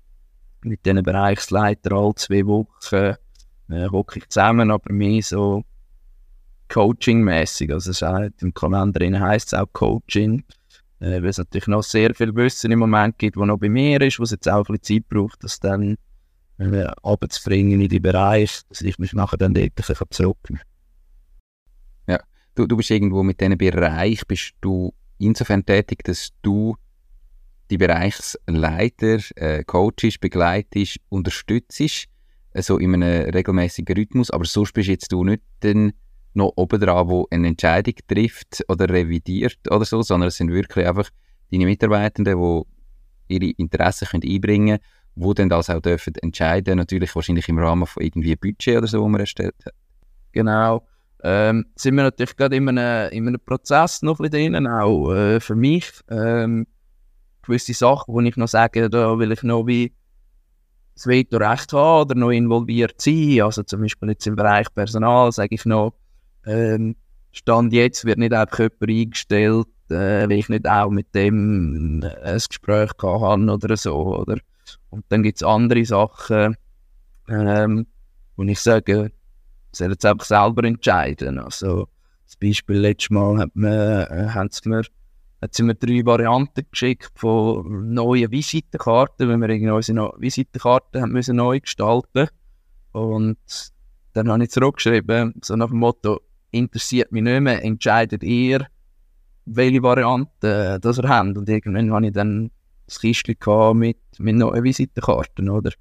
mit 0.61 0.85
diesen 0.85 1.03
Bereichsleitern 1.03 1.97
alle 1.97 2.15
zwei 2.15 2.45
Wochen 2.45 3.15
äh, 3.69 3.89
hocke 3.89 4.21
zusammen, 4.27 4.71
aber 4.71 4.91
mehr 4.91 5.21
so 5.21 5.63
Coaching-mäßig. 6.69 7.71
Also 7.71 7.91
es 7.91 8.01
ist 8.01 8.41
im 8.41 8.53
Kalender 8.53 9.19
heisst 9.19 9.53
es 9.53 9.59
auch 9.59 9.71
Coaching, 9.73 10.43
äh, 10.99 11.21
weil 11.21 11.27
es 11.27 11.37
natürlich 11.37 11.67
noch 11.67 11.83
sehr 11.83 12.13
viel 12.13 12.35
Wissen 12.35 12.71
im 12.71 12.79
Moment 12.79 13.17
gibt, 13.17 13.37
was 13.37 13.47
noch 13.47 13.59
bei 13.59 13.69
mir 13.69 14.01
ist, 14.01 14.19
was 14.19 14.31
jetzt 14.31 14.49
auch 14.49 14.67
ein 14.67 14.77
bisschen 14.77 15.03
Zeit 15.03 15.09
braucht, 15.09 15.43
das 15.43 15.59
dann 15.59 15.97
äh, 16.59 16.87
abzubringen 17.03 17.81
in 17.81 17.89
die 17.89 17.99
Bereich, 17.99 18.61
dass 18.69 18.81
ich 18.81 18.97
mich 18.99 19.13
nachher 19.13 19.37
dann 19.37 19.53
dort 19.53 19.73
zurücknehmen 20.09 20.61
Ja, 22.07 22.19
du, 22.55 22.67
du 22.67 22.77
bist 22.77 22.91
irgendwo 22.91 23.23
mit 23.23 23.39
diesem 23.39 23.57
Bereich, 23.57 24.25
bist 24.27 24.53
du 24.61 24.93
insofern 25.19 25.65
tätig, 25.65 26.03
dass 26.03 26.29
du 26.41 26.75
die 27.69 27.77
Bereichsleiter 27.77 29.19
äh, 29.35 29.63
coachst, 29.63 30.19
begleitest, 30.19 30.99
unterstützt, 31.09 32.07
also 32.53 32.77
in 32.77 32.93
einem 32.95 33.29
regelmäßigen 33.29 33.95
Rhythmus, 33.95 34.31
aber 34.31 34.45
sonst 34.45 34.73
bist 34.73 34.89
jetzt 34.89 35.11
du 35.11 35.23
nicht 35.23 35.43
dann 35.59 35.93
noch 36.33 36.53
oben 36.55 36.79
dran, 36.79 37.09
wo 37.09 37.27
eine 37.29 37.47
Entscheidung 37.47 37.95
trifft 38.07 38.63
oder 38.67 38.89
revidiert 38.89 39.59
oder 39.69 39.85
so, 39.85 40.01
sondern 40.01 40.29
es 40.29 40.37
sind 40.37 40.51
wirklich 40.51 40.87
einfach 40.87 41.09
deine 41.51 41.65
Mitarbeitenden, 41.65 42.39
die 42.39 43.35
ihre 43.35 43.51
Interessen 43.57 44.21
einbringen 44.23 44.77
können, 44.77 44.83
die 45.17 45.33
dann 45.33 45.49
das 45.49 45.69
auch 45.69 45.81
dürfen 45.81 46.13
entscheiden, 46.21 46.77
natürlich 46.77 47.13
wahrscheinlich 47.15 47.49
im 47.49 47.59
Rahmen 47.59 47.87
von 47.87 48.03
irgendwie 48.03 48.35
Budget 48.35 48.77
oder 48.77 48.87
so, 48.87 49.01
wo 49.01 49.07
man 49.07 49.21
erstellt 49.21 49.55
hat. 49.65 49.73
Genau. 50.31 50.85
Ähm, 51.23 51.65
sind 51.75 51.95
wir 51.95 52.03
natürlich 52.03 52.35
gerade 52.35 52.55
in 52.55 52.69
einem, 52.69 53.11
in 53.11 53.27
einem 53.27 53.39
Prozess 53.43 54.03
noch 54.03 54.19
ein 54.19 54.29
bisschen 54.29 54.53
drin, 54.53 54.67
auch 54.67 55.11
äh, 55.11 55.39
für 55.39 55.55
mich. 55.55 55.89
Ähm, 56.09 56.67
gewisse 57.41 57.73
Sachen, 57.73 58.13
wo 58.13 58.21
ich 58.21 58.37
noch 58.37 58.47
sage, 58.47 58.89
da 58.89 59.17
will 59.17 59.31
ich 59.31 59.41
noch 59.41 59.65
wie 59.65 59.93
das 60.93 61.07
Veto 61.07 61.37
recht 61.37 61.73
haben 61.73 62.01
oder 62.01 62.15
noch 62.15 62.31
involviert 62.31 63.01
sein. 63.01 63.41
Also 63.41 63.63
zum 63.63 63.81
Beispiel 63.81 64.09
jetzt 64.09 64.27
im 64.27 64.35
Bereich 64.35 64.73
Personal 64.73 65.31
sage 65.31 65.55
ich 65.55 65.65
noch, 65.65 65.93
ähm, 66.45 66.95
Stand 67.31 67.73
jetzt 67.73 68.05
wird 68.05 68.17
nicht 68.17 68.33
einfach 68.33 68.59
jemand 68.59 68.89
eingestellt, 68.89 69.67
äh, 69.89 70.27
weil 70.27 70.33
ich 70.33 70.49
nicht 70.49 70.67
auch 70.67 70.89
mit 70.89 71.13
dem 71.13 72.03
ein 72.03 72.39
Gespräch 72.47 72.91
habe 73.01 73.51
oder 73.51 73.77
so. 73.77 74.17
Oder? 74.17 74.37
Und 74.89 75.05
dann 75.09 75.23
gibt 75.23 75.37
es 75.37 75.43
andere 75.43 75.85
Sachen, 75.85 76.55
ähm, 77.29 77.87
wo 78.35 78.43
ich 78.43 78.59
sage, 78.59 79.11
soll 79.71 79.91
jetzt 79.91 80.05
einfach 80.05 80.25
selber 80.25 80.63
entscheiden. 80.63 81.39
Also, 81.39 81.87
das 82.25 82.35
Beispiel 82.37 82.77
letztes 82.77 83.09
Mal 83.09 83.39
hat 83.39 83.55
man, 83.55 83.71
äh, 83.71 84.29
haben 84.33 84.49
sie 84.51 84.69
mir 84.69 84.83
hat 85.39 85.53
sie 85.53 85.61
mir 85.61 85.75
drei 85.75 86.03
Varianten 86.03 86.65
geschickt 86.71 87.11
von 87.13 87.93
neuen 87.93 88.31
Visitenkarten, 88.31 89.29
wenn 89.29 89.39
wir 89.39 89.49
irgendwie 89.49 89.71
unsere 89.71 90.13
Visitenkarten 90.17 90.99
haben 90.99 91.11
müssen 91.11 91.35
neu 91.35 91.59
gestalten 91.59 92.27
und 92.91 93.37
dann 94.13 94.31
habe 94.31 94.43
ich 94.43 94.49
zurückgeschrieben, 94.49 95.35
so 95.43 95.55
nach 95.55 95.69
dem 95.69 95.77
Motto, 95.77 96.21
interessiert 96.49 97.11
mich 97.11 97.21
nicht 97.21 97.41
mehr, 97.41 97.63
entscheidet 97.63 98.23
ihr, 98.23 98.65
welche 99.45 99.83
Variante 99.83 100.79
das 100.81 100.97
ihr 100.97 101.07
habt. 101.07 101.37
Und 101.37 101.47
irgendwann 101.47 101.91
habe 101.91 102.07
ich 102.07 102.13
dann 102.13 102.49
das 102.87 102.99
Kistchen 102.99 103.37
mit, 103.77 103.97
mit 104.17 104.35
neuen 104.35 104.63
Visitenkarten, 104.63 105.49
oder? 105.49 105.71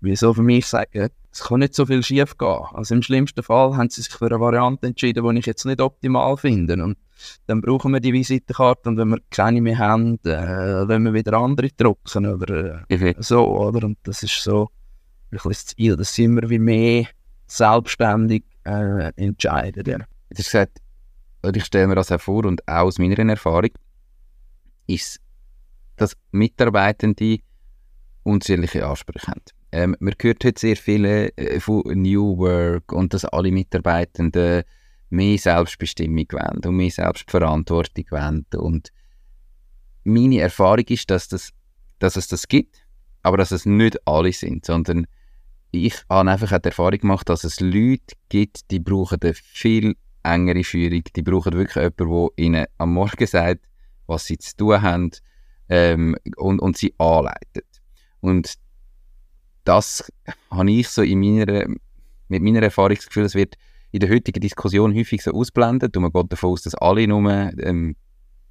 Weil 0.00 0.16
so 0.16 0.34
für 0.34 0.42
mich 0.42 0.66
sagen, 0.66 1.08
es 1.32 1.40
kann 1.40 1.60
nicht 1.60 1.74
so 1.74 1.86
viel 1.86 2.02
schief 2.02 2.36
gehen. 2.36 2.64
Also 2.72 2.94
im 2.94 3.02
schlimmsten 3.02 3.42
Fall 3.42 3.76
haben 3.76 3.88
sie 3.88 4.02
sich 4.02 4.12
für 4.12 4.26
eine 4.26 4.40
Variante 4.40 4.86
entschieden, 4.86 5.26
die 5.28 5.38
ich 5.38 5.46
jetzt 5.46 5.64
nicht 5.64 5.80
optimal 5.80 6.36
finde. 6.36 6.82
Und 6.82 6.98
dann 7.46 7.60
brauchen 7.60 7.92
wir 7.92 8.00
die 8.00 8.12
Visitenkarte 8.12 8.90
und 8.90 8.98
wenn 8.98 9.08
wir 9.08 9.20
keine 9.30 9.60
mehr 9.60 9.78
haben, 9.78 10.18
äh, 10.24 10.88
wenn 10.88 11.02
wir 11.04 11.14
wieder 11.14 11.34
andere 11.34 11.70
drucken 11.70 12.26
oder 12.26 12.84
äh, 12.88 13.14
so, 13.18 13.46
oder? 13.46 13.86
Und 13.86 13.98
das 14.02 14.22
ist 14.22 14.42
so 14.42 14.64
ein 14.64 15.30
bisschen 15.30 15.50
das 15.50 15.66
Ziel, 15.66 15.96
dass 15.96 16.14
sie 16.14 16.24
immer 16.24 16.48
wie 16.48 16.58
mehr 16.58 17.06
selbstständig 17.46 18.44
äh, 18.64 19.12
entscheiden. 19.16 19.84
Ja. 19.86 19.98
Du 19.98 20.04
hast 20.38 20.44
gesagt, 20.44 20.78
ich 21.54 21.64
stelle 21.64 21.86
mir 21.86 21.94
das 21.94 22.12
auch 22.12 22.20
vor 22.20 22.44
und 22.44 22.66
auch 22.68 22.86
aus 22.86 22.98
meiner 22.98 23.18
Erfahrung, 23.18 23.70
ist, 24.86 25.20
dass 25.96 26.16
Mitarbeitende 26.30 27.38
unterschiedliche 28.22 28.86
Ansprüche 28.86 29.28
haben. 29.28 29.42
Ähm, 29.72 29.96
man 30.00 30.14
hört 30.20 30.44
heute 30.44 30.60
sehr 30.60 30.76
viele 30.76 31.36
äh, 31.36 31.60
von 31.60 31.82
New 31.86 32.38
Work 32.38 32.92
und 32.92 33.14
dass 33.14 33.24
alle 33.24 33.50
Mitarbeitenden 33.50 34.64
mehr 35.10 35.38
Selbstbestimmung 35.38 36.26
wollen 36.32 36.64
und 36.64 36.76
mehr 36.76 36.90
Selbstverantwortung 36.90 38.04
wollen. 38.10 38.46
Und 38.56 38.92
meine 40.04 40.40
Erfahrung 40.40 40.84
ist, 40.88 41.10
dass, 41.10 41.28
das, 41.28 41.50
dass 41.98 42.16
es 42.16 42.28
das 42.28 42.48
gibt, 42.48 42.86
aber 43.22 43.36
dass 43.36 43.50
es 43.50 43.66
nicht 43.66 43.98
alle 44.06 44.32
sind, 44.32 44.64
sondern 44.64 45.06
ich 45.70 45.94
habe 46.08 46.30
einfach 46.30 46.58
die 46.58 46.68
Erfahrung 46.68 46.98
gemacht, 46.98 47.28
dass 47.28 47.44
es 47.44 47.60
Leute 47.60 48.14
gibt, 48.28 48.70
die 48.70 48.80
brauchen 48.80 49.20
eine 49.20 49.34
viel 49.34 49.94
engere 50.22 50.64
Führung, 50.64 51.02
die 51.14 51.22
brauchen 51.22 51.52
wirklich 51.52 51.76
jemanden, 51.76 52.08
der 52.08 52.44
ihnen 52.44 52.66
am 52.78 52.94
Morgen 52.94 53.26
sagt, 53.26 53.66
was 54.06 54.26
sie 54.26 54.38
zu 54.38 54.56
tun 54.56 54.82
haben 54.82 55.10
ähm, 55.68 56.16
und, 56.36 56.60
und 56.60 56.76
sie 56.76 56.94
anleitet. 56.98 57.66
Und 58.20 58.54
das 59.64 60.10
habe 60.50 60.70
ich 60.70 60.88
so 60.88 61.02
in 61.02 61.20
meiner, 61.20 61.66
mit 62.28 62.42
meiner 62.42 62.62
Erfahrung 62.62 62.96
das 62.96 63.06
Gefühl, 63.06 63.24
es 63.24 63.34
wird 63.34 63.54
in 63.92 64.00
der 64.00 64.10
heutigen 64.10 64.40
Diskussion 64.40 64.94
häufig 64.94 65.22
so 65.22 65.32
ausblendet 65.32 65.96
und 65.96 66.02
man 66.02 66.12
geht 66.12 66.32
davon 66.32 66.50
aus, 66.50 66.62
dass 66.62 66.74
alle 66.74 67.06
nur 67.06 67.30
ähm, 67.30 67.96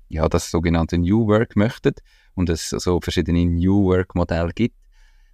ja, 0.10 0.28
das 0.28 0.52
sogenannte 0.52 0.98
New 0.98 1.28
Work 1.28 1.56
möchten 1.56 1.94
und 2.36 2.50
es 2.50 2.70
so 2.70 3.00
verschiedene 3.02 3.46
New 3.46 3.86
Work 3.86 4.16
Modelle 4.16 4.52
gibt. 4.54 4.76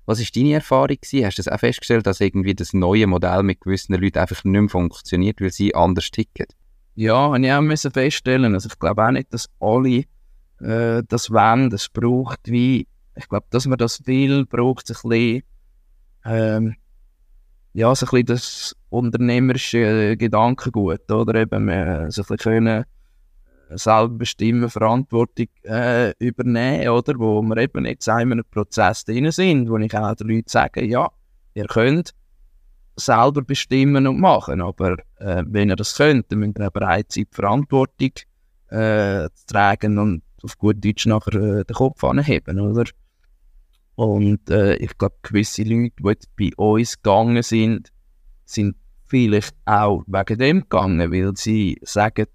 Was 0.05 0.19
ist 0.19 0.35
deine 0.35 0.53
Erfahrung 0.53 0.97
gewesen? 1.01 1.25
Hast 1.25 1.37
du 1.37 1.43
das 1.43 1.53
auch 1.53 1.59
festgestellt, 1.59 2.07
dass 2.07 2.19
irgendwie 2.19 2.55
das 2.55 2.73
neue 2.73 3.07
Modell 3.07 3.43
mit 3.43 3.61
gewissen 3.61 3.93
Leuten 3.93 4.19
einfach 4.19 4.43
nicht 4.43 4.59
mehr 4.59 4.69
funktioniert, 4.69 5.39
weil 5.41 5.51
sie 5.51 5.75
anders 5.75 6.09
ticken? 6.09 6.47
Ja, 6.95 7.31
habe 7.31 7.45
ich 7.45 7.51
auch 7.51 7.61
müssen 7.61 7.91
feststellen. 7.91 8.53
Also 8.53 8.69
ich 8.69 8.79
glaube 8.79 9.05
auch 9.05 9.11
nicht, 9.11 9.33
dass 9.33 9.49
alle 9.59 10.03
äh, 10.63 11.03
das 11.07 11.31
wollen. 11.31 11.69
Das 11.69 11.89
braucht 11.89 12.39
wie, 12.45 12.87
ich 13.15 13.27
glaube, 13.29 13.45
dass 13.49 13.67
man 13.67 13.77
das 13.77 14.05
will, 14.05 14.45
braucht 14.45 14.89
es 14.89 15.03
ein 15.03 15.09
bisschen, 15.09 15.43
ähm, 16.25 16.75
ja, 17.73 17.93
so 17.95 18.05
ein 18.05 18.09
bisschen 18.09 18.25
das 18.25 18.75
unternehmerische 18.89 20.17
Gedankengut, 20.17 21.09
oder 21.11 21.35
eben 21.35 21.69
äh, 21.69 22.11
so 22.11 22.21
ein 22.21 22.25
bisschen 22.25 22.37
können 22.37 22.85
selber 23.77 24.09
bestimmen, 24.09 24.69
Verantwortung 24.69 25.47
äh, 25.63 26.11
übernehmen, 26.19 26.89
oder? 26.89 27.17
Wo 27.17 27.41
wir 27.41 27.57
eben 27.57 27.85
jetzt 27.85 28.07
in 28.07 28.13
einem 28.13 28.43
Prozess 28.49 29.05
drin 29.05 29.31
sind, 29.31 29.69
wo 29.69 29.77
ich 29.77 29.95
auch 29.95 30.15
den 30.15 30.27
Leuten 30.27 30.49
sage, 30.49 30.85
ja, 30.85 31.09
ihr 31.53 31.67
könnt 31.67 32.13
selber 32.95 33.41
bestimmen 33.41 34.07
und 34.07 34.19
machen, 34.19 34.61
aber 34.61 34.97
äh, 35.19 35.43
wenn 35.47 35.69
ihr 35.69 35.75
das 35.75 35.95
könnt, 35.95 36.31
dann 36.31 36.39
müsst 36.39 36.59
ihr 36.59 36.69
bereit 36.69 37.11
sein, 37.11 37.25
die 37.29 37.35
Verantwortung 37.35 38.11
äh, 38.67 39.29
zu 39.33 39.45
tragen 39.47 39.97
und 39.97 40.23
auf 40.43 40.57
gut 40.57 40.83
Deutsch 40.83 41.05
nachher 41.05 41.33
äh, 41.35 41.63
den 41.63 41.75
Kopf 41.75 42.03
anheben, 42.03 42.59
oder? 42.59 42.85
Und 43.95 44.49
äh, 44.49 44.75
ich 44.75 44.97
glaube, 44.97 45.15
gewisse 45.21 45.63
Leute, 45.63 45.93
die 45.99 46.07
jetzt 46.07 46.35
bei 46.35 46.49
uns 46.57 47.01
gegangen 47.01 47.43
sind, 47.43 47.91
sind 48.45 48.75
vielleicht 49.07 49.55
auch 49.65 50.03
wegen 50.07 50.39
dem 50.39 50.61
gegangen, 50.61 51.11
weil 51.11 51.35
sie 51.35 51.77
sagen, 51.83 52.27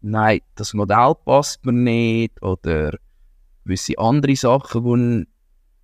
nein, 0.00 0.40
das 0.54 0.74
Modell 0.74 1.14
passt 1.24 1.64
mir 1.64 1.72
nicht 1.72 2.42
oder 2.42 2.92
gewisse 3.64 3.98
andere 3.98 4.36
Sachen, 4.36 5.26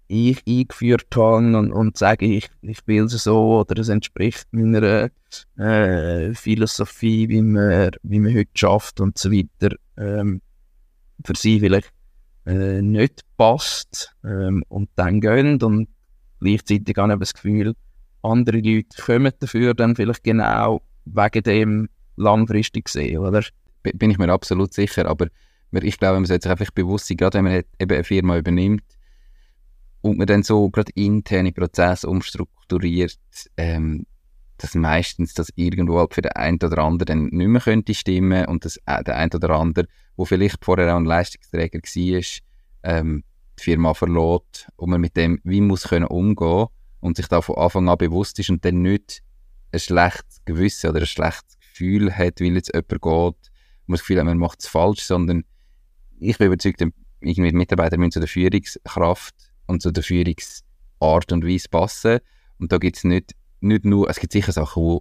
die 0.08 0.30
ich 0.30 0.42
eingeführt 0.46 1.08
habe 1.16 1.56
und, 1.56 1.72
und 1.72 1.96
sage, 1.96 2.26
ich, 2.26 2.50
ich 2.60 2.86
will 2.86 3.04
es 3.04 3.24
so 3.24 3.60
oder 3.60 3.80
es 3.80 3.88
entspricht 3.88 4.46
meiner 4.52 5.10
äh, 5.56 6.34
Philosophie, 6.34 7.28
wie 7.28 7.42
man, 7.42 7.90
wie 8.02 8.20
man 8.20 8.34
heute 8.34 8.50
schafft 8.54 9.00
und 9.00 9.18
so 9.18 9.32
weiter, 9.32 9.74
ähm, 9.96 10.42
für 11.24 11.34
sie 11.36 11.60
vielleicht 11.60 11.92
äh, 12.46 12.82
nicht 12.82 13.22
passt 13.36 14.14
ähm, 14.24 14.64
und 14.68 14.90
dann 14.96 15.20
gehen 15.20 15.62
und 15.62 15.88
gleichzeitig 16.40 16.96
habe 16.96 17.12
ich 17.12 17.18
das 17.18 17.34
Gefühl, 17.34 17.74
andere 18.22 18.58
Leute 18.58 19.02
kommen 19.02 19.32
dafür 19.38 19.74
dann 19.74 19.96
vielleicht 19.96 20.24
genau 20.24 20.82
wegen 21.04 21.42
dem 21.42 21.88
langfristig 22.16 22.88
sehen, 22.88 23.18
oder? 23.18 23.42
Bin 23.82 24.10
ich 24.10 24.18
mir 24.18 24.32
absolut 24.32 24.72
sicher, 24.72 25.06
aber 25.06 25.26
ich 25.72 25.98
glaube, 25.98 26.14
man 26.14 26.26
sollte 26.26 26.44
sich 26.44 26.50
einfach 26.50 26.70
bewusst 26.70 27.08
sein, 27.08 27.16
gerade 27.16 27.38
wenn 27.38 27.44
man 27.44 27.62
eben 27.78 27.92
eine 27.92 28.04
Firma 28.04 28.38
übernimmt 28.38 28.84
und 30.02 30.18
man 30.18 30.26
dann 30.26 30.42
so 30.42 30.70
gerade 30.70 30.92
interne 30.94 31.52
Prozesse 31.52 32.08
umstrukturiert, 32.08 33.18
ähm, 33.56 34.06
dass 34.58 34.74
meistens 34.74 35.34
das 35.34 35.48
irgendwo 35.56 35.98
halt 35.98 36.14
für 36.14 36.22
den 36.22 36.32
einen 36.32 36.58
oder 36.62 36.78
anderen 36.78 37.06
dann 37.06 37.36
nicht 37.36 37.48
mehr 37.48 37.60
könnte 37.60 37.94
stimmen 37.94 38.46
und 38.46 38.64
dass 38.64 38.76
äh, 38.86 39.02
der 39.02 39.16
ein 39.16 39.32
oder 39.34 39.50
andere, 39.50 39.88
wo 40.16 40.24
vielleicht 40.24 40.64
vorher 40.64 40.92
auch 40.92 40.98
ein 40.98 41.04
Leistungsträger 41.04 41.78
war, 41.80 42.22
ähm, 42.84 43.24
die 43.58 43.62
Firma 43.62 43.94
verlässt 43.94 44.68
und 44.76 44.90
man 44.90 45.00
mit 45.00 45.16
dem 45.16 45.40
wie 45.44 45.60
muss 45.60 45.88
können 45.88 46.06
umgehen 46.06 46.66
und 47.00 47.16
sich 47.16 47.28
da 47.28 47.40
von 47.40 47.56
Anfang 47.56 47.88
an 47.88 47.98
bewusst 47.98 48.38
ist 48.38 48.50
und 48.50 48.64
dann 48.64 48.82
nicht 48.82 49.22
ein 49.72 49.80
schlechtes 49.80 50.42
Gewissen 50.44 50.90
oder 50.90 51.00
ein 51.00 51.06
schlechtes 51.06 51.58
Gefühl 51.58 52.12
hat, 52.16 52.40
weil 52.40 52.54
jetzt 52.54 52.72
jemand 52.74 52.88
geht, 52.88 53.02
man 53.86 53.94
das 53.94 54.00
Gefühl 54.00 54.18
hat, 54.18 54.24
man 54.24 54.38
macht 54.38 54.60
es 54.60 54.68
falsch, 54.68 55.02
sondern 55.02 55.44
ich 56.18 56.38
bin 56.38 56.46
überzeugt, 56.46 56.82
irgendwie 57.20 57.52
Mitarbeiter 57.52 57.98
müssen 57.98 58.12
zu 58.12 58.20
der 58.20 58.28
Führungskraft 58.28 59.34
und 59.66 59.82
zu 59.82 59.90
der 59.90 60.02
Führungsart 60.02 61.32
und 61.32 61.46
Weise 61.46 61.68
passen. 61.68 62.18
Und 62.58 62.72
da 62.72 62.78
gibt 62.78 62.96
es 62.96 63.04
nicht, 63.04 63.34
nicht 63.60 63.84
nur, 63.84 64.08
es 64.08 64.20
gibt 64.20 64.32
sicher 64.32 64.52
Sachen, 64.52 64.82
die 64.82 64.98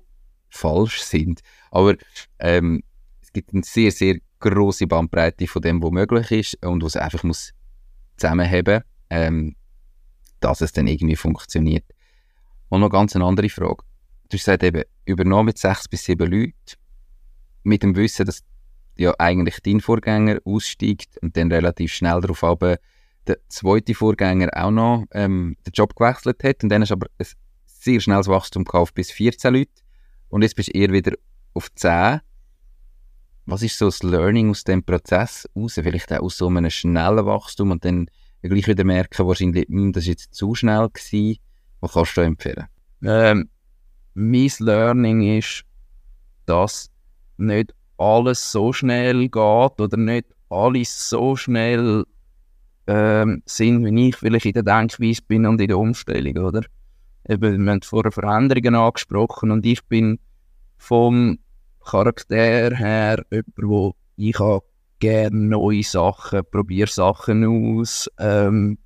falsch 0.50 1.02
sind, 1.02 1.42
aber 1.70 1.96
ähm, 2.40 2.84
es 3.22 3.32
gibt 3.32 3.54
eine 3.54 3.64
sehr, 3.64 3.92
sehr 3.92 4.18
große 4.42 4.88
Bandbreite 4.88 5.48
von 5.48 5.62
dem, 5.62 5.82
was 5.82 5.92
möglich 5.92 6.32
ist 6.32 6.66
und 6.66 6.84
was 6.84 6.96
einfach 6.96 7.24
muss 7.24 7.54
zusammenhaben, 8.18 8.84
ähm, 9.10 9.56
dass 10.40 10.62
es 10.62 10.72
dann 10.72 10.88
irgendwie 10.88 11.16
funktioniert. 11.16 11.86
Und 12.70 12.82
noch 12.82 12.90
ganz 12.90 13.16
eine 13.16 13.26
andere 13.26 13.50
Frage. 13.50 13.84
Du 14.30 14.38
hast 14.38 14.48
eben, 14.48 14.84
übernommen 15.06 15.48
mit 15.48 15.58
sechs 15.58 15.88
bis 15.88 16.06
sieben 16.06 16.32
Leuten, 16.32 16.54
mit 17.64 17.84
dem 17.84 17.96
Wissen, 17.96 18.26
dass 18.26 18.44
ja 18.98 19.14
eigentlich 19.18 19.60
dein 19.62 19.82
Vorgänger 19.82 20.40
aussteigt 20.46 21.18
und 21.22 21.36
dann 21.36 21.52
relativ 21.52 21.94
schnell 21.94 22.22
darauf 22.22 22.44
aber 22.44 22.78
der 23.28 23.38
zweite 23.50 23.94
Vorgänger 23.94 24.50
auch 24.54 24.72
noch 24.72 25.06
ähm, 25.12 25.58
den 25.66 25.74
Job 25.74 25.96
gewechselt 25.96 26.44
hat 26.44 26.64
und 26.64 26.70
dann 26.70 26.82
hast 26.82 26.92
aber 26.92 27.08
ein 27.18 27.28
sehr 27.66 28.00
schnelles 28.00 28.28
Wachstum 28.28 28.64
gehabt 28.64 28.94
bis 28.94 29.12
14 29.12 29.54
Leute 29.54 29.72
und 30.30 30.42
jetzt 30.42 30.56
bist 30.56 30.70
du 30.70 30.80
eher 30.80 30.92
wieder 30.92 31.14
auf 31.54 31.74
10. 31.76 32.22
Was 33.46 33.64
ist 33.64 33.78
so 33.78 33.86
das 33.86 34.04
Learning 34.04 34.50
aus 34.52 34.64
dem 34.64 34.84
Prozess 34.84 35.50
raus? 35.56 35.74
Vielleicht 35.74 36.12
auch 36.14 36.22
aus 36.22 36.38
so 36.38 36.48
einem 36.48 36.70
schnellen 36.70 37.26
Wachstum 37.26 37.72
und 37.72 37.84
dann 37.86 38.08
gleich 38.42 38.68
wieder 38.68 38.84
merken, 38.84 39.28
wahrscheinlich, 39.28 39.68
hm, 39.68 39.94
das 39.94 40.06
war 40.06 40.10
jetzt 40.10 40.34
zu 40.34 40.56
schnell 40.56 40.90
gewesen. 40.90 41.38
Was 41.80 41.94
kannst 41.94 42.18
du 42.18 42.22
empfehlen? 42.22 42.68
Ähm, 43.04 43.50
mein 44.14 44.52
Learning 44.60 45.38
ist, 45.38 45.64
dass 46.46 46.92
nicht 47.38 47.74
alles 47.98 48.52
so 48.52 48.74
schnell 48.74 49.30
geht 49.30 49.36
oder 49.80 49.98
nicht 49.98 50.28
alles 50.50 51.10
so 51.10 51.36
schnell 51.36 52.06
ähm, 52.88 53.42
sind, 53.46 53.86
wie 53.86 54.10
ich 54.10 54.16
vielleicht 54.16 54.46
in 54.46 54.54
der 54.54 54.64
Denkweise 54.64 55.22
bin 55.28 55.46
und 55.46 55.62
in 55.62 55.68
der 55.68 55.78
Umstellung, 55.78 56.38
oder? 56.44 56.62
Eben, 57.28 57.64
wir 57.64 57.72
haben 57.72 57.82
vorher 57.84 58.12
Veränderungen 58.12 58.76
angesprochen 58.76 59.52
und 59.52 59.66
ich 59.66 59.84
bin 59.86 60.20
vom 60.78 61.38
Charakter 61.86 62.76
her 62.76 63.24
jemand, 63.32 63.56
wo 63.58 63.96
ich 64.18 64.38
gerne 65.00 65.36
neue 65.36 65.84
Sachen, 65.84 66.42
probiere 66.50 66.90
Sachen 66.90 67.44
aus, 67.80 68.10
ähm, 68.20 68.78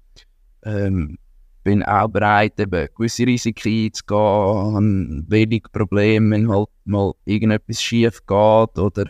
ähm, 0.64 1.18
bin 1.64 1.84
auch 1.84 2.08
bereit, 2.08 2.60
eben 2.60 2.88
gewisse 2.96 3.26
Risiken 3.26 3.86
einzugehen, 3.86 4.76
habe 4.76 5.32
wenig 5.32 5.64
Probleme, 5.72 6.36
wenn 6.36 6.50
halt 6.50 6.70
mal 6.86 7.14
irgendetwas 7.26 7.82
schief 7.82 8.20
geht 8.26 8.80
oder 8.80 9.10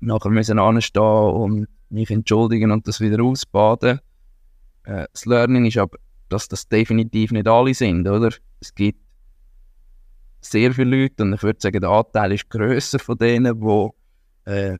nachher 0.00 0.30
müssen 0.30 0.58
anstehen 0.58 1.02
und 1.02 1.68
mich 1.88 2.10
entschuldigen 2.10 2.70
und 2.70 2.86
das 2.86 3.00
wieder 3.00 3.22
ausbaden. 3.22 4.00
Äh, 4.84 5.06
das 5.12 5.26
Learning 5.26 5.64
ist 5.64 5.78
aber, 5.78 5.98
dass 6.28 6.48
das 6.48 6.68
definitiv 6.68 7.32
nicht 7.32 7.48
alle 7.48 7.74
sind, 7.74 8.08
oder? 8.08 8.30
Es 8.60 8.74
gibt 8.74 8.99
sehr 10.40 10.72
viele 10.72 11.02
Leute 11.02 11.22
und 11.22 11.34
ich 11.34 11.42
würde 11.42 11.60
sagen, 11.60 11.80
der 11.80 11.90
Anteil 11.90 12.32
ist 12.32 12.48
grösser 12.48 12.98
von 12.98 13.18
denen, 13.18 13.60
die 13.60 14.50
äh, 14.50 14.78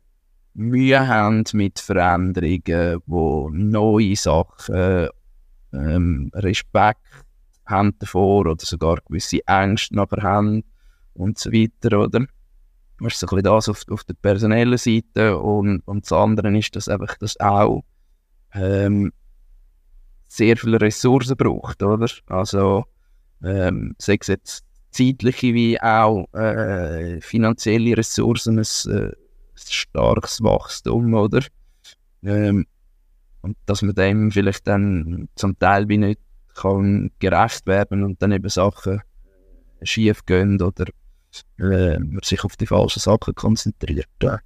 Mühe 0.55 1.07
haben 1.07 1.45
mit 1.53 1.79
Veränderungen, 1.79 3.01
die 3.07 3.49
neue 3.53 4.17
Sachen, 4.17 5.09
ähm, 5.73 6.31
Respekt 6.35 7.01
haben 7.67 7.95
davor 7.99 8.47
oder 8.47 8.65
sogar 8.65 8.99
gewisse 9.07 9.47
Ängste 9.47 9.95
nachher 9.95 10.23
haben 10.23 10.65
und 11.15 11.39
so 11.39 11.53
weiter, 11.53 11.99
oder? 11.99 12.27
Das 13.01 13.15
ist 13.15 13.21
so 13.21 13.27
ein 13.27 13.31
bisschen 13.31 13.45
das 13.45 13.69
auf, 13.69 13.83
auf 13.91 14.05
der 14.05 14.15
personellen 14.15 14.77
Seite 14.77 15.39
und, 15.39 15.81
und 15.87 16.05
das 16.05 16.13
andere 16.13 16.57
ist, 16.59 16.75
dass 16.77 16.89
einfach 16.89 17.17
das 17.19 17.39
auch 17.41 17.85
ähm, 18.53 19.13
sehr 20.29 20.57
viele 20.57 20.81
Ressourcen 20.81 21.37
braucht, 21.37 21.83
oder? 21.83 22.09
Also 22.27 22.85
ähm, 23.43 23.95
sei 23.99 24.19
es 24.21 24.27
jetzt 24.27 24.65
zeitliche 24.91 25.55
wie 25.55 25.81
auch 25.81 26.33
äh, 26.35 27.21
finanzielle 27.21 27.97
Ressourcen, 27.97 28.59
ein, 28.59 28.93
äh, 28.93 29.13
starkes 29.55 30.43
Wachstum, 30.43 31.15
oder? 31.15 31.43
Ähm, 32.23 32.67
und 33.43 33.57
dass 33.67 33.83
man 33.83 33.95
dem 33.95 34.31
vielleicht 34.31 34.67
dann 34.67 35.29
zum 35.35 35.59
Teil 35.59 35.89
wie 35.89 35.99
nicht 35.99 36.21
kann 36.55 37.11
gerecht 37.19 37.67
werden 37.67 38.03
und 38.05 38.21
dann 38.21 38.33
eben 38.33 38.49
Sachen 38.49 39.01
schief 39.83 40.27
gehen 40.27 40.61
oder 40.61 40.87
äh, 41.59 41.99
man 41.99 42.21
sich 42.23 42.45
auf 42.45 42.57
die 42.57 42.67
falschen 42.67 43.01
Sachen 43.01 43.35
konzentriert. 43.35 44.09
Ja. 44.23 44.41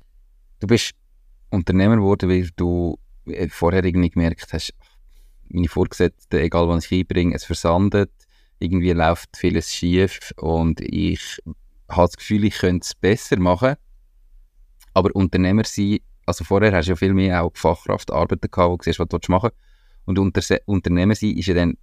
Du 0.60 0.66
bist 0.66 0.92
Unternehmer 1.50 1.96
geworden, 1.96 2.28
weil 2.28 2.48
du 2.56 2.98
äh, 3.26 3.48
vorher 3.48 3.84
irgendwie 3.84 4.10
gemerkt 4.10 4.52
hast, 4.52 4.74
meine 5.48 5.68
Vorgesetzten, 5.68 6.36
egal 6.36 6.68
was 6.68 6.86
ich 6.86 7.00
einbringe, 7.00 7.34
es 7.34 7.44
versandet, 7.44 8.12
irgendwie 8.58 8.92
läuft 8.92 9.36
vieles 9.36 9.72
schief 9.72 10.32
und 10.36 10.80
ich 10.80 11.38
habe 11.88 12.06
das 12.06 12.16
Gefühl, 12.16 12.44
ich 12.44 12.58
könnte 12.58 12.84
es 12.84 12.94
besser 12.94 13.38
machen. 13.38 13.74
Aber 14.94 15.10
Unternehmer 15.14 15.64
sein, 15.64 15.98
also 16.26 16.44
vorher 16.44 16.72
hast 16.72 16.86
du 16.86 16.92
ja 16.92 16.96
viel 16.96 17.14
mehr 17.14 17.42
auch 17.42 17.52
Fachkraft 17.54 18.10
arbeiten 18.10 18.50
gehabt, 18.50 18.70
wo 18.70 18.76
du 18.76 18.84
siehst, 18.84 18.98
was 18.98 19.08
du 19.08 19.18
machen 19.28 19.50
Und 20.04 20.18
unter 20.18 20.40
Unternehmer 20.66 21.14
sein 21.14 21.36
ist 21.36 21.46
ja 21.46 21.54
dann 21.54 21.76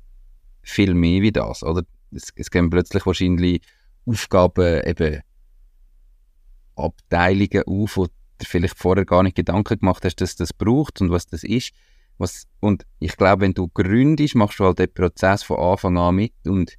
viel 0.64 0.94
mehr 0.94 1.22
wie 1.22 1.32
das, 1.32 1.64
oder? 1.64 1.84
Es, 2.12 2.30
es 2.36 2.52
gehen 2.52 2.70
plötzlich 2.70 3.06
wahrscheinlich 3.06 3.62
Aufgaben, 4.06 4.82
eben 4.86 5.22
Abteilungen 6.76 7.64
auf, 7.66 7.98
wo 7.98 8.06
du 8.06 8.12
vielleicht 8.44 8.78
vorher 8.78 9.06
gar 9.06 9.24
nicht 9.24 9.36
Gedanken 9.36 9.80
gemacht 9.80 10.04
hast, 10.04 10.18
dass 10.18 10.36
das 10.36 10.54
braucht 10.54 11.02
und 11.02 11.12
was 11.12 11.28
das 11.28 11.44
ist. 11.44 11.72
Was, 12.22 12.46
und 12.60 12.86
ich 13.00 13.18
glaube, 13.18 13.42
wenn 13.42 13.56
du 13.56 13.68
gründest, 13.68 14.36
machst 14.36 14.60
du 14.60 14.66
halt 14.66 14.78
den 14.78 14.94
Prozess 14.94 15.42
von 15.42 15.58
Anfang 15.58 15.98
an 15.98 16.14
mit 16.14 16.34
und 16.46 16.76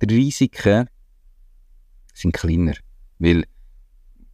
die 0.00 0.14
Risiken 0.14 0.88
sind 2.12 2.32
kleiner, 2.32 2.74
weil 3.18 3.44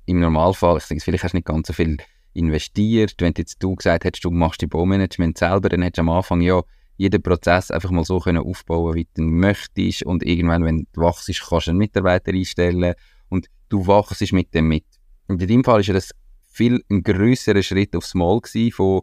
im 0.04 0.20
Normalfall, 0.20 0.76
ich 0.76 0.84
denke, 0.84 1.02
vielleicht 1.02 1.24
hast 1.24 1.32
du 1.32 1.38
nicht 1.38 1.46
ganz 1.46 1.68
so 1.68 1.72
viel 1.72 1.96
investiert. 2.34 3.14
Wenn 3.20 3.32
jetzt 3.38 3.62
du 3.62 3.74
gesagt 3.74 4.04
hättest, 4.04 4.22
du 4.22 4.30
machst 4.30 4.60
die 4.60 4.66
Baumanagement 4.66 5.38
selber, 5.38 5.70
dann 5.70 5.80
hättest 5.80 5.96
du 5.96 6.02
am 6.02 6.10
Anfang 6.10 6.42
ja 6.42 6.60
jeden 6.98 7.22
Prozess 7.22 7.70
einfach 7.70 7.90
mal 7.90 8.04
so 8.04 8.18
können 8.18 8.44
aufbauen, 8.44 8.96
wie 8.96 9.08
du 9.14 9.22
möchtest. 9.22 10.02
Und 10.02 10.22
irgendwann, 10.26 10.66
wenn 10.66 10.86
du 10.92 11.00
wachst, 11.00 11.26
kannst 11.26 11.68
du 11.68 11.70
einen 11.70 11.78
Mitarbeiter 11.78 12.32
einstellen 12.32 12.92
und 13.30 13.46
du 13.70 13.86
wachst 13.86 14.30
mit 14.34 14.52
dem 14.52 14.68
mit. 14.68 14.84
Und 15.26 15.40
in 15.40 15.48
deinem 15.48 15.64
Fall 15.64 15.86
war 15.86 15.94
das 15.94 16.10
viel 16.50 16.84
ein 16.90 17.02
grösserer 17.02 17.62
Schritt 17.62 17.96
aufs 17.96 18.14
Mal 18.14 18.42
gewesen, 18.42 18.72
von 18.72 19.02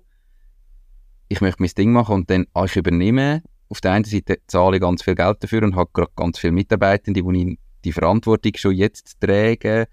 ich 1.29 1.41
möchte 1.41 1.61
mein 1.61 1.71
Ding 1.77 1.91
machen 1.91 2.15
und 2.15 2.29
dann 2.29 2.45
ah, 2.53 2.65
ich 2.65 2.75
übernehme. 2.75 3.43
Auf 3.69 3.81
der 3.81 3.91
einen 3.91 4.05
Seite 4.05 4.37
zahle 4.47 4.77
ich 4.77 4.81
ganz 4.81 5.03
viel 5.03 5.15
Geld 5.15 5.43
dafür 5.43 5.63
und 5.63 5.75
habe 5.75 5.89
gerade 5.93 6.11
ganz 6.15 6.39
viele 6.39 6.53
Mitarbeitende, 6.53 7.21
die 7.21 7.49
ich 7.49 7.59
die 7.83 7.91
Verantwortung 7.91 8.53
schon 8.55 8.73
jetzt 8.73 9.19
trage, 9.19 9.87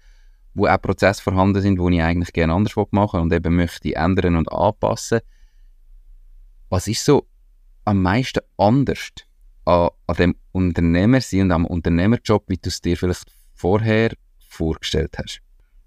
wo 0.53 0.67
auch 0.67 0.81
Prozesse 0.81 1.21
vorhanden 1.21 1.61
sind, 1.61 1.77
die 1.77 1.95
ich 1.95 2.01
eigentlich 2.01 2.31
gerne 2.31 2.53
anders 2.53 2.75
machen 2.91 3.19
und 3.19 3.33
eben 3.33 3.55
möchte 3.55 3.93
ändern 3.93 4.37
und 4.37 4.51
anpassen. 4.51 5.19
Was 6.69 6.87
ist 6.87 7.03
so 7.03 7.27
am 7.83 8.01
meisten 8.01 8.39
anders 8.57 9.11
an, 9.65 9.89
an 10.07 10.15
dem 10.15 10.35
Unternehmer 10.53 11.19
sein 11.21 11.41
und 11.41 11.51
am 11.51 11.65
Unternehmerjob, 11.65 12.45
wie 12.47 12.57
du 12.57 12.69
es 12.69 12.81
dir 12.81 12.95
vielleicht 12.97 13.31
vorher 13.53 14.11
vorgestellt 14.47 15.17
hast? 15.17 15.41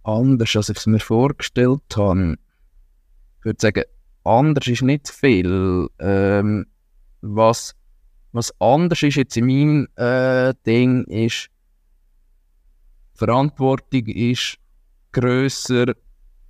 Anders, 0.04 0.54
als 0.56 0.68
ich 0.68 0.76
es 0.76 0.86
mir 0.86 1.00
vorgestellt 1.00 1.96
habe. 1.96 2.36
ich 3.38 3.44
würde 3.44 3.60
sagen, 3.60 3.84
anders 4.28 4.66
ist 4.68 4.82
nicht 4.82 5.08
viel. 5.08 5.88
Ähm, 5.98 6.66
was, 7.20 7.74
was 8.32 8.52
anders 8.60 9.02
ist 9.02 9.16
jetzt 9.16 9.36
in 9.36 9.46
meinem 9.46 9.88
äh, 9.96 10.54
Ding 10.66 11.04
ist, 11.04 11.48
Verantwortung 13.14 14.06
ist 14.06 14.58
grösser 15.12 15.94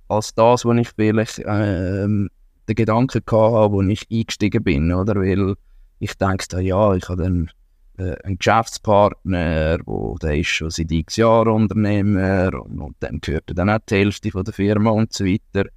als 0.07 0.33
das, 0.35 0.65
was 0.65 0.77
ich 0.77 0.89
vielleicht 0.89 1.41
ähm, 1.45 2.29
den 2.67 2.75
Gedanken 2.75 3.21
hatte, 3.25 3.71
wo 3.71 3.81
ich 3.81 4.05
eingestiegen 4.11 4.63
bin, 4.63 4.93
oder? 4.93 5.15
Weil 5.15 5.55
ich 5.99 6.13
denke, 6.15 6.61
ja, 6.61 6.93
ich 6.93 7.09
habe 7.09 7.23
dann 7.23 7.51
äh, 7.97 8.15
einen 8.23 8.37
Geschäftspartner, 8.37 9.79
wo 9.85 10.17
der 10.21 10.37
ist 10.37 10.47
schon 10.47 10.69
seit 10.69 10.91
x 10.91 11.17
Jahren 11.17 11.49
Unternehmer 11.49 12.51
und, 12.53 12.79
und 12.79 12.95
dann 12.99 13.19
gehört 13.21 13.51
dann 13.53 13.69
auch 13.69 13.79
die 13.89 13.95
Hälfte 13.95 14.31
von 14.31 14.43
der 14.43 14.53
Firma 14.53 14.91
und 14.91 15.13
so 15.13 15.25
weiter. 15.25 15.69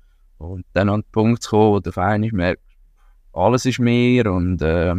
Und 0.43 0.65
dann 0.73 0.89
an 0.89 1.01
den 1.01 1.11
Punkt 1.13 1.43
zu 1.43 1.51
kommen, 1.51 1.73
wo 1.73 1.81
der 1.81 1.93
Verein 1.93 2.29
merkt, 2.33 2.63
alles 3.33 3.65
ist 3.65 3.79
mehr 3.79 4.31
und 4.31 4.61
äh, 4.63 4.95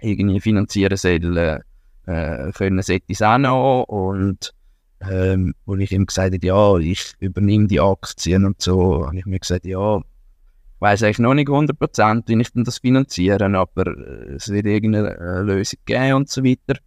irgendwie 0.00 0.40
finanzieren 0.40 0.96
soll, 0.96 1.62
äh, 2.06 2.52
können 2.52 2.82
sollte 2.82 3.04
es 3.08 3.22
auch 3.22 3.38
noch 3.38 3.84
und 3.88 4.52
ähm, 5.00 5.54
wo 5.64 5.76
ich 5.76 5.92
ihm 5.92 6.06
gesagt 6.06 6.34
habe, 6.34 6.46
ja, 6.46 6.76
ich 6.78 7.14
übernehme 7.18 7.66
die 7.66 7.80
Aktien 7.80 8.44
und 8.44 8.62
so, 8.62 9.06
habe 9.06 9.18
ich 9.18 9.26
mir 9.26 9.38
gesagt, 9.38 9.66
ja, 9.66 9.98
ich 9.98 10.80
weiß 10.80 11.02
eigentlich 11.02 11.18
noch 11.18 11.34
nicht 11.34 11.48
100%, 11.48 12.22
wie 12.26 12.40
ich 12.40 12.50
das 12.54 12.78
finanzieren, 12.78 13.54
aber 13.54 13.86
äh, 13.86 14.34
es 14.34 14.48
wird 14.48 14.66
irgendeine 14.66 15.16
äh, 15.16 15.40
Lösung 15.40 15.80
geben 15.84 16.14
und 16.14 16.28
so 16.28 16.44
weiter. 16.44 16.78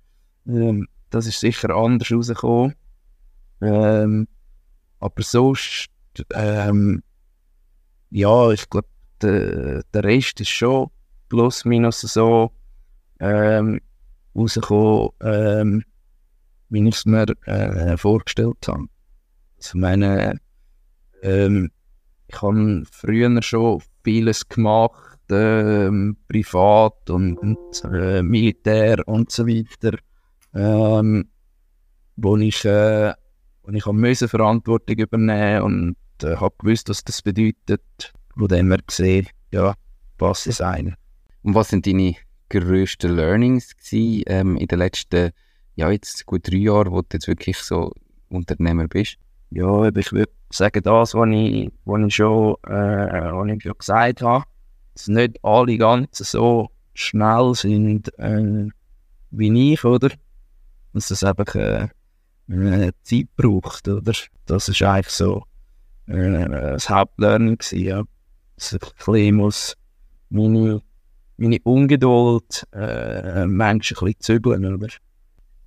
Ähm, 0.48 0.88
das 1.10 1.28
ist 1.28 1.40
sicher 1.40 1.72
anders 1.72 2.12
rausgekommen. 2.12 2.76
Ähm, 3.62 4.28
aber 5.00 5.24
sonst, 5.24 5.88
ähm, 6.34 7.02
ja, 8.12 8.52
ich 8.52 8.70
glaube, 8.70 8.88
der, 9.22 9.84
der 9.94 10.04
Rest 10.04 10.40
ist 10.42 10.50
schon 10.50 10.90
plus 11.28 11.66
minus 11.66 12.02
so 12.02 12.52
ähm, 13.20 13.80
rausgekommen, 14.36 15.10
ähm, 15.22 15.84
wie 16.70 16.88
ich 16.88 16.96
es 16.96 17.06
mir 17.06 17.26
äh, 17.46 17.98
vorgestellt 17.98 18.68
habe. 18.68 18.86
Also 19.58 19.78
meine, 19.78 20.40
ähm, 21.22 21.72
ich 22.28 22.42
habe 22.42 22.84
früher 22.90 23.42
schon 23.42 23.82
vieles 24.04 24.48
gemacht, 24.48 25.20
ähm, 25.32 26.18
privat 26.28 27.10
und, 27.10 27.38
und 27.38 27.84
äh, 27.92 28.24
Militär 28.24 29.08
und 29.08 29.32
so 29.32 29.48
weiter, 29.48 29.98
ähm, 30.54 31.28
wo 32.16 32.38
ich, 32.38 32.66
äh, 32.66 33.14
wo 33.64 33.72
ich 33.72 33.84
Verantwortung 34.30 34.98
übernehmen 34.98 35.62
und 35.62 35.96
äh, 36.24 36.38
habe 36.38 36.56
gewusst, 36.60 36.90
was 36.90 37.04
das 37.04 37.22
bedeutet, 37.22 38.14
wo 38.36 38.48
dann 38.48 38.70
wir 38.70 38.80
gesehen, 38.80 39.28
ja, 39.52 39.76
was 40.18 40.48
ist 40.48 40.62
ein. 40.62 40.96
Und 41.44 41.56
was 41.56 41.70
sind 41.70 41.86
deine 41.86 42.16
grössten 42.50 43.16
Learnings 43.16 43.76
gewesen, 43.78 44.24
ähm, 44.28 44.58
in 44.58 44.68
den 44.68 44.80
letzten, 44.80 45.32
ja, 45.76 45.90
jetzt 45.90 46.26
gut 46.26 46.50
drei 46.50 46.58
Jahren, 46.58 46.92
wo 46.92 47.02
du 47.02 47.08
jetzt 47.14 47.28
wirklich 47.28 47.58
so 47.58 47.94
Unternehmer 48.30 48.88
bist? 48.88 49.18
Ja, 49.52 49.88
ich 49.88 50.12
würde 50.12 50.32
sagen, 50.52 50.84
das, 50.84 51.14
was 51.14 51.30
ich, 51.32 51.72
was 51.86 52.06
ich 52.06 52.16
schon 52.16 52.56
äh, 52.68 53.32
was 53.32 53.48
ich 53.52 53.64
schon 53.64 53.78
gesagt 53.78 54.22
habe, 54.22 54.46
dass 54.94 55.08
nicht 55.08 55.44
alle 55.44 55.78
ganz 55.78 56.18
so 56.18 56.70
schnell 56.94 57.54
sind 57.56 58.18
äh, 58.20 58.68
wie 59.32 59.74
ich, 59.74 59.84
oder? 59.84 60.10
Dass 60.94 61.12
es 61.12 61.24
einfach 61.24 61.56
äh, 61.56 61.88
äh, 62.50 62.92
Zeit 63.04 63.28
braucht, 63.36 63.88
oder? 63.88 64.14
Das 64.46 64.70
ist 64.70 64.82
eigentlich 64.82 65.10
so 65.10 65.44
das 66.10 66.90
Hauptlearning 66.90 67.58
gewesen, 67.58 67.80
ja. 67.80 68.04
Dass 68.56 68.74
ich 68.74 68.82
ein 68.82 68.90
bisschen 68.98 69.36
muss 69.36 69.78
meine, 70.30 70.82
meine 71.38 71.60
Ungeduld 71.64 72.68
äh, 72.74 73.46
Menschen 73.46 73.98
ein 73.98 74.06
bisschen 74.06 74.20
zügeln, 74.20 74.66
oder? 74.66 74.88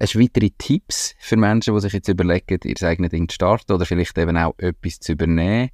Hast 0.01 0.15
du 0.15 0.21
weitere 0.21 0.51
Tipps 0.59 1.15
für 1.21 1.37
Menschen, 1.37 1.75
die 1.75 1.81
sich 1.81 1.93
jetzt 1.93 2.09
überlegen, 2.09 2.59
ihr 2.65 2.83
eigenes 2.83 3.11
Ding 3.11 3.29
zu 3.29 3.35
starten 3.35 3.73
oder 3.73 3.87
vielleicht 3.87 4.19
eben 4.19 4.37
auch 4.37 4.55
etwas 4.59 4.99
zu 4.99 5.13
übernehmen, 5.13 5.71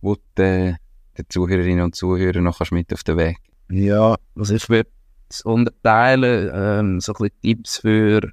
wo 0.00 0.14
du 0.14 0.20
den 0.36 0.78
Zuhörerinnen 1.28 1.84
und 1.84 1.96
Zuhörern 1.96 2.44
noch 2.44 2.60
mit 2.70 2.92
auf 2.92 3.02
den 3.02 3.16
Weg 3.16 3.38
Ja, 3.70 4.16
also 4.36 4.54
ich 4.54 4.68
würde 4.68 4.88
es 5.28 5.42
unterteilen, 5.42 6.50
ähm, 6.54 7.00
so 7.00 7.12
ein 7.12 7.16
bisschen 7.18 7.40
Tipps 7.42 7.78
für 7.78 8.30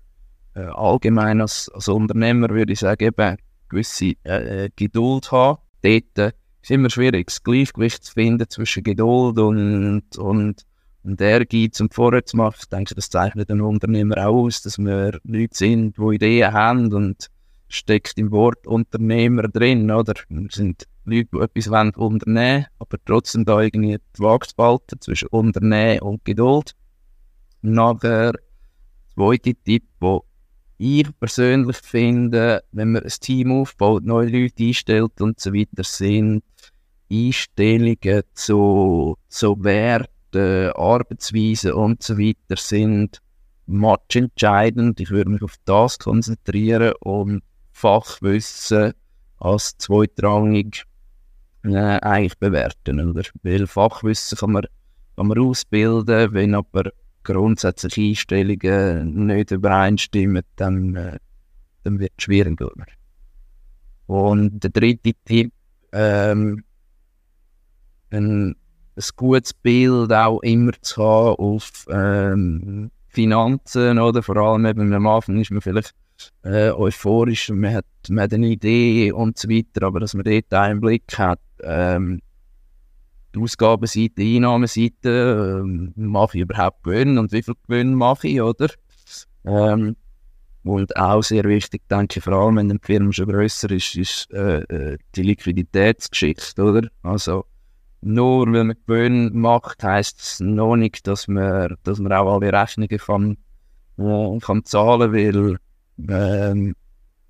äh, 0.55 0.59
allgemein 0.59 1.41
als, 1.41 1.69
als 1.73 1.87
Unternehmer 1.87 2.49
würde 2.49 2.73
ich 2.73 2.79
sagen, 2.79 3.05
eben 3.05 3.37
gewisse 3.69 4.13
äh, 4.23 4.65
äh 4.65 4.69
Geduld 4.75 5.31
haben. 5.31 5.59
Dort 5.81 6.33
ist 6.61 6.71
immer 6.71 6.89
schwierig, 6.89 7.27
das 7.27 7.43
Gleichgewicht 7.43 8.03
zu 8.03 8.13
finden 8.13 8.49
zwischen 8.49 8.83
Geduld 8.83 9.39
und, 9.39 10.17
und 10.17 10.65
und 11.03 11.21
Ehrgeiz 11.21 11.79
und 11.79 11.93
vorwärts 11.93 12.33
macht, 12.33 12.59
ich 12.63 12.69
denke, 12.69 12.95
das 12.95 13.09
zeichnet 13.09 13.49
einen 13.49 13.61
Unternehmer 13.61 14.17
auch 14.27 14.45
aus, 14.45 14.61
dass 14.61 14.77
wir 14.77 15.19
Leute 15.23 15.55
sind, 15.55 15.97
die 15.97 16.15
Ideen 16.15 16.53
haben 16.53 16.93
und 16.93 17.29
steckt 17.67 18.17
im 18.17 18.31
Wort 18.31 18.67
Unternehmer 18.67 19.43
drin, 19.43 19.89
oder? 19.91 20.13
Wir 20.27 20.47
sind 20.51 20.85
Leute, 21.05 21.29
die 21.33 21.39
etwas 21.39 21.71
wollen 21.71 21.95
unternehmen, 21.95 22.65
aber 22.79 22.97
trotzdem 23.05 23.45
da 23.45 23.61
irgendwie 23.61 23.97
die 23.97 24.19
Waage 24.19 24.47
behalten 24.55 24.99
zwischen 24.99 25.29
Unternehmen 25.29 26.01
und 26.01 26.25
Geduld. 26.25 26.75
Nachher, 27.61 28.33
zweite 29.13 29.55
Tipp, 29.55 29.83
wo 29.99 30.25
ich 30.79 31.07
persönlich 31.19 31.77
finde, 31.77 32.63
wenn 32.71 32.93
man 32.93 33.03
ein 33.03 33.13
Team 33.19 33.51
aufbaut, 33.51 34.05
neue 34.05 34.29
Leute 34.29 34.63
einstellt 34.63 35.19
und 35.19 35.39
so 35.39 35.53
weiter, 35.53 35.83
sind 35.83 36.43
Einstellungen 37.11 38.23
zu, 38.33 39.17
zu 39.27 39.63
Wert 39.63 40.09
äh, 40.33 40.67
Arbeitsweisen 40.69 41.73
und 41.73 42.01
so 42.01 42.17
weiter 42.17 42.55
sind 42.55 43.21
matchentscheidend. 43.65 44.99
Ich 44.99 45.09
würde 45.11 45.31
mich 45.31 45.41
auf 45.41 45.55
das 45.65 45.99
konzentrieren 45.99 46.93
und 47.01 47.43
Fachwissen 47.71 48.93
als 49.37 49.77
zweitrangig 49.77 50.85
äh, 51.63 51.75
eigentlich 51.75 52.37
bewerten. 52.37 53.09
Oder? 53.09 53.23
Weil 53.43 53.67
Fachwissen 53.67 54.37
kann 54.37 54.51
man, 54.53 54.65
kann 55.17 55.27
man 55.27 55.39
ausbilden, 55.39 56.33
wenn 56.33 56.55
aber 56.55 56.91
grundsätzliche 57.33 58.01
Einstellungen 58.01 59.27
nicht 59.27 59.51
übereinstimmen, 59.51 60.43
dann, 60.55 60.95
äh, 60.95 61.19
dann 61.83 61.99
wird 61.99 62.13
es 62.17 62.23
schwierig. 62.23 62.59
Oder? 62.61 62.85
Und 64.07 64.63
der 64.63 64.71
dritte 64.71 65.13
Tipp, 65.25 65.51
ähm, 65.91 66.63
ein 68.11 68.55
ein 68.99 69.09
gutes 69.15 69.53
Bild 69.53 70.11
auch 70.11 70.41
immer 70.41 70.73
zu 70.81 71.01
haben 71.01 71.35
auf 71.37 71.85
ähm, 71.89 72.91
Finanzen, 73.07 73.97
oder? 73.97 74.21
Vor 74.21 74.37
allem 74.37 74.65
eben 74.65 74.93
am 74.93 75.07
Anfang 75.07 75.39
ist 75.39 75.51
man 75.51 75.61
vielleicht 75.61 75.93
äh, 76.43 76.71
euphorisch 76.71 77.49
man 77.49 77.75
hat, 77.75 77.85
man 78.09 78.25
hat 78.25 78.33
eine 78.33 78.47
Idee 78.47 79.13
und 79.13 79.37
so 79.37 79.47
weiter, 79.49 79.87
aber 79.87 80.01
dass 80.01 80.13
man 80.13 80.25
dort 80.25 80.53
einen 80.53 80.81
Blick 80.81 81.17
hat, 81.17 81.39
ähm, 81.63 82.21
die 83.33 83.39
Ausgabenseite, 83.39 84.13
die 84.17 84.37
Einnahmenseite, 84.37 85.61
ähm, 85.63 85.93
mache 85.95 86.37
ich 86.37 86.43
überhaupt 86.43 86.83
Gewinn 86.83 87.17
und 87.17 87.31
wie 87.31 87.43
viel 87.43 87.55
Gewinn 87.67 87.93
mache 87.93 88.27
ich, 88.27 88.41
oder? 88.41 88.69
Ähm, 89.45 89.95
und 90.63 90.95
auch 90.97 91.21
sehr 91.21 91.45
wichtig, 91.45 91.81
denke 91.89 92.19
ich, 92.19 92.23
vor 92.23 92.33
allem 92.33 92.57
wenn 92.57 92.69
die 92.69 92.77
Firma 92.81 93.11
schon 93.11 93.27
grösser 93.27 93.71
ist, 93.71 93.95
ist 93.95 94.31
äh, 94.31 94.61
äh, 94.63 94.97
die 95.15 95.23
Liquiditätsgeschichte, 95.23 96.61
oder? 96.61 96.87
Also, 97.01 97.45
nur 98.01 98.45
weil 98.51 98.63
man 98.65 98.77
Gewinn 98.85 99.39
macht, 99.39 99.83
heisst 99.83 100.19
es 100.19 100.39
noch 100.39 100.75
nicht, 100.75 101.07
dass 101.07 101.27
man, 101.27 101.75
dass 101.83 101.99
man 101.99 102.11
auch 102.13 102.33
alle 102.33 102.51
Rechnungen 102.51 102.97
kann, 102.97 103.37
äh, 103.97 104.39
kann 104.39 104.65
zahlen 104.65 105.11
will. 105.11 105.57
Ähm, 106.07 106.75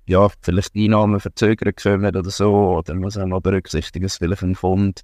ja, 0.06 0.28
vielleicht 0.42 0.74
Einnahmen 0.74 1.20
verzögern 1.20 1.74
können 1.74 2.16
oder 2.16 2.30
so. 2.30 2.78
Oder 2.78 2.94
man 2.94 3.02
muss 3.02 3.16
auch 3.16 3.26
noch 3.26 3.40
berücksichtigen, 3.40 4.04
dass 4.04 4.16
vielleicht 4.16 4.42
ein 4.42 4.54
Fond 4.54 5.02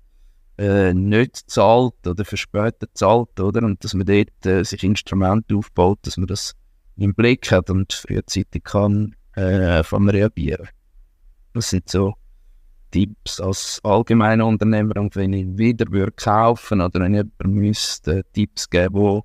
äh, 0.58 0.94
nicht 0.94 1.50
zahlt 1.50 2.06
oder 2.06 2.24
verspätet 2.24 2.90
zahlt, 2.94 3.38
oder? 3.40 3.62
Und 3.62 3.82
dass 3.84 3.94
man 3.94 4.06
dort 4.06 4.46
äh, 4.46 4.64
sich 4.64 4.82
Instrumente 4.82 5.56
aufbaut, 5.56 5.98
dass 6.02 6.16
man 6.16 6.26
das 6.26 6.54
im 6.96 7.14
Blick 7.14 7.50
hat 7.50 7.70
und 7.70 7.92
frühzeitig 7.92 8.64
kann, 8.64 9.14
äh, 9.34 9.82
kann 9.82 10.08
reagieren. 10.08 10.68
Das 11.52 11.70
sind 11.70 11.88
so 11.88 12.14
Tipps 12.90 13.40
als 13.40 13.80
allgemeiner 13.82 14.46
Unternehmer 14.46 14.96
und 14.96 15.16
wenn 15.16 15.32
ich 15.32 15.46
wieder 15.58 15.90
würde 15.90 16.12
kaufen 16.12 16.80
oder 16.80 17.00
wenn 17.00 17.14
jemand 17.14 17.44
müsste 17.44 18.24
Tipps 18.32 18.70
geben, 18.70 18.94
wo 18.94 19.24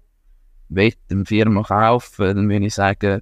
will 0.70 0.94
eine 1.10 1.26
Firma 1.26 1.64
kaufen, 1.64 2.36
dann 2.36 2.50
würde 2.50 2.66
ich 2.66 2.74
sagen, 2.74 3.22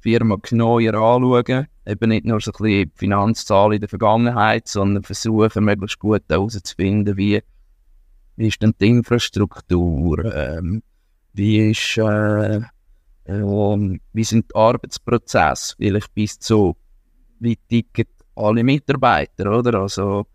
Firma 0.00 0.36
genauer 0.42 0.80
anschauen, 0.80 1.66
eben 1.86 2.08
nicht 2.08 2.26
nur 2.26 2.40
so 2.40 2.50
ein 2.52 2.62
bisschen 2.62 2.92
Finanzzahlen 2.94 3.74
in 3.74 3.80
der 3.80 3.88
Vergangenheit, 3.88 4.68
sondern 4.68 5.02
versuchen, 5.02 5.64
möglichst 5.64 5.98
gut 5.98 6.22
herauszufinden, 6.28 7.16
wie, 7.16 7.42
wie 8.36 8.48
ist 8.48 8.62
denn 8.62 8.74
die 8.80 8.88
Infrastruktur, 8.88 10.24
ähm, 10.34 10.82
wie 11.32 11.70
ist, 11.70 11.96
äh, 11.98 12.56
äh, 13.24 13.98
wie 14.12 14.24
sind 14.24 14.50
die 14.50 14.54
Arbeitsprozesse, 14.54 15.74
vielleicht 15.78 16.14
bis 16.14 16.38
zu, 16.38 16.76
wie 17.38 17.56
ticket 17.68 18.08
alle 18.34 18.64
Mitarbeiter, 18.64 19.58
oder? 19.58 19.80
Also 19.80 20.26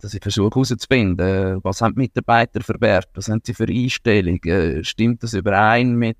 dass 0.00 0.14
ich 0.14 0.22
versuche 0.22 0.50
herauszufinden, 0.50 1.58
was 1.64 1.80
haben 1.80 1.94
die 1.94 2.02
Mitarbeiter 2.02 2.60
verwehrt, 2.60 3.08
was 3.14 3.28
haben 3.28 3.40
sie 3.44 3.54
für 3.54 3.66
Einstellungen, 3.68 4.84
stimmt 4.84 5.22
das 5.22 5.34
überein 5.34 5.96
mit 5.96 6.16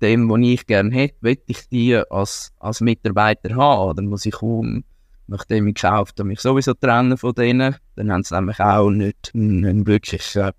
dem, 0.00 0.28
was 0.28 0.40
ich 0.40 0.66
gerne 0.66 0.90
hätte, 0.94 1.16
will 1.20 1.38
ich 1.46 1.68
die 1.68 1.96
als, 1.96 2.52
als 2.58 2.80
Mitarbeiter 2.80 3.54
haben, 3.54 3.90
oder 3.90 4.02
muss 4.02 4.26
ich 4.26 4.32
kaum, 4.32 4.84
nachdem 5.26 5.68
ich 5.68 5.74
gekauft 5.74 6.18
habe, 6.18 6.28
mich 6.28 6.40
sowieso 6.40 6.74
trennen 6.74 7.16
von 7.16 7.34
denen, 7.34 7.76
dann 7.96 8.12
haben 8.12 8.22
sie 8.22 8.34
nämlich 8.34 8.60
auch 8.60 8.90
nicht, 8.90 9.30
nicht 9.34 9.86
wirklich 9.86 10.36
äh, 10.36 10.52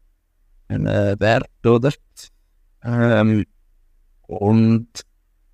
einen 0.68 1.20
Wert, 1.20 1.50
oder? 1.66 1.92
Ähm, 2.84 3.46
und 4.28 4.88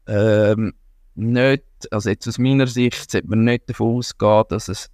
ähm, 0.07 0.73
nicht, 1.15 1.63
also 1.91 2.09
jetzt 2.09 2.27
aus 2.27 2.37
meiner 2.37 2.67
Sicht 2.67 3.11
sollte 3.11 3.27
man 3.27 3.43
nicht 3.43 3.69
davon 3.69 3.97
ausgehen, 3.97 4.43
dass 4.49 4.67
es 4.67 4.89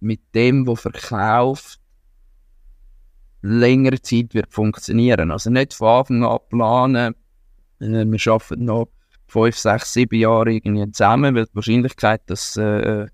mit 0.00 0.20
dem, 0.34 0.66
was 0.66 0.80
verkauft, 0.80 1.80
längere 3.42 4.00
Zeit 4.00 4.34
wird 4.34 4.52
funktionieren. 4.52 5.30
Also 5.30 5.50
nicht 5.50 5.74
von 5.74 5.88
Anfang 5.88 6.24
an 6.24 6.38
planen, 6.50 7.14
wir 7.78 8.32
arbeiten 8.32 8.64
noch 8.64 8.88
fünf, 9.26 9.56
sechs, 9.56 9.92
sieben 9.92 10.18
Jahre 10.18 10.52
irgendwie 10.52 10.90
zusammen, 10.92 11.34
weil 11.34 11.46
die 11.46 11.54
Wahrscheinlichkeit, 11.54 12.22
dass 12.26 12.56
äh, 12.56 13.06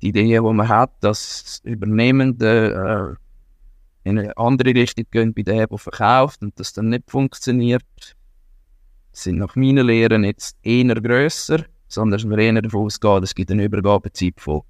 die 0.00 0.08
Ideen, 0.08 0.28
die 0.28 0.40
man 0.40 0.68
hat, 0.68 0.92
das 1.00 1.60
Übernehmende 1.64 3.16
äh, 4.04 4.08
in 4.08 4.18
eine 4.18 4.36
andere 4.36 4.74
Richtung 4.74 5.04
gehen 5.10 5.34
bei 5.34 5.42
dem, 5.42 5.66
der 5.68 5.78
verkauft 5.78 6.42
und 6.42 6.58
das 6.58 6.72
dann 6.72 6.88
nicht 6.88 7.10
funktioniert, 7.10 7.82
sind 9.12 9.38
nach 9.38 9.56
meinen 9.56 9.86
Lehren 9.86 10.24
jetzt 10.24 10.56
eher 10.62 10.94
grösser, 10.94 11.64
sondern 11.88 12.30
wir 12.30 12.38
eher 12.38 12.62
davon 12.62 12.86
ausgehen, 12.86 13.22
es 13.22 13.34
gibt 13.34 13.50
eine 13.50 13.64
Übergabezeit 13.64 14.40
von 14.40 14.62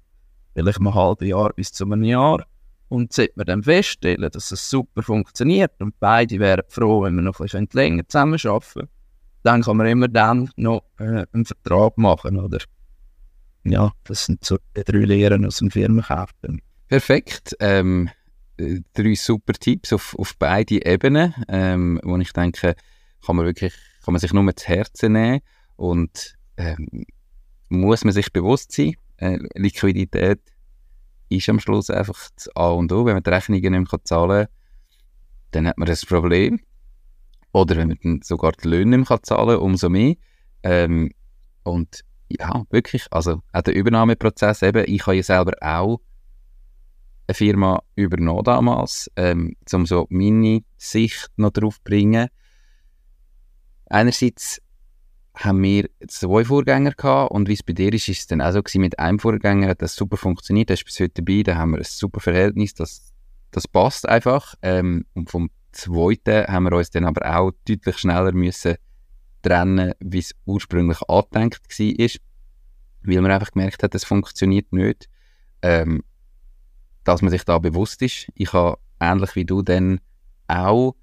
vielleicht 0.53 0.79
mal 0.79 0.91
ein 0.91 0.95
halbes 0.95 1.27
Jahr 1.27 1.53
bis 1.53 1.71
zu 1.71 1.85
einem 1.85 2.03
Jahr. 2.03 2.45
Und 2.89 3.13
sollte 3.13 3.33
man 3.35 3.45
dann 3.45 3.63
feststellen, 3.63 4.31
dass 4.31 4.51
es 4.51 4.67
super 4.67 5.03
funktioniert 5.03 5.73
und 5.79 5.99
beide 5.99 6.39
wären 6.39 6.63
froh, 6.69 7.03
wenn 7.03 7.15
wir 7.15 7.21
noch 7.21 7.39
ein 7.39 7.43
bisschen 7.43 7.69
länger 7.71 8.07
zusammen 8.07 8.39
arbeiten 8.43 8.89
dann 9.43 9.61
kann 9.61 9.77
man 9.77 9.87
immer 9.87 10.07
dann 10.07 10.51
noch 10.55 10.83
äh, 10.97 11.25
einen 11.31 11.45
Vertrag 11.45 11.97
machen, 11.97 12.37
oder? 12.37 12.59
Ja, 13.63 13.91
das 14.05 14.25
sind 14.25 14.43
so 14.43 14.57
die 14.75 14.83
drei 14.83 14.99
Lehren 14.99 15.45
aus 15.45 15.57
dem 15.57 15.71
Firmenkauf. 15.71 16.29
Perfekt. 16.87 17.55
Ähm, 17.59 18.09
äh, 18.57 18.81
drei 18.93 19.15
super 19.15 19.53
Tipps 19.53 19.93
auf, 19.93 20.15
auf 20.17 20.35
beide 20.37 20.85
Ebenen, 20.85 21.33
ähm, 21.47 21.99
wo 22.03 22.17
ich 22.17 22.33
denke, 22.33 22.75
kann 23.25 23.35
man 23.35 23.45
wirklich, 23.45 23.73
kann 24.03 24.13
man 24.13 24.19
sich 24.19 24.33
nur 24.33 24.55
zu 24.55 24.67
Herzen 24.67 25.13
nehmen 25.13 25.41
und 25.75 26.35
ähm, 26.57 27.05
muss 27.69 28.03
man 28.03 28.13
sich 28.13 28.31
bewusst 28.33 28.71
sein, 28.71 28.95
äh, 29.17 29.37
Liquidität 29.55 30.39
ist 31.29 31.47
am 31.49 31.59
Schluss 31.59 31.89
einfach 31.89 32.29
das 32.35 32.49
A 32.55 32.69
und 32.69 32.91
O. 32.91 33.05
Wenn 33.05 33.13
man 33.13 33.23
die 33.23 33.29
Rechnungen 33.29 33.61
nicht 33.61 33.91
mehr 33.91 34.03
zahlen 34.03 34.47
kann, 34.47 34.55
dann 35.51 35.67
hat 35.67 35.77
man 35.77 35.87
das 35.87 36.05
Problem. 36.05 36.59
Oder 37.51 37.77
wenn 37.77 37.89
man 37.89 37.97
dann 38.03 38.21
sogar 38.21 38.51
die 38.51 38.67
Löhne 38.67 38.97
nicht 38.97 39.09
mehr 39.09 39.23
zahlen 39.23 39.57
kann, 39.57 39.59
umso 39.59 39.89
mehr. 39.89 40.15
Ähm, 40.63 41.11
und 41.63 42.03
ja, 42.29 42.63
wirklich, 42.69 43.07
also 43.11 43.41
auch 43.51 43.61
der 43.61 43.75
Übernahmeprozess 43.75 44.61
eben, 44.61 44.85
ich 44.87 45.05
habe 45.05 45.17
ja 45.17 45.23
selber 45.23 45.53
auch 45.61 45.99
eine 47.27 47.35
Firma 47.35 47.81
übernommen 47.95 48.43
damals, 48.43 49.09
ähm, 49.15 49.55
um 49.71 49.85
so 49.85 50.07
meine 50.09 50.61
Sicht 50.77 51.29
noch 51.37 51.51
drauf 51.51 51.75
zu 51.75 51.83
bringen. 51.83 52.27
Einerseits 53.87 54.61
haben 55.35 55.63
wir 55.63 55.89
zwei 56.07 56.43
Vorgänger 56.43 56.91
gehabt 56.91 57.31
und 57.31 57.47
wie 57.47 57.53
es 57.53 57.63
bei 57.63 57.73
dir 57.73 57.93
ist, 57.93 58.09
ist 58.09 58.19
es 58.19 58.27
dann 58.27 58.41
auch 58.41 58.51
so 58.51 58.61
mit 58.79 58.99
einem 58.99 59.19
Vorgänger 59.19 59.69
hat 59.69 59.81
das 59.81 59.95
super 59.95 60.17
funktioniert, 60.17 60.69
der 60.69 60.75
ist 60.75 60.85
bis 60.85 60.99
heute 60.99 61.21
dabei, 61.23 61.43
da 61.43 61.55
haben 61.55 61.71
wir 61.71 61.77
ein 61.77 61.83
super 61.83 62.19
Verhältnis, 62.19 62.73
das, 62.73 63.13
das 63.51 63.67
passt 63.67 64.07
einfach. 64.07 64.55
Ähm, 64.61 65.05
und 65.13 65.29
vom 65.29 65.49
zweiten 65.71 66.47
haben 66.47 66.65
wir 66.65 66.77
uns 66.77 66.89
dann 66.89 67.05
aber 67.05 67.37
auch 67.37 67.51
deutlich 67.67 67.97
schneller 67.97 68.31
müssen 68.31 68.75
trennen, 69.41 69.93
wie 69.99 70.19
es 70.19 70.35
ursprünglich 70.45 71.01
angedenkt 71.07 71.61
war, 71.69 72.09
weil 73.03 73.21
man 73.21 73.31
einfach 73.31 73.51
gemerkt 73.51 73.83
hat, 73.83 73.95
es 73.95 74.03
funktioniert 74.03 74.71
nicht. 74.73 75.09
Ähm, 75.61 76.03
dass 77.03 77.21
man 77.21 77.31
sich 77.31 77.43
da 77.43 77.57
bewusst 77.57 78.01
ist. 78.01 78.27
Ich 78.35 78.53
habe 78.53 78.77
ähnlich 78.99 79.35
wie 79.35 79.45
du 79.45 79.61
dann 79.61 79.99
auch 80.47 80.95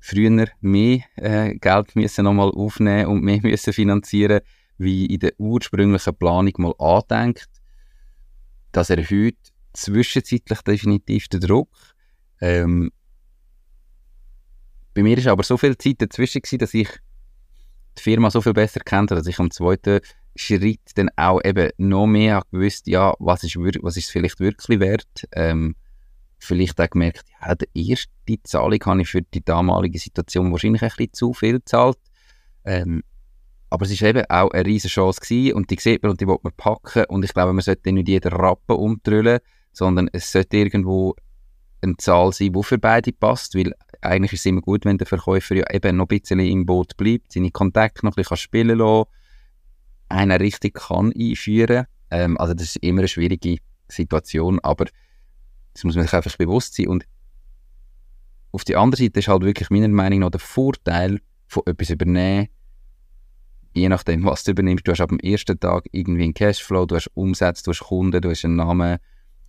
früher 0.00 0.48
mehr 0.60 1.00
äh, 1.16 1.54
Geld 1.56 1.96
müssen 1.96 2.24
nochmal 2.24 2.50
aufnehmen 2.50 3.06
und 3.06 3.22
mehr 3.22 3.40
müssen 3.42 3.72
finanzieren, 3.72 4.40
wie 4.78 5.06
in 5.06 5.20
der 5.20 5.32
ursprünglichen 5.38 6.16
Planung 6.16 6.52
mal 6.58 6.74
andenkt. 6.78 7.48
Das 8.72 8.90
erhöht 8.90 9.38
zwischenzeitlich 9.72 10.60
definitiv 10.62 11.28
den 11.28 11.40
Druck. 11.40 11.68
Ähm, 12.40 12.90
bei 14.94 15.02
mir 15.02 15.18
ist 15.18 15.26
aber 15.26 15.42
so 15.42 15.56
viel 15.56 15.76
Zeit 15.76 16.00
dazwischen 16.00 16.40
gewesen, 16.40 16.58
dass 16.58 16.74
ich 16.74 16.88
die 17.98 18.02
Firma 18.02 18.30
so 18.30 18.40
viel 18.40 18.52
besser 18.52 18.80
kannte, 18.80 19.14
dass 19.14 19.26
ich 19.26 19.38
am 19.38 19.50
zweiten 19.50 20.00
Schritt 20.36 20.80
dann 20.94 21.10
auch 21.16 21.40
eben 21.44 21.70
noch 21.76 22.06
mehr 22.06 22.42
gewusst, 22.50 22.86
ja, 22.86 23.14
was 23.18 23.44
ist, 23.44 23.56
was 23.56 23.96
ist 23.96 24.10
vielleicht 24.10 24.40
wirklich 24.40 24.80
wert. 24.80 25.28
Ähm, 25.32 25.76
vielleicht 26.38 26.80
auch 26.80 26.90
gemerkt, 26.90 27.24
ja, 27.40 27.54
die 27.54 27.90
erste 27.90 28.08
Zahlung 28.42 28.78
habe 28.84 29.02
ich 29.02 29.08
für 29.08 29.22
die 29.22 29.44
damalige 29.44 29.98
Situation 29.98 30.52
wahrscheinlich 30.52 30.82
ein 30.82 30.88
bisschen 30.88 31.12
zu 31.12 31.32
viel 31.32 31.54
gezahlt. 31.54 31.98
Ähm, 32.64 33.02
aber 33.70 33.86
es 33.86 34.00
war 34.00 34.08
eben 34.08 34.24
auch 34.28 34.50
eine 34.50 34.66
riesige 34.66 34.92
Chance 34.92 35.20
gewesen 35.20 35.54
und 35.54 35.70
die 35.70 35.76
sieht 35.80 36.02
man 36.02 36.12
und 36.12 36.20
die 36.20 36.26
will 36.26 36.38
man 36.42 36.52
packen 36.56 37.04
und 37.06 37.24
ich 37.24 37.32
glaube, 37.32 37.52
man 37.52 37.62
sollte 37.62 37.92
nicht 37.92 38.08
jeden 38.08 38.32
Rappen 38.32 38.76
umtrüllen, 38.76 39.40
sondern 39.72 40.08
es 40.12 40.30
sollte 40.30 40.58
irgendwo 40.58 41.16
eine 41.82 41.96
Zahl 41.96 42.32
sein, 42.32 42.52
die 42.52 42.62
für 42.62 42.78
beide 42.78 43.12
passt, 43.12 43.54
weil 43.56 43.74
eigentlich 44.04 44.32
ist 44.34 44.40
es 44.40 44.46
immer 44.46 44.60
gut, 44.60 44.84
wenn 44.84 44.98
der 44.98 45.06
Verkäufer 45.06 45.54
ja 45.54 45.64
eben 45.72 45.96
noch 45.96 46.08
ein 46.08 46.18
bisschen 46.18 46.40
im 46.40 46.66
Boot 46.66 46.96
bleibt, 46.96 47.32
seine 47.32 47.50
Kontakte 47.50 48.04
noch 48.04 48.12
ein 48.12 48.20
bisschen 48.20 48.36
spielen 48.36 48.78
lassen, 48.78 49.08
einen 50.08 50.40
richtig 50.40 50.74
kann 50.74 51.12
einführen. 51.12 51.86
Ähm, 52.10 52.38
also 52.38 52.54
das 52.54 52.66
ist 52.66 52.76
immer 52.76 53.00
eine 53.00 53.08
schwierige 53.08 53.58
Situation, 53.88 54.60
aber 54.60 54.86
das 55.72 55.84
muss 55.84 55.96
man 55.96 56.04
sich 56.04 56.14
einfach 56.14 56.36
bewusst 56.36 56.74
sein. 56.74 56.88
Und 56.88 57.06
auf 58.52 58.64
der 58.64 58.78
anderen 58.78 59.04
Seite 59.04 59.18
ist 59.18 59.28
halt 59.28 59.42
wirklich 59.42 59.70
meiner 59.70 59.88
Meinung 59.88 60.20
nach 60.20 60.30
der 60.30 60.40
Vorteil 60.40 61.20
von 61.46 61.64
etwas 61.66 61.90
übernehmen, 61.90 62.48
je 63.74 63.88
nachdem, 63.88 64.24
was 64.24 64.44
du 64.44 64.52
übernimmst. 64.52 64.86
Du 64.86 64.92
hast 64.92 65.00
ab 65.00 65.08
dem 65.08 65.18
ersten 65.18 65.58
Tag 65.58 65.86
irgendwie 65.92 66.24
einen 66.24 66.34
Cashflow, 66.34 66.86
du 66.86 66.94
hast 66.94 67.10
Umsätze, 67.14 67.64
du 67.64 67.72
hast 67.72 67.80
Kunden, 67.80 68.20
du 68.20 68.30
hast 68.30 68.44
einen 68.44 68.56
Namen. 68.56 68.98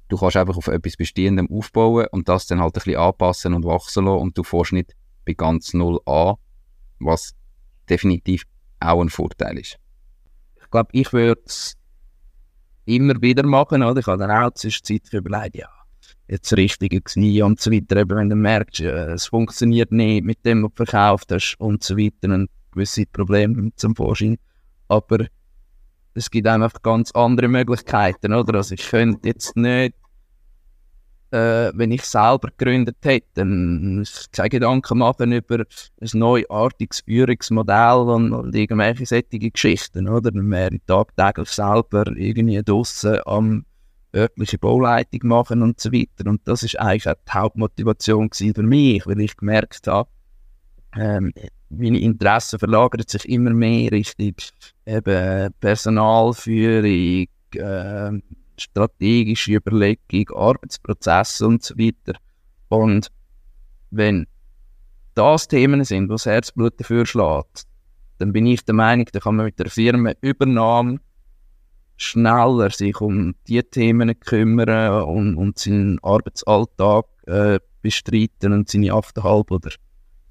Du 0.08 0.18
kannst 0.18 0.38
einfach 0.38 0.58
auf 0.58 0.68
etwas 0.68 0.98
Bestehendem 0.98 1.50
aufbauen 1.50 2.08
und 2.12 2.30
das 2.30 2.48
dann 2.48 2.60
halt 2.60 2.76
ein 2.76 2.82
bisschen 2.84 2.98
anpassen 2.98 3.54
und 3.54 3.66
wachsen 3.66 4.06
lassen 4.06 4.20
und 4.20 4.38
du 4.38 4.44
fährst 4.44 4.74
nicht 4.74 4.96
bei 5.26 5.34
ganz 5.34 5.74
null 5.74 6.00
an, 6.06 6.36
was 7.00 7.34
definitiv 7.90 8.44
auch 8.80 9.02
ein 9.02 9.10
Vorteil 9.10 9.58
ist. 9.58 9.78
Ich 10.62 10.70
glaube, 10.70 10.90
ich 10.92 11.12
würde 11.14 11.42
es 11.46 11.76
immer 12.86 13.20
wieder 13.22 13.46
machen. 13.46 13.84
Oder? 13.84 14.00
Ich 14.00 14.08
habe 14.08 14.20
dann 14.20 14.32
auch 14.32 14.54
zwischenzeitlich 14.54 15.14
überlegt, 15.14 15.56
ja, 15.56 15.70
jetzt 16.28 16.52
das 16.52 16.58
richtige 16.58 17.02
Knie 17.02 17.42
und 17.42 17.60
so 17.60 17.72
weiter. 17.72 17.98
Eben, 17.98 18.18
wenn 18.18 18.30
du 18.30 18.36
merkst, 18.36 18.82
äh, 18.82 19.14
es 19.14 19.28
funktioniert 19.28 19.92
nicht 19.92 20.24
mit 20.24 20.46
dem, 20.46 20.64
was 20.64 20.72
du 20.72 20.86
verkauft 20.86 21.32
hast 21.32 21.56
und 21.60 21.84
so 21.84 21.98
weiter, 21.98 22.30
ein 22.30 22.48
gewisse 22.72 23.06
Probleme 23.06 23.72
zum 23.76 23.96
Vorschein. 23.96 24.38
Aber 24.88 25.26
es 26.16 26.32
gibt 26.32 26.48
einfach 26.48 26.82
ganz 26.82 27.12
andere 27.12 27.48
Möglichkeiten, 27.48 28.34
oder? 28.34 28.56
Also 28.56 28.74
ich 28.74 28.88
könnte 28.88 29.28
jetzt 29.28 29.56
nicht, 29.58 29.94
äh, 31.32 31.72
wenn 31.74 31.92
ich 31.92 32.04
selber 32.04 32.50
gegründet 32.58 32.98
hätte, 33.04 33.42
keine 34.32 34.50
Gedanken 34.50 34.98
machen 34.98 35.34
über 35.34 35.60
ein 35.60 36.10
neuartiges 36.14 37.02
Führungsmodell 37.02 37.98
und, 37.98 38.34
und 38.34 38.56
irgendwelche 38.56 39.06
solche 39.06 39.52
Geschichten, 39.52 40.08
oder? 40.08 40.32
Dann 40.32 40.50
wäre 40.50 40.76
ich 40.76 40.82
tagtäglich 40.88 41.50
selber 41.50 42.06
irgendwie 42.16 42.64
draussen 42.64 43.20
am 43.26 43.66
örtliche 44.16 44.58
Bauleitung 44.58 45.28
machen 45.28 45.62
und 45.62 45.82
so 45.82 45.92
weiter. 45.92 46.30
Und 46.30 46.48
das 46.48 46.64
ist 46.64 46.80
eigentlich 46.80 47.10
auch 47.10 47.16
die 47.28 47.32
Hauptmotivation 47.34 48.30
für 48.32 48.64
mich, 48.64 49.06
weil 49.06 49.20
ich 49.20 49.36
gemerkt 49.36 49.86
habe, 49.88 50.10
ähm, 50.98 51.34
meine 51.70 52.00
Interessen 52.00 52.60
verlagern 52.60 53.04
sich 53.08 53.28
immer 53.28 53.52
mehr 53.52 53.92
Richtung 53.92 54.36
eben 54.86 55.54
Personalführung, 55.60 57.28
äh, 57.54 58.12
strategische 58.58 59.54
Überlegung, 59.54 60.30
Arbeitsprozesse 60.36 61.46
und 61.46 61.64
so 61.64 61.78
weiter. 61.78 62.18
Und 62.70 63.12
wenn 63.92 64.28
das 65.14 65.48
Themen 65.48 65.84
sind, 65.84 66.10
wo 66.10 66.14
das 66.14 66.26
Herzblut 66.26 66.80
dafür 66.80 67.06
schlägt, 67.06 67.66
dann 68.18 68.32
bin 68.32 68.46
ich 68.46 68.64
der 68.64 68.76
Meinung, 68.76 69.08
da 69.12 69.20
kann 69.20 69.36
man 69.36 69.46
mit 69.46 69.60
der 69.60 69.70
Firmenübernahme 69.70 71.00
schneller 71.98 72.70
sich 72.70 73.00
um 73.00 73.36
die 73.48 73.62
Themen 73.64 74.20
kümmern 74.20 75.04
und, 75.04 75.36
und 75.36 75.58
seinen 75.58 76.00
Arbeitsalltag 76.04 77.06
äh, 77.26 77.60
bestreiten 77.82 78.54
und 78.54 78.70
seine 78.70 78.92
8,5 78.92 79.52
oder 79.52 79.70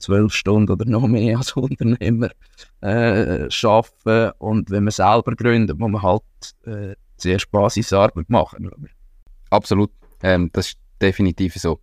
zwölf 0.05 0.33
Stunden 0.33 0.71
oder 0.73 0.85
noch 0.85 1.07
mehr 1.07 1.39
als 1.39 1.53
Unternehmer 1.53 2.31
äh, 2.81 3.49
arbeiten. 3.63 4.33
Und 4.39 4.71
wenn 4.71 4.85
man 4.85 4.91
selber 4.91 5.35
gründet, 5.35 5.79
muss 5.79 5.91
man 5.91 6.03
halt 6.03 6.23
äh, 6.65 6.95
zuerst 7.17 7.51
Basisarbeit 7.51 8.29
machen. 8.29 8.71
Absolut. 9.51 9.91
Ähm, 10.23 10.51
das 10.53 10.69
ist 10.69 10.79
definitiv 11.01 11.55
so. 11.55 11.81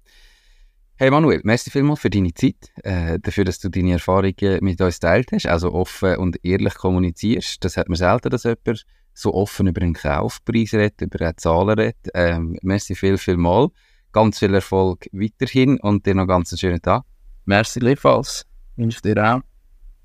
Hey 0.96 1.10
Manuel, 1.10 1.42
merci 1.44 1.72
vielmals 1.72 2.02
für 2.02 2.12
deine 2.12 2.32
Zeit, 2.32 2.72
äh, 2.84 3.18
dafür, 3.20 3.44
dass 3.44 3.58
du 3.58 3.70
deine 3.70 3.94
Erfahrungen 3.94 4.60
mit 4.62 4.80
uns 4.82 5.00
teilt 5.00 5.32
hast, 5.32 5.48
also 5.48 5.74
offen 5.74 6.18
und 6.18 6.38
ehrlich 6.46 6.76
kommunizierst. 6.76 7.64
Das 7.66 7.76
hat 7.76 7.90
man 7.90 7.96
selten, 7.96 8.30
dass 8.30 8.44
jemand 8.44 8.86
so 9.16 9.34
offen 9.34 9.66
über 9.66 9.80
den 9.80 9.94
Kaufpreis 9.94 10.76
redet, 10.76 11.02
über 11.02 11.18
die 11.32 11.36
Zahlen 11.38 11.80
redet. 11.80 11.98
Ähm, 12.14 12.58
merci 12.62 12.94
viel, 12.94 13.18
viel 13.18 13.38
mal. 13.38 13.70
Ganz 14.12 14.38
viel 14.38 14.54
Erfolg 14.54 15.08
weiterhin 15.12 15.80
und 15.80 16.06
dir 16.06 16.14
noch 16.14 16.28
ganz 16.28 16.52
einen 16.52 16.60
schönen 16.60 16.82
Tag. 16.82 17.04
Merci 17.52 17.80
gleichfalls. 17.82 18.46
Wünsche 18.78 19.02
dir 19.02 19.22
auch. 19.22 19.42